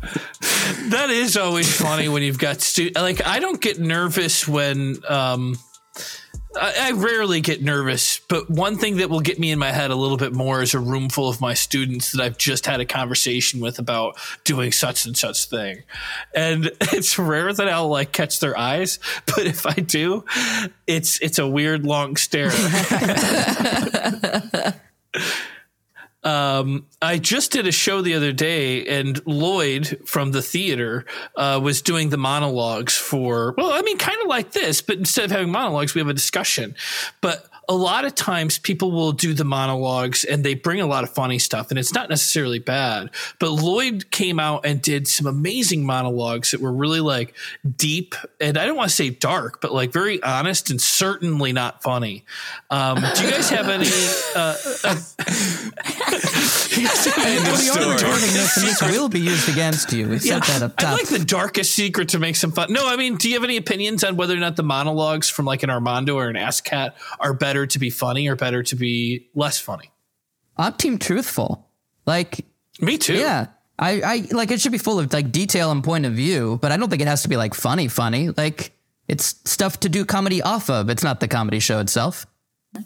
That 0.89 1.09
is 1.09 1.37
always 1.37 1.73
funny 1.73 2.09
when 2.09 2.23
you've 2.23 2.37
got 2.37 2.61
stu- 2.61 2.91
like 2.93 3.25
I 3.25 3.39
don't 3.39 3.59
get 3.61 3.79
nervous 3.79 4.47
when 4.47 4.97
um 5.07 5.57
I, 6.55 6.89
I 6.89 6.91
rarely 6.91 7.41
get 7.41 7.61
nervous, 7.61 8.19
but 8.27 8.49
one 8.49 8.77
thing 8.77 8.97
that 8.97 9.09
will 9.09 9.21
get 9.21 9.39
me 9.39 9.51
in 9.51 9.59
my 9.59 9.71
head 9.71 9.91
a 9.91 9.95
little 9.95 10.17
bit 10.17 10.33
more 10.33 10.61
is 10.61 10.73
a 10.73 10.79
room 10.79 11.09
full 11.09 11.29
of 11.29 11.41
my 11.41 11.53
students 11.53 12.11
that 12.11 12.21
I've 12.21 12.37
just 12.37 12.65
had 12.65 12.79
a 12.79 12.85
conversation 12.85 13.59
with 13.59 13.79
about 13.79 14.17
doing 14.43 14.71
such 14.71 15.05
and 15.05 15.17
such 15.17 15.45
thing. 15.45 15.83
And 16.35 16.71
it's 16.81 17.17
rare 17.17 17.53
that 17.53 17.67
I'll 17.67 17.89
like 17.89 18.11
catch 18.11 18.39
their 18.39 18.57
eyes, 18.57 18.99
but 19.25 19.45
if 19.45 19.65
I 19.65 19.73
do, 19.73 20.25
it's 20.87 21.19
it's 21.21 21.39
a 21.39 21.47
weird 21.47 21.85
long 21.85 22.15
stare. 22.15 22.51
Um, 26.23 26.85
I 27.01 27.17
just 27.17 27.51
did 27.51 27.67
a 27.67 27.71
show 27.71 28.01
the 28.01 28.13
other 28.13 28.31
day, 28.31 28.85
and 28.85 29.25
Lloyd 29.25 30.01
from 30.05 30.31
the 30.31 30.41
theater 30.41 31.05
uh, 31.35 31.59
was 31.61 31.81
doing 31.81 32.09
the 32.09 32.17
monologues 32.17 32.95
for. 32.95 33.53
Well, 33.57 33.71
I 33.71 33.81
mean, 33.81 33.97
kind 33.97 34.19
of 34.21 34.27
like 34.27 34.51
this, 34.51 34.81
but 34.81 34.97
instead 34.97 35.25
of 35.25 35.31
having 35.31 35.51
monologues, 35.51 35.93
we 35.93 35.99
have 35.99 36.07
a 36.07 36.13
discussion. 36.13 36.75
But 37.21 37.47
a 37.69 37.75
lot 37.75 38.05
of 38.05 38.13
times, 38.15 38.59
people 38.59 38.91
will 38.91 39.11
do 39.11 39.33
the 39.33 39.43
monologues, 39.45 40.23
and 40.23 40.43
they 40.43 40.53
bring 40.53 40.81
a 40.81 40.85
lot 40.85 41.03
of 41.03 41.09
funny 41.11 41.39
stuff, 41.39 41.69
and 41.69 41.79
it's 41.79 41.93
not 41.93 42.09
necessarily 42.09 42.59
bad. 42.59 43.09
But 43.39 43.51
Lloyd 43.51 44.11
came 44.11 44.39
out 44.39 44.65
and 44.65 44.81
did 44.81 45.07
some 45.07 45.27
amazing 45.27 45.85
monologues 45.85 46.51
that 46.51 46.61
were 46.61 46.73
really 46.73 46.99
like 46.99 47.35
deep, 47.77 48.15
and 48.41 48.57
I 48.57 48.65
don't 48.65 48.75
want 48.75 48.89
to 48.89 48.95
say 48.95 49.09
dark, 49.09 49.61
but 49.61 49.71
like 49.73 49.91
very 49.91 50.21
honest 50.23 50.69
and 50.69 50.81
certainly 50.81 51.53
not 51.53 51.81
funny. 51.83 52.25
Um, 52.69 52.97
do 53.15 53.23
you 53.23 53.31
guys 53.31 53.49
have 53.49 53.69
any? 53.69 53.87
Uh, 54.35 54.55
We 56.75 57.69
are 57.69 57.93
recording 57.93 58.33
this, 58.33 58.55
this 58.55 58.81
will 58.81 59.07
be 59.07 59.19
used 59.19 59.47
against 59.47 59.93
you. 59.93 60.09
We 60.09 60.17
said 60.19 60.41
that 60.43 60.63
up 60.63 60.73
I 60.79 60.81
top. 60.81 60.93
like 60.97 61.07
the 61.07 61.23
darkest 61.23 61.73
secret 61.73 62.09
to 62.09 62.19
make 62.19 62.35
some 62.35 62.51
fun. 62.51 62.73
No, 62.73 62.87
I 62.87 62.95
mean, 62.95 63.15
do 63.15 63.29
you 63.29 63.35
have 63.35 63.43
any 63.43 63.57
opinions 63.57 64.03
on 64.03 64.15
whether 64.15 64.33
or 64.33 64.39
not 64.39 64.55
the 64.55 64.63
monologues 64.63 65.29
from 65.29 65.45
like 65.45 65.61
an 65.61 65.69
Armando 65.69 66.17
or 66.17 66.29
an 66.29 66.35
Ass 66.35 66.61
Cat 66.61 66.95
are 67.19 67.33
better 67.33 67.52
to 67.65 67.79
be 67.79 67.89
funny 67.89 68.27
or 68.27 68.35
better 68.35 68.63
to 68.63 68.75
be 68.75 69.29
less 69.35 69.59
funny? 69.59 69.91
I'm 70.57 70.73
team 70.73 70.97
truthful. 70.97 71.69
Like 72.05 72.45
Me 72.81 72.97
too. 72.97 73.15
Yeah. 73.15 73.47
I, 73.79 74.01
I 74.01 74.27
like 74.31 74.51
it 74.51 74.61
should 74.61 74.71
be 74.71 74.77
full 74.77 74.99
of 74.99 75.11
like 75.11 75.31
detail 75.31 75.71
and 75.71 75.83
point 75.83 76.05
of 76.05 76.13
view, 76.13 76.59
but 76.61 76.71
I 76.71 76.77
don't 76.77 76.89
think 76.89 77.01
it 77.01 77.07
has 77.07 77.23
to 77.23 77.29
be 77.29 77.37
like 77.37 77.53
funny, 77.53 77.87
funny. 77.87 78.29
Like 78.29 78.71
it's 79.07 79.35
stuff 79.49 79.79
to 79.81 79.89
do 79.89 80.05
comedy 80.05 80.41
off 80.41 80.69
of. 80.69 80.89
It's 80.89 81.03
not 81.03 81.19
the 81.19 81.27
comedy 81.27 81.59
show 81.59 81.79
itself. 81.79 82.25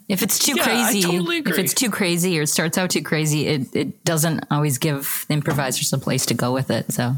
If 0.10 0.22
it's 0.22 0.40
too 0.40 0.56
Yeah, 0.56 0.64
crazy, 0.64 1.02
totally 1.02 1.38
if 1.38 1.58
it's 1.58 1.74
too 1.74 1.90
crazy 1.90 2.38
or 2.40 2.46
starts 2.46 2.78
out 2.78 2.90
too 2.90 3.02
crazy, 3.02 3.48
it, 3.48 3.76
it 3.76 4.04
doesn't 4.04 4.46
always 4.52 4.78
give 4.78 5.26
the 5.28 5.34
improvisers 5.36 5.92
a 5.94 5.98
place 5.98 6.26
to 6.28 6.34
go 6.34 6.54
with 6.54 6.70
it. 6.72 6.92
So 6.92 7.16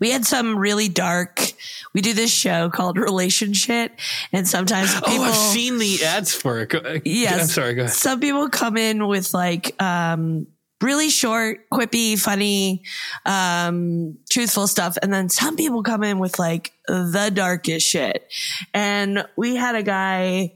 we 0.00 0.10
had 0.10 0.24
some 0.24 0.58
really 0.58 0.88
dark. 0.88 1.52
We 1.94 2.00
do 2.00 2.12
this 2.14 2.32
show 2.32 2.70
called 2.70 2.96
Relationship, 2.96 3.92
and 4.32 4.48
sometimes 4.48 4.94
people. 4.94 5.08
Oh, 5.08 5.22
I've 5.24 5.34
seen 5.34 5.78
the 5.78 6.04
ads 6.04 6.34
for 6.34 6.60
it. 6.60 6.70
Go, 6.70 6.98
Yes. 7.04 7.40
I'm 7.42 7.46
sorry. 7.48 7.74
Go 7.74 7.82
ahead. 7.82 7.94
Some 7.94 8.20
people 8.20 8.48
come 8.48 8.76
in 8.76 9.06
with 9.06 9.34
like 9.34 9.80
um 9.82 10.46
really 10.82 11.10
short, 11.10 11.68
quippy, 11.70 12.18
funny, 12.18 12.82
um, 13.26 14.16
truthful 14.30 14.66
stuff. 14.66 14.96
And 15.02 15.12
then 15.12 15.28
some 15.28 15.56
people 15.56 15.82
come 15.82 16.02
in 16.02 16.18
with 16.18 16.38
like 16.38 16.72
the 16.86 17.30
darkest 17.32 17.86
shit. 17.86 18.26
And 18.72 19.26
we 19.36 19.56
had 19.56 19.74
a 19.74 19.82
guy 19.82 20.54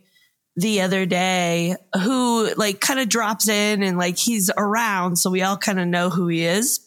the 0.57 0.82
other 0.82 1.05
day 1.05 1.74
who 2.03 2.55
like 2.57 2.80
kind 2.80 3.01
of 3.01 3.09
drops 3.09 3.49
in 3.49 3.82
and 3.82 3.99
like 3.99 4.16
he's 4.16 4.51
around. 4.57 5.16
So 5.16 5.30
we 5.30 5.42
all 5.42 5.57
kind 5.57 5.80
of 5.80 5.88
know 5.88 6.11
who 6.11 6.28
he 6.28 6.45
is. 6.45 6.84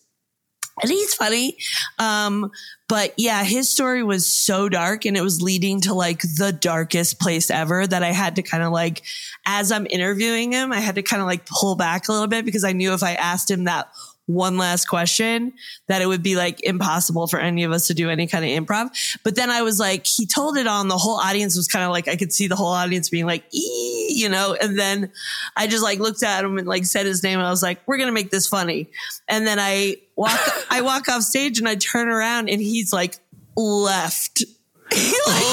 And 0.81 0.91
he's 0.91 1.13
funny. 1.13 1.57
Um, 1.97 2.51
but 2.87 3.13
yeah, 3.17 3.43
his 3.43 3.69
story 3.69 4.03
was 4.03 4.25
so 4.25 4.69
dark 4.69 5.05
and 5.05 5.17
it 5.17 5.21
was 5.21 5.41
leading 5.41 5.81
to 5.81 5.93
like 5.93 6.21
the 6.21 6.55
darkest 6.57 7.19
place 7.19 7.49
ever 7.49 7.85
that 7.85 8.03
I 8.03 8.11
had 8.11 8.35
to 8.35 8.43
kind 8.43 8.63
of 8.63 8.71
like, 8.71 9.01
as 9.45 9.71
I'm 9.71 9.87
interviewing 9.89 10.51
him, 10.51 10.71
I 10.71 10.79
had 10.79 10.95
to 10.95 11.03
kind 11.03 11.21
of 11.21 11.27
like 11.27 11.45
pull 11.45 11.75
back 11.75 12.07
a 12.07 12.11
little 12.11 12.27
bit 12.27 12.45
because 12.45 12.63
I 12.63 12.73
knew 12.73 12.93
if 12.93 13.03
I 13.03 13.13
asked 13.13 13.49
him 13.49 13.65
that 13.65 13.89
one 14.27 14.57
last 14.57 14.85
question 14.85 15.53
that 15.87 16.01
it 16.01 16.05
would 16.05 16.21
be 16.21 16.35
like 16.35 16.61
impossible 16.63 17.27
for 17.27 17.39
any 17.39 17.63
of 17.63 17.71
us 17.71 17.87
to 17.87 17.93
do 17.93 18.09
any 18.09 18.27
kind 18.27 18.43
of 18.43 18.51
improv. 18.51 18.89
But 19.23 19.35
then 19.35 19.49
I 19.49 19.61
was 19.61 19.79
like, 19.79 20.05
he 20.05 20.25
told 20.25 20.57
it 20.57 20.67
on 20.67 20.89
the 20.89 20.97
whole 20.97 21.15
audience 21.15 21.55
was 21.55 21.67
kind 21.67 21.85
of 21.85 21.91
like, 21.91 22.07
I 22.07 22.17
could 22.17 22.33
see 22.33 22.47
the 22.47 22.55
whole 22.55 22.67
audience 22.67 23.09
being 23.09 23.25
like, 23.25 23.45
you 23.51 24.27
know, 24.29 24.55
and 24.61 24.77
then 24.77 25.11
I 25.55 25.67
just 25.67 25.81
like 25.83 25.99
looked 25.99 26.23
at 26.23 26.43
him 26.43 26.57
and 26.57 26.67
like 26.67 26.85
said 26.85 27.05
his 27.05 27.23
name 27.23 27.39
and 27.39 27.47
I 27.47 27.51
was 27.51 27.63
like, 27.63 27.79
we're 27.87 27.97
going 27.97 28.09
to 28.09 28.13
make 28.13 28.29
this 28.29 28.47
funny. 28.47 28.89
And 29.29 29.47
then 29.47 29.59
I 29.59 29.95
walk, 30.17 30.39
I 30.69 30.81
walk 30.81 31.07
off 31.07 31.21
stage 31.23 31.59
and 31.59 31.69
I 31.69 31.75
turn 31.75 32.09
around 32.09 32.49
and 32.49 32.59
he's 32.61 32.91
like 32.91 33.15
left. 33.55 34.43
He 34.93 35.13
like 35.27 35.43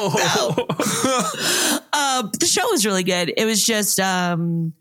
walked 0.00 0.20
out. 0.20 1.82
Uh, 1.92 2.28
the 2.38 2.46
show 2.46 2.62
was 2.70 2.84
really 2.86 3.02
good. 3.02 3.32
It 3.36 3.44
was 3.46 3.64
just, 3.64 3.98
um, 3.98 4.74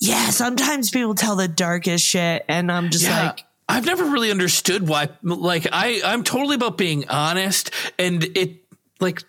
yeah, 0.00 0.28
sometimes 0.30 0.90
people 0.90 1.14
tell 1.14 1.36
the 1.36 1.48
darkest 1.48 2.04
shit 2.04 2.44
and 2.48 2.70
I'm 2.70 2.90
just 2.90 3.04
Yeah. 3.04 3.28
like, 3.28 3.44
I've 3.68 3.86
never 3.86 4.04
really 4.04 4.30
understood 4.30 4.86
why. 4.88 5.08
Like, 5.22 5.66
I 5.72 6.00
I'm 6.04 6.22
totally 6.22 6.54
about 6.56 6.76
being 6.76 7.08
honest, 7.08 7.70
and 7.98 8.22
it 8.36 8.62
like 9.00 9.22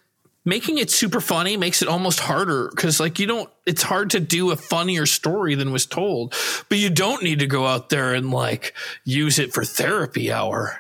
making 0.48 0.78
it 0.78 0.90
super 0.90 1.20
funny 1.20 1.58
makes 1.58 1.82
it 1.82 1.90
almost 1.90 2.22
harder 2.22 2.70
because 2.70 3.00
like 3.00 3.20
you 3.20 3.28
don't. 3.28 3.50
It's 3.66 3.84
hard 3.84 4.12
to 4.12 4.22
do 4.22 4.52
a 4.52 4.56
funnier 4.56 5.06
story 5.06 5.54
than 5.56 5.74
was 5.74 5.86
told, 5.86 6.34
but 6.70 6.78
you 6.78 6.90
don't 6.90 7.22
need 7.22 7.40
to 7.40 7.48
go 7.48 7.68
out 7.68 7.90
there 7.90 8.14
and 8.14 8.32
like 8.32 8.74
use 9.04 9.38
it 9.38 9.54
for 9.54 9.66
therapy 9.66 10.32
hour. 10.32 10.80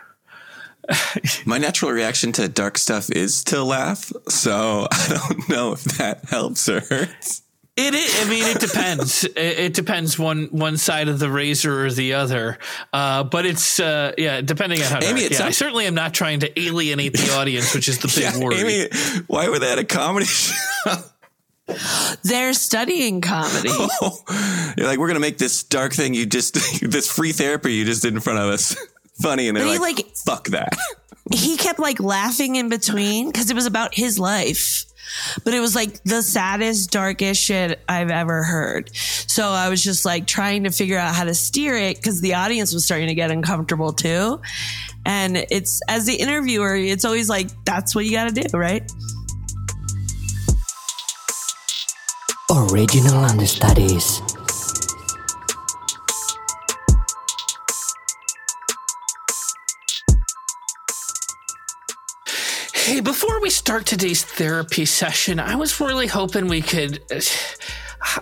My 1.45 1.57
natural 1.57 1.91
reaction 1.91 2.31
to 2.33 2.47
dark 2.47 2.77
stuff 2.77 3.11
is 3.11 3.43
to 3.45 3.61
laugh. 3.61 4.11
So 4.29 4.87
I 4.91 5.07
don't 5.09 5.49
know 5.49 5.73
if 5.73 5.83
that 5.97 6.25
helps 6.25 6.67
or 6.69 6.79
hurts. 6.79 7.43
It 7.79 7.93
is, 7.93 8.25
I 8.25 8.29
mean, 8.29 8.43
it 8.43 8.59
depends. 8.59 9.23
it, 9.23 9.37
it 9.37 9.73
depends 9.75 10.17
one 10.17 10.47
one 10.51 10.77
side 10.77 11.09
of 11.09 11.19
the 11.19 11.29
razor 11.29 11.85
or 11.85 11.91
the 11.91 12.15
other. 12.15 12.57
Uh, 12.91 13.23
but 13.23 13.45
it's 13.45 13.79
uh, 13.79 14.13
yeah, 14.17 14.41
depending 14.41 14.81
on 14.81 14.85
how. 14.85 14.97
Amy, 14.97 15.21
dark. 15.21 15.31
it 15.31 15.39
yeah, 15.39 15.45
I 15.45 15.51
certainly 15.51 15.85
am 15.85 15.93
not 15.93 16.13
trying 16.13 16.39
to 16.39 16.59
alienate 16.59 17.13
the 17.13 17.31
audience, 17.37 17.75
which 17.75 17.87
is 17.87 17.99
the 17.99 18.07
big 18.07 18.33
Yeah, 18.33 18.43
worry. 18.43 18.57
Amy, 18.57 19.23
why 19.27 19.47
were 19.49 19.59
they 19.59 19.71
at 19.71 19.77
a 19.77 19.83
comedy 19.83 20.25
show? 20.25 20.95
they're 22.23 22.53
studying 22.53 23.21
comedy. 23.21 23.69
You're 23.69 24.87
like, 24.87 24.97
we're 24.97 25.07
gonna 25.07 25.19
make 25.19 25.37
this 25.37 25.63
dark 25.63 25.93
thing 25.93 26.15
you 26.15 26.25
just 26.25 26.55
this 26.81 27.11
free 27.11 27.31
therapy 27.31 27.73
you 27.73 27.85
just 27.85 28.01
did 28.01 28.13
in 28.13 28.21
front 28.21 28.39
of 28.39 28.49
us 28.49 28.75
funny, 29.21 29.49
and 29.49 29.57
they're 29.57 29.65
he, 29.65 29.77
like, 29.77 29.97
like- 29.97 30.15
fuck 30.15 30.47
that. 30.47 30.75
he 31.31 31.57
kept 31.57 31.77
like 31.77 31.99
laughing 31.99 32.55
in 32.55 32.69
between 32.69 33.27
because 33.27 33.51
it 33.51 33.53
was 33.53 33.67
about 33.67 33.93
his 33.93 34.17
life 34.17 34.85
but 35.43 35.53
it 35.53 35.59
was 35.59 35.75
like 35.75 36.03
the 36.03 36.21
saddest, 36.21 36.91
darkest 36.91 37.41
shit 37.41 37.79
I've 37.87 38.09
ever 38.09 38.43
heard. 38.43 38.95
So 38.95 39.47
I 39.47 39.69
was 39.69 39.83
just 39.83 40.05
like 40.05 40.27
trying 40.27 40.63
to 40.63 40.71
figure 40.71 40.97
out 40.97 41.15
how 41.15 41.23
to 41.23 41.33
steer 41.33 41.75
it 41.75 41.97
because 41.97 42.21
the 42.21 42.35
audience 42.35 42.73
was 42.73 42.85
starting 42.85 43.07
to 43.07 43.15
get 43.15 43.31
uncomfortable 43.31 43.93
too. 43.93 44.41
And 45.05 45.37
it's 45.37 45.81
as 45.87 46.05
the 46.05 46.15
interviewer, 46.15 46.75
it's 46.75 47.05
always 47.05 47.29
like, 47.29 47.49
that's 47.63 47.95
what 47.95 48.05
you 48.05 48.11
got 48.11 48.33
to 48.33 48.41
do, 48.41 48.57
right? 48.57 48.89
Original 52.49 53.25
Understudies. 53.25 54.21
Hey, 62.97 63.01
before 63.01 63.39
we 63.41 63.51
start 63.51 63.85
today's 63.85 64.23
therapy 64.23 64.83
session, 64.85 65.39
I 65.39 65.53
was 65.53 65.79
really 65.79 66.07
hoping 66.07 66.47
we 66.47 66.63
could. 66.63 66.99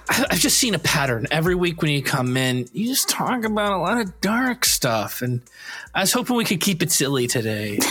I've 0.10 0.40
just 0.40 0.58
seen 0.58 0.76
a 0.76 0.80
pattern 0.80 1.28
every 1.32 1.56
week 1.56 1.82
when 1.82 1.92
you 1.92 2.04
come 2.04 2.36
in. 2.36 2.68
You 2.74 2.86
just 2.86 3.08
talk 3.08 3.46
about 3.46 3.72
a 3.72 3.78
lot 3.78 4.02
of 4.02 4.20
dark 4.20 4.66
stuff, 4.66 5.22
and 5.22 5.42
I 5.94 6.02
was 6.02 6.12
hoping 6.12 6.36
we 6.36 6.44
could 6.44 6.60
keep 6.60 6.84
it 6.84 6.92
silly 6.92 7.26
today. 7.26 7.80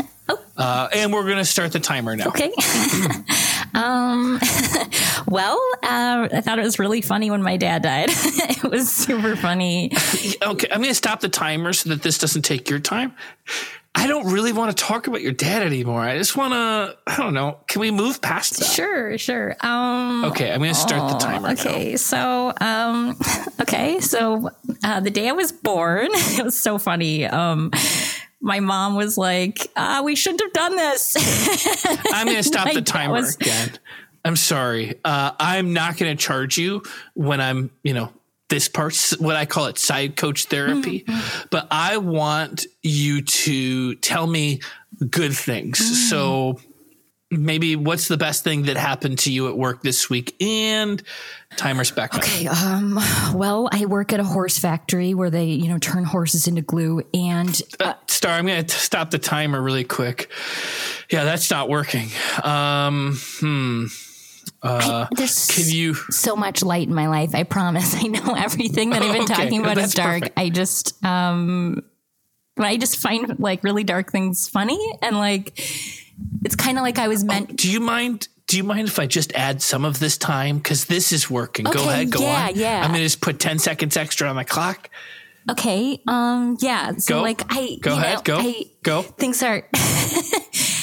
Uh, 0.57 0.89
and 0.95 1.13
we're 1.13 1.25
going 1.25 1.37
to 1.37 1.45
start 1.45 1.73
the 1.73 1.81
timer 1.81 2.15
now. 2.15 2.29
Okay. 2.29 2.53
um, 3.75 4.39
well, 5.27 5.61
uh, 5.83 6.29
I 6.33 6.41
thought 6.41 6.61
it 6.61 6.65
was 6.65 6.79
really 6.79 7.03
funny 7.03 7.29
when 7.29 7.43
my 7.43 7.57
dad 7.57 7.83
died. 7.83 8.11
it 8.11 8.63
was 8.63 8.89
super 8.91 9.35
funny. 9.35 9.91
Okay, 10.41 10.69
I'm 10.71 10.79
going 10.79 10.85
to 10.85 10.95
stop 10.95 11.21
the 11.21 11.29
timer 11.29 11.73
so 11.73 11.91
that 11.91 12.03
this 12.03 12.19
doesn't 12.19 12.43
take 12.43 12.71
your 12.71 12.79
time. 12.79 13.15
I 13.97 14.07
don't 14.09 14.33
really 14.33 14.53
want 14.53 14.77
to 14.77 14.85
talk 14.85 15.07
about 15.07 15.23
your 15.23 15.33
dad 15.33 15.63
anymore. 15.63 16.01
I 16.01 16.19
just 16.19 16.37
want 16.37 16.53
to, 16.53 16.97
I 17.07 17.17
don't 17.17 17.33
know. 17.33 17.59
Can 17.69 17.81
we 17.81 17.91
move 17.93 18.21
past 18.21 18.59
that? 18.59 18.65
Sure, 18.67 19.17
sure. 19.19 19.57
Um, 19.61 20.25
Okay, 20.27 20.51
I'm 20.53 20.59
going 20.59 20.75
to 20.75 20.79
start 20.79 21.13
the 21.13 21.19
timer. 21.19 21.49
now. 21.49 21.53
Okay, 21.55 21.97
so 21.97 22.53
um, 22.61 23.17
okay, 23.61 24.01
so 24.01 24.51
uh, 24.83 25.01
the 25.01 25.11
day 25.11 25.29
I 25.29 25.33
was 25.33 25.53
born, 25.53 26.09
it 26.13 26.45
was 26.45 26.59
so 26.61 26.77
funny. 26.79 27.25
Um, 27.25 27.71
my 28.41 28.61
mom 28.61 28.95
was 28.97 29.17
like, 29.17 29.71
ah, 29.77 30.03
"We 30.05 30.17
shouldn't 30.17 30.43
have 30.43 30.53
done 30.53 30.77
this." 30.77 31.17
I'm 32.13 32.27
going 32.27 32.37
to 32.37 32.43
stop 32.43 32.71
the 32.73 32.83
timer 32.83 33.15
was- 33.15 33.37
again. 33.37 33.71
I'm 34.27 34.37
sorry. 34.37 34.99
Uh, 35.05 35.33
I'm 35.39 35.73
not 35.73 35.97
going 35.99 36.15
to 36.17 36.23
charge 36.23 36.57
you 36.59 36.83
when 37.15 37.41
I'm, 37.43 37.71
you 37.83 37.93
know, 37.95 38.11
this 38.55 38.69
part's 38.69 39.19
what 39.19 39.35
I 39.35 39.47
call 39.47 39.67
it 39.67 39.79
side 39.79 40.15
coach 40.15 40.45
therapy. 40.45 41.01
Mm-hmm. 41.01 41.47
But 41.51 41.67
I 41.73 41.97
want 41.97 42.67
you 42.83 43.23
to 43.23 43.97
tell 43.97 44.29
me 44.29 44.61
good 45.11 45.33
things. 45.33 45.81
Mm. 45.81 46.09
So 46.09 46.61
maybe 47.33 47.75
what's 47.75 48.07
the 48.07 48.17
best 48.17 48.45
thing 48.45 48.63
that 48.63 48.77
happened 48.77 49.19
to 49.21 49.33
you 49.33 49.49
at 49.49 49.57
work 49.57 49.83
this 49.83 50.09
week? 50.09 50.41
And 50.41 51.03
timer's 51.57 51.91
back. 51.91 52.15
Okay, 52.15 52.47
um, 52.47 53.01
well, 53.35 53.69
I 53.73 53.87
work 53.87 54.13
at 54.13 54.21
a 54.21 54.25
horse 54.25 54.57
factory 54.57 55.15
where 55.15 55.31
they, 55.31 55.47
you 55.47 55.69
know, 55.69 55.79
turn 55.79 56.05
horses 56.05 56.47
into 56.47 56.63
glue, 56.63 57.03
and 57.13 57.61
Uh, 57.81 57.95
Star, 58.07 58.35
I'm 58.39 58.47
going 58.47 58.65
to 58.65 58.75
stop 58.77 59.11
the 59.11 59.19
timer 59.19 59.61
really 59.61 59.83
quick. 59.83 60.31
Yeah, 61.11 61.25
that's 61.25 61.51
not 61.51 61.69
working. 61.69 62.09
Um, 62.45 63.19
hmm. 63.41 63.87
Uh, 64.65 65.07
there's 65.15 65.47
can 65.47 65.65
you? 65.69 65.95
so 66.11 66.35
much 66.37 66.63
light 66.63 66.89
in 66.89 66.95
my 66.95 67.07
life. 67.09 67.35
I 67.35 67.43
promise. 67.43 67.95
I 68.03 68.07
know 68.09 68.35
everything 68.35 68.91
that 68.91 69.03
I've 69.03 69.13
been 69.13 69.23
Okay, 69.31 69.35
talking 69.35 69.61
about 69.61 69.79
is 69.79 69.93
dark. 69.95 70.21
perfect. 70.23 70.39
I 70.39 70.49
just, 70.49 71.05
um, 71.05 71.83
but 72.57 72.67
I 72.67 72.77
just 72.79 72.97
find 72.99 73.39
like 73.39 73.63
really 73.63 73.85
dark 73.85 74.11
things 74.11 74.49
funny, 74.49 74.79
and 75.03 75.17
like 75.19 75.59
it's 76.45 76.57
kind 76.57 76.79
of 76.79 76.83
like 76.83 76.99
I 76.99 77.09
was 77.09 77.25
meant. 77.25 77.57
Do 77.57 77.71
you 77.71 77.81
mind? 77.81 78.29
Do 78.47 78.57
you 78.57 78.65
mind 78.65 78.89
if 78.89 78.99
I 78.99 79.07
just 79.07 79.33
add 79.35 79.63
some 79.63 79.85
of 79.85 79.99
this 79.99 80.17
time? 80.19 80.59
Because 80.59 80.85
this 80.85 81.13
is 81.13 81.31
working. 81.31 81.65
go 81.65 81.89
ahead. 81.89 82.11
Go 82.11 82.21
yeah, 82.21 82.49
on. 82.49 82.55
yeah. 82.57 82.83
I'm 82.85 82.93
to 82.93 82.99
just 83.01 83.23
put 83.23 83.41
10 83.41 83.59
seconds 83.59 83.97
extra 83.97 84.29
on 84.29 84.37
the 84.37 84.45
clock. 84.45 84.91
Okay, 85.51 86.01
um, 86.07 86.57
yeah. 86.61 86.93
So 86.99 87.17
Go. 87.17 87.23
like 87.23 87.43
I 87.49 87.79
Go 87.81 87.95
you 87.95 88.01
ahead, 88.01 88.17
know, 88.17 88.23
go. 88.23 88.39
I, 88.41 88.65
Go. 88.83 89.03
Things 89.03 89.43
are. 89.43 89.61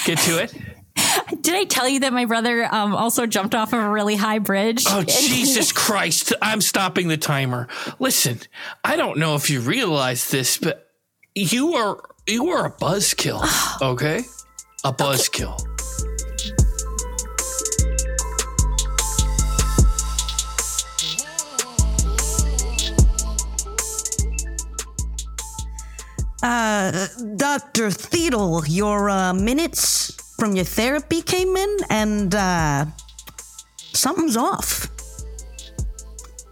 Get 0.05 0.17
to 0.19 0.41
it. 0.43 0.53
Did 1.41 1.55
I 1.55 1.63
tell 1.65 1.87
you 1.87 2.01
that 2.01 2.13
my 2.13 2.25
brother 2.25 2.67
um 2.71 2.95
also 2.95 3.25
jumped 3.25 3.55
off 3.55 3.73
of 3.73 3.79
a 3.79 3.89
really 3.89 4.15
high 4.15 4.39
bridge? 4.39 4.83
Oh, 4.87 5.03
Jesus 5.07 5.71
Christ. 5.83 6.33
I'm 6.41 6.61
stopping 6.61 7.07
the 7.07 7.17
timer. 7.17 7.67
Listen, 7.99 8.39
I 8.83 8.95
don't 8.95 9.17
know 9.17 9.35
if 9.35 9.49
you 9.49 9.61
realize 9.61 10.29
this, 10.29 10.57
but 10.57 10.91
you 11.35 11.73
are 11.73 12.01
you 12.27 12.49
are 12.49 12.65
a 12.65 12.71
buzzkill. 12.71 13.41
Okay? 13.81 14.21
A 14.83 14.93
buzzkill. 14.93 15.59
Uh, 26.43 27.07
Dr. 27.35 27.89
Theedle, 27.89 28.65
your 28.67 29.09
uh, 29.09 29.33
minutes 29.33 30.10
from 30.41 30.55
your 30.55 30.65
therapy 30.65 31.21
came 31.21 31.55
in 31.55 31.77
and 31.91 32.33
uh, 32.33 32.83
something's 33.93 34.35
off. 34.35 34.89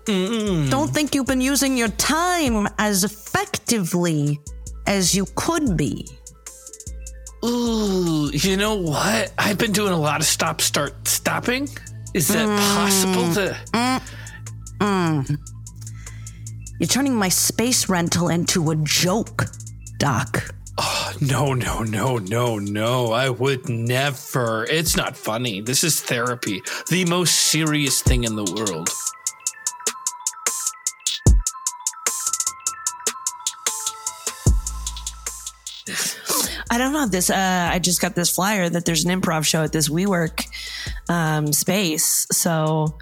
Don't 0.05 0.93
think 0.93 1.15
you've 1.15 1.25
been 1.25 1.41
using 1.41 1.75
your 1.75 1.87
time 1.87 2.67
as 2.77 3.03
effectively 3.03 4.39
as 4.85 5.15
you 5.15 5.25
could 5.33 5.75
be. 5.75 6.07
Ooh, 7.43 8.29
you 8.31 8.57
know 8.57 8.75
what? 8.75 9.33
I've 9.39 9.57
been 9.57 9.71
doing 9.71 9.93
a 9.93 9.99
lot 9.99 10.19
of 10.19 10.27
stop, 10.27 10.61
start, 10.61 11.07
stopping. 11.07 11.67
Is 12.13 12.27
that 12.27 12.45
possible 12.77 13.33
to. 13.33 13.57
Mm. 14.81 15.39
You're 16.79 16.87
turning 16.87 17.15
my 17.15 17.29
space 17.29 17.89
rental 17.89 18.29
into 18.29 18.69
a 18.69 18.75
joke, 18.75 19.45
Doc. 19.97 20.53
No, 21.21 21.53
no, 21.53 21.84
no, 21.84 22.17
no, 22.17 22.59
no. 22.59 23.11
I 23.11 23.30
would 23.30 23.67
never. 23.67 24.65
It's 24.69 24.95
not 24.95 25.17
funny. 25.17 25.59
This 25.59 25.84
is 25.84 25.99
therapy. 25.99 26.61
The 26.89 27.03
most 27.05 27.36
serious 27.36 28.01
thing 28.01 28.23
in 28.23 28.38
the 28.38 28.45
world. 28.45 28.89
I 36.71 36.77
don't 36.77 36.93
know 36.93 37.07
this. 37.07 37.30
Uh, 37.30 37.69
I 37.71 37.80
just 37.80 37.99
got 38.01 38.15
this 38.15 38.30
flyer 38.30 38.69
that 38.69 38.86
there's 38.86 39.03
an 39.03 39.19
improv 39.19 39.43
show 39.43 39.63
at 39.63 39.73
this 39.73 39.89
WeWork 39.89 40.47
um, 41.09 41.51
space. 41.51 42.27
So 42.32 42.97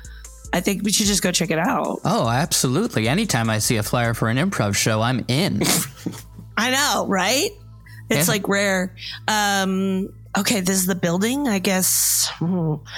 I 0.53 0.61
think 0.61 0.83
we 0.83 0.91
should 0.91 1.05
just 1.07 1.21
go 1.21 1.31
check 1.31 1.51
it 1.51 1.59
out. 1.59 1.99
Oh, 2.03 2.29
absolutely. 2.29 3.07
Anytime 3.07 3.49
I 3.49 3.59
see 3.59 3.75
a 3.75 3.83
flyer 3.83 4.13
for 4.13 4.29
an 4.29 4.37
improv 4.37 4.75
show, 4.75 5.01
I'm 5.01 5.23
in. 5.27 5.61
I 6.57 6.71
know, 6.71 7.05
right? 7.07 7.51
It's 8.09 8.27
Yeah. 8.27 8.33
like 8.33 8.47
rare. 8.47 8.95
Um, 9.27 10.09
okay, 10.37 10.61
this 10.61 10.77
is 10.77 10.85
the 10.85 10.95
building. 10.95 11.47
I 11.47 11.59
guess. 11.59 12.29
Hmm. 12.35 12.45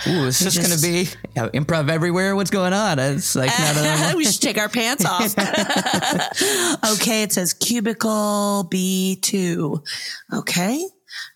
Ooh, 0.07 0.25
is 0.25 0.39
this 0.39 0.57
going 0.57 0.69
to 0.77 0.81
be 0.81 1.09
yeah, 1.35 1.49
improv 1.49 1.89
everywhere? 1.89 2.35
What's 2.35 2.51
going 2.51 2.73
on? 2.73 2.99
It's 2.99 3.35
like 3.35 3.51
not 3.57 4.13
a, 4.13 4.17
we 4.17 4.25
should 4.25 4.41
take 4.41 4.57
our 4.57 4.69
pants 4.69 5.05
off. 5.05 5.33
okay, 6.93 7.23
it 7.23 7.33
says 7.33 7.53
cubicle 7.53 8.67
B2. 8.71 9.85
Okay. 10.33 10.79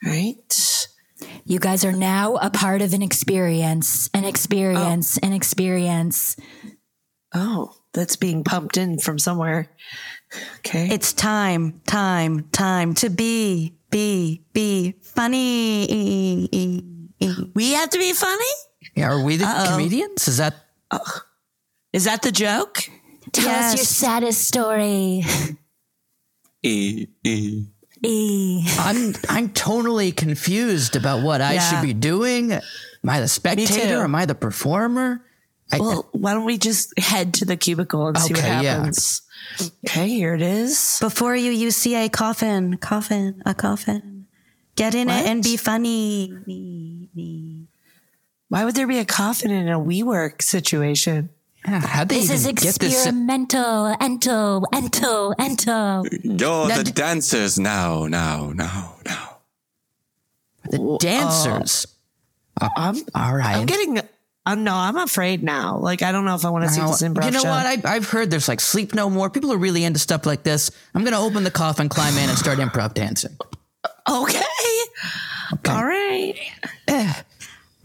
All 0.05 0.11
right. 0.11 0.87
You 1.45 1.59
guys 1.59 1.83
are 1.83 1.91
now 1.91 2.35
a 2.35 2.49
part 2.49 2.81
of 2.81 2.93
an 2.93 3.01
experience, 3.01 4.09
an 4.13 4.23
experience, 4.25 5.17
an 5.17 5.33
experience. 5.33 6.35
Oh, 7.33 7.73
that's 7.93 8.15
being 8.15 8.43
pumped 8.43 8.77
in 8.77 8.99
from 8.99 9.17
somewhere. 9.19 9.69
Okay. 10.59 10.89
It's 10.91 11.13
time, 11.13 11.81
time, 11.85 12.47
time 12.51 12.93
to 12.95 13.09
be, 13.09 13.73
be, 13.89 14.41
be 14.53 14.95
funny. 15.01 15.85
we 17.53 17.73
have 17.73 17.89
to 17.89 17.97
be 17.99 18.13
funny? 18.13 18.45
Yeah, 18.95 19.11
are 19.11 19.23
we 19.23 19.37
the 19.37 19.45
Uh-oh. 19.45 19.71
comedians? 19.71 20.27
Is 20.27 20.37
that 20.37 20.55
Is 21.93 22.05
that 22.05 22.21
the 22.21 22.31
joke? 22.31 22.79
Tell 23.31 23.49
us 23.49 23.75
your 23.75 23.85
saddest 23.85 24.47
story. 24.47 25.23
E 26.65 27.07
E. 27.25 27.65
E. 28.03 28.65
I'm 28.79 29.13
I'm 29.27 29.49
totally 29.49 30.13
confused 30.13 30.95
about 30.95 31.23
what 31.23 31.41
I 31.41 31.57
should 31.57 31.81
be 31.81 31.91
doing. 31.93 32.53
Am 32.53 32.61
I 33.05 33.19
the 33.19 33.27
spectator? 33.27 34.01
Am 34.01 34.15
I 34.15 34.25
the 34.25 34.33
performer? 34.35 35.25
I, 35.73 35.79
Well, 35.79 36.07
why 36.11 36.33
don't 36.33 36.45
we 36.45 36.57
just 36.57 36.97
head 36.99 37.33
to 37.35 37.45
the 37.45 37.57
cubicle 37.57 38.07
and 38.07 38.17
see 38.17 38.33
what 38.33 38.39
Okay, 38.43 38.61
yeah. 38.63 38.75
happens? 38.77 39.21
Okay, 39.85 40.07
here 40.09 40.33
it 40.35 40.41
is. 40.41 40.97
Before 40.99 41.35
you, 41.35 41.51
you 41.51 41.71
see 41.71 41.95
a 41.95 42.09
coffin, 42.09 42.77
coffin, 42.77 43.41
a 43.45 43.53
coffin. 43.53 44.27
Get 44.75 44.95
in 44.95 45.07
What? 45.07 45.21
it 45.21 45.27
and 45.27 45.43
be 45.43 45.57
funny. 45.57 46.33
Why 48.49 48.65
would 48.65 48.75
there 48.75 48.87
be 48.87 48.99
a 48.99 49.05
coffin 49.05 49.51
in 49.51 49.67
a 49.67 49.79
WeWork 49.79 50.41
situation? 50.41 51.29
how'd 51.65 52.09
they 52.09 52.19
This 52.19 52.29
is 52.29 52.43
even 52.43 52.55
get 52.55 52.75
this? 52.75 52.93
experimental, 53.05 53.95
ento, 54.01 54.63
ento, 54.73 55.33
ento. 55.39 56.03
You're 56.23 56.67
Now 56.67 56.77
the 56.77 56.83
d- 56.83 56.91
dancers 56.91 57.57
now, 57.57 58.05
now, 58.07 58.51
now, 58.53 58.95
now. 59.05 59.37
The 60.69 60.97
dancers. 60.99 61.87
Uh, 62.59 62.69
I'm, 62.75 62.97
All 63.15 63.35
right. 63.35 63.55
I'm 63.57 63.65
getting. 63.65 63.99
Uh, 64.45 64.55
no, 64.55 64.73
I'm 64.75 64.97
afraid 64.97 65.41
now. 65.41 65.77
Like 65.77 66.01
I 66.01 66.11
don't 66.11 66.25
know 66.25 66.35
if 66.35 66.43
I 66.43 66.49
want 66.49 66.65
to 66.65 66.69
see 66.69 66.81
Now, 66.81 66.87
this 66.87 67.01
improv 67.01 67.25
you 67.25 67.31
know 67.31 67.39
show. 67.39 67.49
what? 67.49 67.65
I, 67.65 67.95
I've 67.95 68.09
heard 68.09 68.29
there's 68.29 68.47
like 68.49 68.59
Sleep 68.59 68.93
No 68.93 69.09
More. 69.09 69.29
People 69.29 69.53
are 69.53 69.57
really 69.57 69.83
into 69.85 69.99
stuff 69.99 70.25
like 70.25 70.43
this. 70.43 70.69
I'm 70.93 71.01
going 71.03 71.13
to 71.13 71.19
open 71.19 71.43
the 71.45 71.51
coffin, 71.51 71.87
climb 71.87 72.17
in, 72.17 72.29
and 72.29 72.37
start 72.37 72.59
improv 72.59 72.93
dancing. 72.93 73.37
okay. 74.09 74.41
All 75.69 75.85
right. 75.85 76.35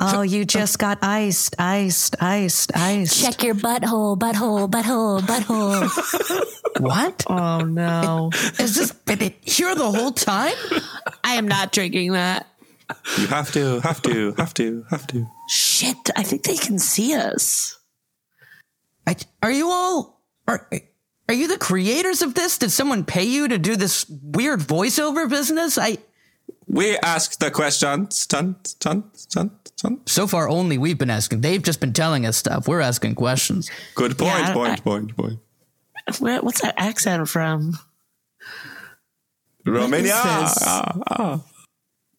Oh, 0.01 0.23
you 0.23 0.45
just 0.45 0.79
got 0.79 0.99
iced, 1.03 1.57
iced, 1.59 2.15
iced, 2.23 2.77
iced. 2.77 3.21
Check 3.21 3.43
your 3.43 3.57
butthole, 3.57 4.17
butthole, 4.17 4.71
butthole, 4.71 5.21
butthole. 5.21 6.55
What? 6.81 7.25
Oh 7.27 7.59
no. 7.63 8.31
Is 8.61 8.77
this 8.77 8.93
been 8.93 9.35
here 9.41 9.75
the 9.75 9.91
whole 9.91 10.13
time? 10.13 10.55
I 11.25 11.35
am 11.35 11.49
not 11.49 11.73
drinking 11.73 12.13
that. 12.13 12.47
You 13.19 13.27
have 13.27 13.53
to, 13.53 13.81
have 13.81 14.01
to, 14.03 14.33
have 14.39 14.55
to, 14.55 14.85
have 14.91 15.07
to. 15.09 15.27
Shit, 15.49 16.11
I 16.17 16.23
think 16.23 16.43
they 16.45 16.57
can 16.57 16.79
see 16.79 17.15
us. 17.15 17.79
I, 19.07 19.15
are 19.43 19.51
you 19.53 19.71
all 19.71 20.23
are 20.47 20.69
are 21.29 21.35
you 21.35 21.49
the 21.49 21.59
creators 21.59 22.23
of 22.23 22.35
this? 22.35 22.57
Did 22.59 22.71
someone 22.71 23.05
pay 23.05 23.25
you 23.25 23.49
to 23.49 23.59
do 23.59 23.77
this 23.77 24.07
weird 24.09 24.61
voiceover 24.61 25.29
business? 25.29 25.77
I 25.77 25.99
We 26.67 26.97
ask 26.99 27.39
the 27.39 27.51
questions. 27.51 28.27
Dun, 28.27 28.57
dun, 28.81 29.05
dun, 29.31 29.51
dun. 29.77 30.01
so 30.07 30.27
far 30.27 30.49
only 30.49 30.79
we've 30.79 30.99
been 30.99 31.11
asking. 31.11 31.43
They've 31.43 31.63
just 31.63 31.81
been 31.81 31.93
telling 31.93 32.25
us 32.25 32.37
stuff. 32.39 32.67
We're 32.67 32.81
asking 32.81 33.15
questions. 33.17 33.71
Good 33.95 34.17
point, 34.17 34.31
Yeah, 34.39 34.51
I- 34.51 34.55
point, 34.55 34.85
point, 34.85 35.17
point. 35.17 35.39
Where, 36.21 36.41
what's 36.41 36.63
that 36.63 36.75
accent 36.79 37.29
from? 37.29 37.79
Romania. 39.67 40.05
this? 40.15 40.59
Ah, 40.67 40.99
ah. 41.11 41.41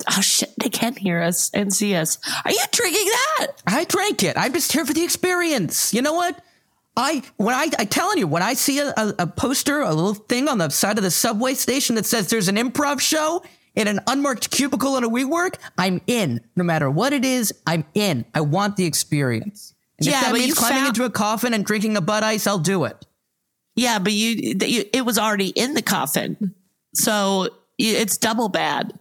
Oh 0.08 0.22
shit, 0.22 0.54
they 0.62 0.70
can 0.70 0.96
hear 0.96 1.22
us 1.22 1.50
and 1.54 1.74
see 1.74 1.94
us. 1.96 2.18
Are 2.46 2.52
you 2.52 2.64
drinking 2.72 3.06
that? 3.06 3.48
I 3.68 3.84
drank 3.84 4.24
it. 4.24 4.38
I'm 4.38 4.54
just 4.54 4.72
here 4.72 4.86
for 4.86 4.94
the 4.94 5.04
experience. 5.04 5.94
You 5.94 6.02
know 6.02 6.14
what? 6.14 6.42
I 6.96 7.22
when 7.38 7.54
I 7.56 7.70
I 7.78 7.86
telling 7.86 8.18
you 8.18 8.28
when 8.28 8.42
I 8.42 8.54
see 8.54 8.80
a, 8.80 8.94
a, 8.96 9.14
a 9.20 9.28
poster, 9.28 9.82
a 9.82 9.94
little 9.94 10.14
thing 10.14 10.48
on 10.48 10.58
the 10.58 10.70
side 10.70 10.98
of 10.98 11.04
the 11.04 11.12
subway 11.12 11.54
station 11.54 11.96
that 11.96 12.06
says 12.06 12.28
there's 12.30 12.48
an 12.48 12.56
improv 12.56 13.00
show 13.02 13.44
in 13.76 13.88
an 13.88 14.00
unmarked 14.08 14.52
cubicle 14.52 14.98
in 14.98 15.04
a 15.04 15.10
WeWork, 15.10 15.56
I'm 15.78 16.02
in. 16.08 16.42
No 16.56 16.64
matter 16.64 16.90
what 16.90 17.14
it 17.14 17.24
is, 17.24 17.54
I'm 17.68 17.86
in. 17.94 18.26
I 18.34 18.42
want 18.42 18.76
the 18.78 18.86
experience. 18.86 19.74
And 20.00 20.08
Yeah, 20.08 20.16
if 20.16 20.22
that 20.24 20.32
but 20.32 20.40
means 20.40 20.54
climbing 20.56 20.78
found- 20.78 20.88
into 20.90 21.04
a 21.06 21.10
coffin 21.10 21.54
and 21.54 21.64
drinking 21.64 21.96
a 21.96 22.02
Bud 22.02 22.24
Ice, 22.24 22.48
I'll 22.48 22.58
do 22.58 22.86
it. 22.86 23.06
Yeah, 23.76 24.00
but 24.00 24.12
you, 24.14 24.56
you 24.62 24.86
it 24.92 25.06
was 25.06 25.18
already 25.18 25.50
in 25.50 25.74
the 25.76 25.82
coffin, 25.82 26.54
so 26.96 27.50
it's 27.78 28.18
double 28.18 28.50
bad. 28.50 28.98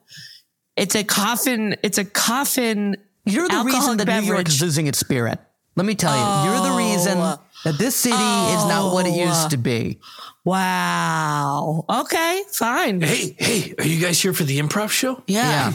It's 0.79 0.95
a 0.95 1.05
coffin. 1.05 1.77
It's 1.83 1.99
a 1.99 2.05
coffin. 2.05 2.97
You're 3.25 3.49
the 3.49 3.57
reason 3.57 3.69
alcoholic 3.75 3.99
that 4.07 4.21
New 4.23 4.27
York 4.33 4.49
is 4.49 4.63
losing 4.63 4.87
its 4.87 4.99
spirit. 4.99 5.39
Let 5.77 5.85
me 5.87 5.95
tell 5.95 6.13
you, 6.17 6.51
you're 6.51 6.63
the 6.71 6.77
reason 6.77 7.19
that 7.65 7.79
this 7.79 7.95
city 7.95 8.15
is 8.15 8.65
not 8.67 8.93
what 8.93 9.07
it 9.07 9.13
used 9.15 9.51
to 9.51 9.57
be. 9.57 9.99
Wow. 10.45 11.85
Okay, 11.89 12.43
fine. 12.53 13.01
Hey, 13.01 13.37
hey, 13.39 13.75
are 13.79 13.85
you 13.87 14.01
guys 14.01 14.21
here 14.21 14.33
for 14.33 14.45
the 14.45 14.59
improv 14.59 14.91
show? 14.91 15.23
Yeah. 15.27 15.71
Yeah. 15.71 15.73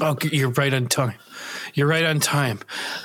Oh, 0.00 0.16
you're 0.30 0.50
right 0.50 0.72
on 0.74 0.88
time. 0.88 1.14
You're 1.74 1.86
right 1.86 2.04
on 2.04 2.18
time. 2.20 2.58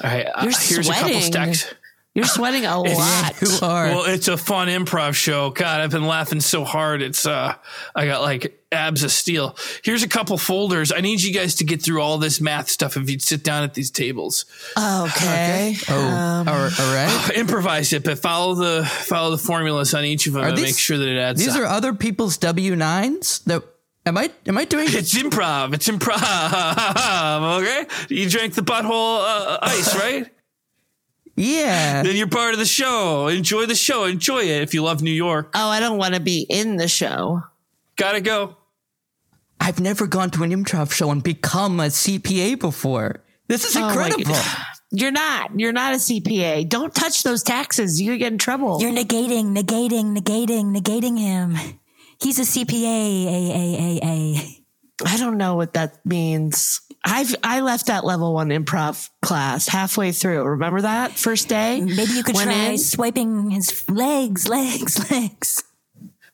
All 0.04 0.10
right, 0.10 0.26
uh, 0.26 0.44
You're 0.44 0.52
here's 0.52 0.90
a 0.90 0.94
couple 0.94 1.10
sweating. 1.10 1.22
stacks. 1.22 1.74
You're 2.14 2.26
sweating 2.26 2.66
a 2.66 2.80
lot. 2.82 3.42
You 3.42 3.48
are. 3.62 3.86
Well, 3.88 4.06
it's 4.06 4.28
a 4.28 4.38
fun 4.38 4.68
improv 4.70 5.14
show. 5.14 5.52
God, 5.52 5.82
I've 5.82 5.92
been 5.92 6.08
laughing 6.08 6.40
so 6.40 6.64
hard. 6.64 7.02
It's 7.02 7.26
uh, 7.26 7.54
I 7.94 8.06
got 8.08 8.22
like 8.22 8.57
abs 8.72 9.04
of 9.04 9.12
steel. 9.12 9.56
Here's 9.84 10.04
a 10.04 10.08
couple 10.08 10.38
folders. 10.38 10.92
I 10.92 11.00
need 11.02 11.22
you 11.22 11.34
guys 11.34 11.56
to 11.56 11.64
get 11.64 11.82
through 11.82 12.02
all 12.02 12.18
this 12.18 12.42
math 12.42 12.70
stuff. 12.70 12.98
If 12.98 13.10
you'd 13.10 13.22
sit 13.22 13.44
down 13.44 13.64
at 13.64 13.74
these 13.74 13.90
tables, 13.92 14.46
Okay. 14.78 15.76
oh, 15.90 16.44
all 16.48 16.54
all 16.54 16.94
right. 16.94 17.32
improvise 17.36 17.94
it, 17.94 18.04
but 18.04 18.20
follow 18.20 18.56
the 18.56 18.86
follow 18.86 19.32
the 19.32 19.38
formulas 19.38 19.94
on 19.94 20.04
each 20.06 20.28
of 20.28 20.34
them 20.34 20.44
Are 20.44 20.48
and 20.50 20.58
these- 20.58 20.66
make 20.66 20.78
sure 20.78 20.98
that 20.98 21.08
it 21.08 21.18
adds. 21.18 21.40
These 21.40 21.56
up. 21.56 21.62
are 21.62 21.66
other 21.66 21.94
people's 21.94 22.38
W 22.38 22.76
nines. 22.76 23.40
That 23.46 23.64
am 24.06 24.18
I? 24.18 24.30
Am 24.46 24.58
I 24.58 24.66
doing? 24.66 24.88
It's 24.90 25.14
improv. 25.18 25.74
It's 25.74 25.88
improv. 25.88 26.18
Okay. 27.62 27.86
You 28.10 28.30
drank 28.30 28.54
the 28.54 28.62
butthole 28.62 29.20
uh, 29.24 29.60
ice, 29.62 29.96
right? 30.00 30.28
Yeah. 31.36 32.02
then 32.04 32.16
you're 32.16 32.28
part 32.28 32.54
of 32.54 32.60
the 32.60 32.66
show. 32.66 33.28
Enjoy 33.28 33.66
the 33.66 33.76
show. 33.76 34.06
Enjoy 34.06 34.40
it 34.42 34.62
if 34.64 34.74
you 34.74 34.82
love 34.84 35.02
New 35.04 35.12
York. 35.12 35.52
Oh, 35.54 35.70
I 35.70 35.80
don't 35.80 35.98
want 35.98 36.16
to 36.16 36.20
be 36.20 36.42
in 36.50 36.78
the 36.78 36.88
show. 36.88 37.44
Gotta 37.98 38.22
go. 38.22 38.56
I've 39.60 39.80
never 39.80 40.08
gone 40.08 40.30
to 40.32 40.44
an 40.44 40.52
improv 40.52 40.92
show 40.92 41.12
and 41.12 41.22
become 41.24 41.80
a 41.80 41.88
CPA 41.88 42.60
before. 42.60 43.24
This 43.48 43.66
is 43.66 43.76
Oh 43.76 43.88
incredible. 43.88 44.24
God. 44.34 44.58
You're 44.92 45.12
not. 45.12 45.60
You're 45.60 45.74
not 45.74 45.94
a 45.94 45.98
CPA. 45.98 46.70
Don't 46.70 46.96
touch 46.96 47.24
those 47.24 47.44
taxes. 47.44 48.00
You 48.02 48.18
get 48.18 48.32
in 48.32 48.38
trouble. 48.38 48.82
You're 48.82 48.92
negating, 48.94 49.54
negating, 49.58 50.16
negating, 50.18 50.74
negating 50.74 51.20
him. 51.20 51.58
He's 52.22 52.40
a 52.40 52.44
CPA. 52.44 53.26
A, 53.26 53.52
a, 53.52 54.00
a, 54.02 54.08
a. 54.08 54.64
I 55.06 55.18
don't 55.18 55.38
know 55.38 55.56
what 55.56 55.74
that 55.74 56.06
means. 56.06 56.80
I've 57.04 57.36
I 57.44 57.60
left 57.60 57.88
that 57.88 58.06
level 58.06 58.34
one 58.34 58.50
improv 58.50 59.10
class 59.22 59.68
halfway 59.68 60.12
through. 60.14 60.44
Remember 60.44 60.82
that 60.82 61.12
first 61.12 61.50
day? 61.50 61.82
Maybe 61.82 62.14
you 62.14 62.24
could 62.24 62.36
Went 62.36 62.50
try 62.50 62.68
in. 62.70 62.78
swiping 62.78 63.50
his 63.52 63.84
legs, 63.90 64.48
legs, 64.50 65.12
legs. 65.12 65.64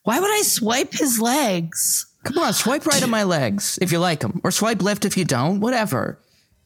Why 0.04 0.20
would 0.20 0.30
I 0.30 0.42
swipe 0.42 0.92
his 0.92 1.20
legs? 1.20 2.06
Come 2.24 2.38
on, 2.38 2.52
swipe 2.54 2.86
right 2.86 3.02
on 3.02 3.10
my 3.10 3.24
legs 3.24 3.78
if 3.82 3.92
you 3.92 3.98
like 3.98 4.20
them, 4.20 4.40
or 4.44 4.50
swipe 4.50 4.82
left 4.82 5.04
if 5.04 5.16
you 5.16 5.24
don't. 5.24 5.60
Whatever. 5.60 6.18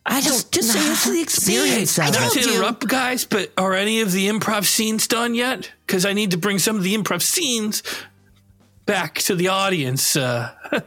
I 0.07 0.20
Just, 0.22 0.51
don't 0.53 0.62
just 0.62 0.72
say 0.72 0.91
it's 0.91 1.05
the 1.05 1.20
experience. 1.20 1.91
See, 1.93 2.03
I 2.03 2.09
of 2.09 2.14
it. 2.14 2.18
Not 2.18 2.32
told 2.32 2.45
to 2.45 2.51
you. 2.51 2.57
interrupt, 2.57 2.89
guys, 2.89 3.24
but 3.26 3.53
are 3.59 3.74
any 3.74 4.01
of 4.01 4.12
the 4.12 4.28
improv 4.28 4.64
scenes 4.64 5.07
done 5.07 5.34
yet? 5.34 5.70
Because 5.86 6.07
I 6.07 6.14
need 6.14 6.30
to 6.30 6.39
bring 6.39 6.59
some 6.59 6.76
of 6.76 6.82
the 6.82 6.95
improv 6.97 7.20
scenes 7.20 7.82
back 8.86 9.16
to 9.16 9.34
the 9.34 9.49
audience. 9.49 10.16
Uh, 10.16 10.51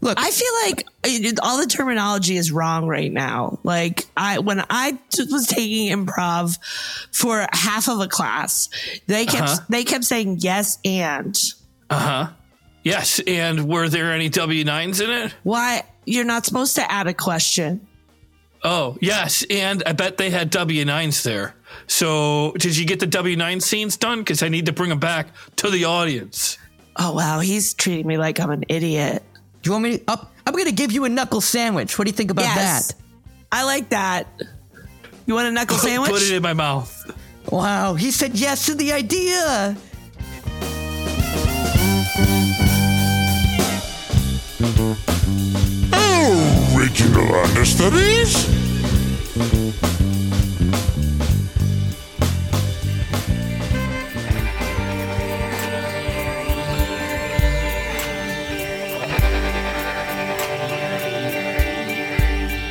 Look, 0.00 0.18
I 0.20 0.30
feel 0.30 0.52
like 0.66 0.86
all 1.42 1.58
the 1.58 1.66
terminology 1.66 2.36
is 2.36 2.50
wrong 2.52 2.86
right 2.86 3.12
now. 3.12 3.58
Like 3.64 4.06
I, 4.16 4.38
when 4.40 4.64
I 4.70 4.98
t- 5.10 5.24
was 5.30 5.46
taking 5.46 5.90
improv 5.96 6.58
for 7.12 7.46
half 7.52 7.88
of 7.88 8.00
a 8.00 8.08
class, 8.08 8.68
they 9.06 9.26
kept 9.26 9.42
Uh-huh. 9.48 9.64
they 9.68 9.84
kept 9.84 10.04
saying 10.04 10.38
yes 10.40 10.78
and 10.84 11.36
Uh-huh. 11.90 12.28
yes, 12.82 13.20
and 13.26 13.68
were 13.68 13.88
there 13.88 14.12
any 14.12 14.28
W 14.28 14.64
nines 14.64 15.00
in 15.00 15.10
it? 15.10 15.34
why 15.42 15.82
you're 16.04 16.24
not 16.24 16.44
supposed 16.46 16.74
to 16.76 16.90
add 16.90 17.06
a 17.06 17.14
question. 17.14 17.86
Oh, 18.64 18.96
yes, 19.00 19.44
and 19.50 19.82
I 19.86 19.92
bet 19.92 20.16
they 20.16 20.30
had 20.30 20.50
W 20.50 20.84
nines 20.84 21.22
there. 21.22 21.54
So, 21.86 22.52
did 22.58 22.76
you 22.76 22.84
get 22.86 22.98
the 23.00 23.06
W 23.06 23.36
nine 23.36 23.60
scenes 23.60 23.96
done? 23.96 24.18
Because 24.18 24.42
I 24.42 24.48
need 24.48 24.66
to 24.66 24.72
bring 24.72 24.88
them 24.90 24.98
back 24.98 25.28
to 25.56 25.70
the 25.70 25.84
audience. 25.84 26.58
Oh 26.96 27.12
wow, 27.12 27.38
he's 27.40 27.74
treating 27.74 28.06
me 28.06 28.16
like 28.18 28.40
I'm 28.40 28.50
an 28.50 28.64
idiot. 28.68 29.22
do 29.62 29.68
you 29.68 29.72
want 29.72 29.84
me 29.84 29.98
to 29.98 30.04
up? 30.10 30.32
I'm 30.46 30.52
going 30.54 30.64
to 30.66 30.72
give 30.72 30.90
you 30.92 31.04
a 31.04 31.08
knuckle 31.08 31.40
sandwich. 31.40 31.96
What 31.98 32.06
do 32.06 32.10
you 32.10 32.16
think 32.16 32.30
about 32.32 32.42
Yes. 32.46 32.92
that? 32.92 33.02
I 33.52 33.64
like 33.64 33.90
that. 33.90 34.26
You 35.26 35.34
want 35.34 35.46
a 35.46 35.52
knuckle 35.52 35.76
sandwich? 35.76 36.10
Put 36.12 36.22
it 36.22 36.32
in 36.32 36.42
my 36.42 36.54
mouth. 36.54 36.92
Wow, 37.52 37.94
he 37.94 38.10
said 38.10 38.34
yes 38.34 38.66
to 38.66 38.74
the 38.74 38.92
idea. 38.92 39.76
Original 47.18 47.34
understudies? 47.36 48.44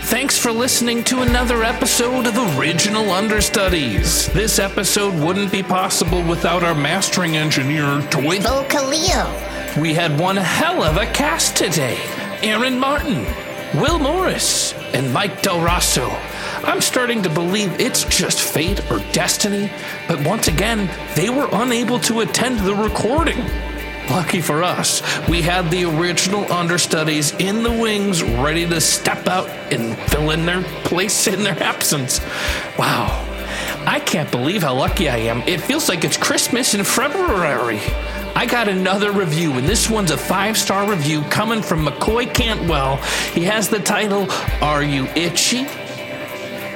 Thanks 0.06 0.38
for 0.38 0.52
listening 0.52 1.04
to 1.06 1.22
another 1.22 1.64
episode 1.64 2.26
of 2.28 2.58
Original 2.58 3.12
Understudies. 3.12 4.32
This 4.32 4.60
episode 4.60 5.14
wouldn't 5.16 5.52
be 5.52 5.62
possible 5.62 6.24
without 6.24 6.64
our 6.64 6.76
mastering 6.76 7.36
engineer, 7.36 8.02
Toy. 8.10 8.38
Oh, 8.40 8.66
Vocaleo. 8.66 9.82
We 9.82 9.94
had 9.94 10.18
one 10.18 10.38
hell 10.38 10.84
of 10.84 10.96
a 10.96 11.06
cast 11.08 11.58
today 11.58 11.98
Aaron 12.42 12.80
Martin, 12.80 13.26
Will 13.76 14.00
Morris, 14.00 14.74
and 14.94 15.14
Mike 15.14 15.42
Del 15.42 15.62
Rosso. 15.62 16.08
I'm 16.64 16.80
starting 16.80 17.22
to 17.24 17.30
believe 17.30 17.80
it's 17.80 18.06
just 18.06 18.40
fate 18.40 18.80
or 18.90 19.00
destiny, 19.12 19.70
but 20.08 20.24
once 20.26 20.48
again, 20.48 20.90
they 21.16 21.30
were 21.30 21.50
unable 21.52 22.00
to 22.02 22.22
attend 22.22 22.60
the 22.60 22.74
recording. 22.74 23.38
Lucky 24.10 24.40
for 24.40 24.64
us, 24.64 25.02
we 25.28 25.42
had 25.42 25.70
the 25.70 25.84
original 25.84 26.50
understudies 26.52 27.34
in 27.34 27.62
the 27.62 27.72
wings 27.72 28.24
ready 28.24 28.66
to 28.66 28.80
step 28.80 29.28
out 29.28 29.50
and 29.72 29.98
fill 30.10 30.32
in 30.32 30.46
their 30.46 30.64
place 30.86 31.28
in 31.28 31.44
their 31.44 31.62
absence. 31.62 32.22
Wow. 32.80 33.26
I 33.86 34.00
can't 34.00 34.32
believe 34.32 34.64
how 34.64 34.76
lucky 34.76 35.10
I 35.10 35.18
am. 35.18 35.42
It 35.42 35.62
feels 35.62 35.90
like 35.90 36.06
it's 36.06 36.18
Christmas 36.18 36.74
in 36.74 36.84
February. 36.86 37.82
I 38.38 38.46
got 38.46 38.68
another 38.68 39.12
review, 39.12 39.54
and 39.54 39.68
this 39.68 39.90
one's 39.90 40.12
a 40.12 40.18
five 40.18 40.60
star 40.60 40.88
review 40.88 41.24
coming 41.24 41.64
from 41.64 41.84
McCoy 41.84 42.32
Cantwell. 42.32 42.98
He 43.34 43.44
has 43.46 43.68
the 43.68 43.80
title 43.80 44.28
Are 44.62 44.84
You 44.84 45.06
Itchy? 45.16 45.64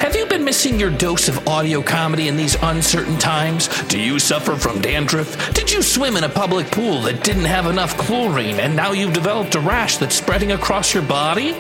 Have 0.02 0.16
you 0.16 0.26
been 0.26 0.44
missing 0.44 0.80
your 0.80 0.90
dose 0.90 1.28
of 1.28 1.48
audio 1.48 1.84
comedy 1.84 2.30
in 2.30 2.36
these 2.36 2.56
uncertain 2.64 3.16
times? 3.20 3.68
Do 3.84 4.00
you 4.00 4.18
suffer 4.18 4.56
from 4.56 4.82
dandruff? 4.82 5.54
Did 5.54 5.72
you 5.72 5.84
swim 5.84 6.18
in 6.18 6.24
a 6.24 6.30
public 6.30 6.66
pool 6.72 7.00
that 7.02 7.24
didn't 7.24 7.46
have 7.46 7.68
enough 7.68 7.96
chlorine 7.96 8.60
and 8.60 8.76
now 8.76 8.94
you've 8.94 9.14
developed 9.14 9.54
a 9.54 9.60
rash 9.60 9.98
that's 9.98 10.16
spreading 10.16 10.54
across 10.54 10.96
your 10.96 11.04
body? 11.04 11.56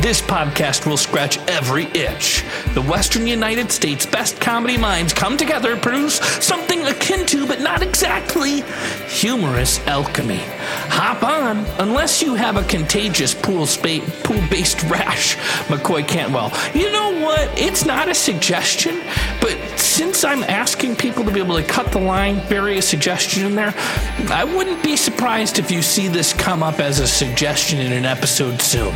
This 0.00 0.20
podcast 0.20 0.86
will 0.86 0.98
scratch 0.98 1.38
every 1.48 1.86
itch. 1.86 2.44
The 2.74 2.82
Western 2.82 3.26
United 3.26 3.72
States 3.72 4.06
best 4.06 4.40
comedy 4.40 4.76
minds 4.76 5.12
come 5.12 5.36
together 5.36 5.74
to 5.74 5.80
produce 5.80 6.16
something 6.44 6.84
akin 6.86 7.26
to, 7.26 7.46
but 7.46 7.60
not 7.60 7.82
exactly, 7.82 8.62
humorous 9.08 9.84
alchemy. 9.86 10.42
Hop 10.90 11.24
on, 11.24 11.64
unless 11.80 12.22
you 12.22 12.34
have 12.34 12.56
a 12.56 12.62
contagious 12.64 13.34
pool 13.34 13.66
spa- 13.66 14.04
pool-based 14.22 14.82
rash, 14.90 15.36
McCoy 15.66 16.06
Cantwell. 16.06 16.52
You 16.74 16.92
know 16.92 17.20
what? 17.24 17.58
It's 17.58 17.84
not 17.84 18.08
a 18.08 18.14
suggestion, 18.14 19.02
but 19.40 19.56
since 19.76 20.24
I'm 20.24 20.44
asking 20.44 20.96
people 20.96 21.24
to 21.24 21.32
be 21.32 21.40
able 21.40 21.56
to 21.56 21.64
cut 21.64 21.90
the 21.90 21.98
line, 22.00 22.46
bury 22.48 22.78
a 22.78 22.82
suggestion 22.82 23.46
in 23.46 23.56
there, 23.56 23.74
I 24.30 24.44
wouldn't 24.44 24.84
be 24.84 24.96
surprised 24.96 25.58
if 25.58 25.70
you 25.70 25.82
see 25.82 26.06
this 26.06 26.32
come 26.32 26.62
up 26.62 26.80
as 26.80 27.00
a 27.00 27.06
suggestion 27.06 27.80
in 27.80 27.92
an 27.92 28.04
episode 28.04 28.60
soon. 28.60 28.94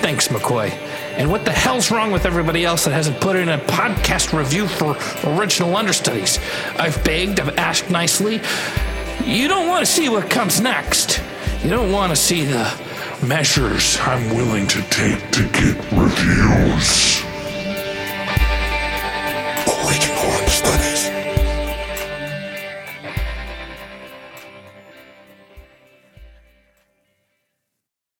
Thanks, 0.00 0.28
McCoy. 0.28 0.70
And 1.16 1.30
what 1.30 1.44
the 1.44 1.52
hell's 1.52 1.90
wrong 1.90 2.12
with 2.12 2.26
everybody 2.26 2.64
else 2.64 2.84
that 2.84 2.92
hasn't 2.92 3.20
put 3.20 3.36
in 3.36 3.48
a 3.48 3.58
podcast 3.58 4.36
review 4.36 4.68
for 4.68 4.96
original 5.28 5.76
understudies? 5.76 6.38
I've 6.78 7.02
begged, 7.04 7.40
I've 7.40 7.56
asked 7.56 7.90
nicely. 7.90 8.40
You 9.24 9.48
don't 9.48 9.68
want 9.68 9.84
to 9.84 9.90
see 9.90 10.08
what 10.08 10.30
comes 10.30 10.60
next. 10.60 11.20
You 11.62 11.70
don't 11.70 11.90
want 11.90 12.10
to 12.10 12.16
see 12.16 12.44
the 12.44 12.72
measures 13.26 13.98
I'm 14.02 14.28
willing 14.36 14.66
to 14.68 14.82
take 14.82 15.30
to 15.32 15.42
get 15.48 15.76
reviews. 15.92 17.25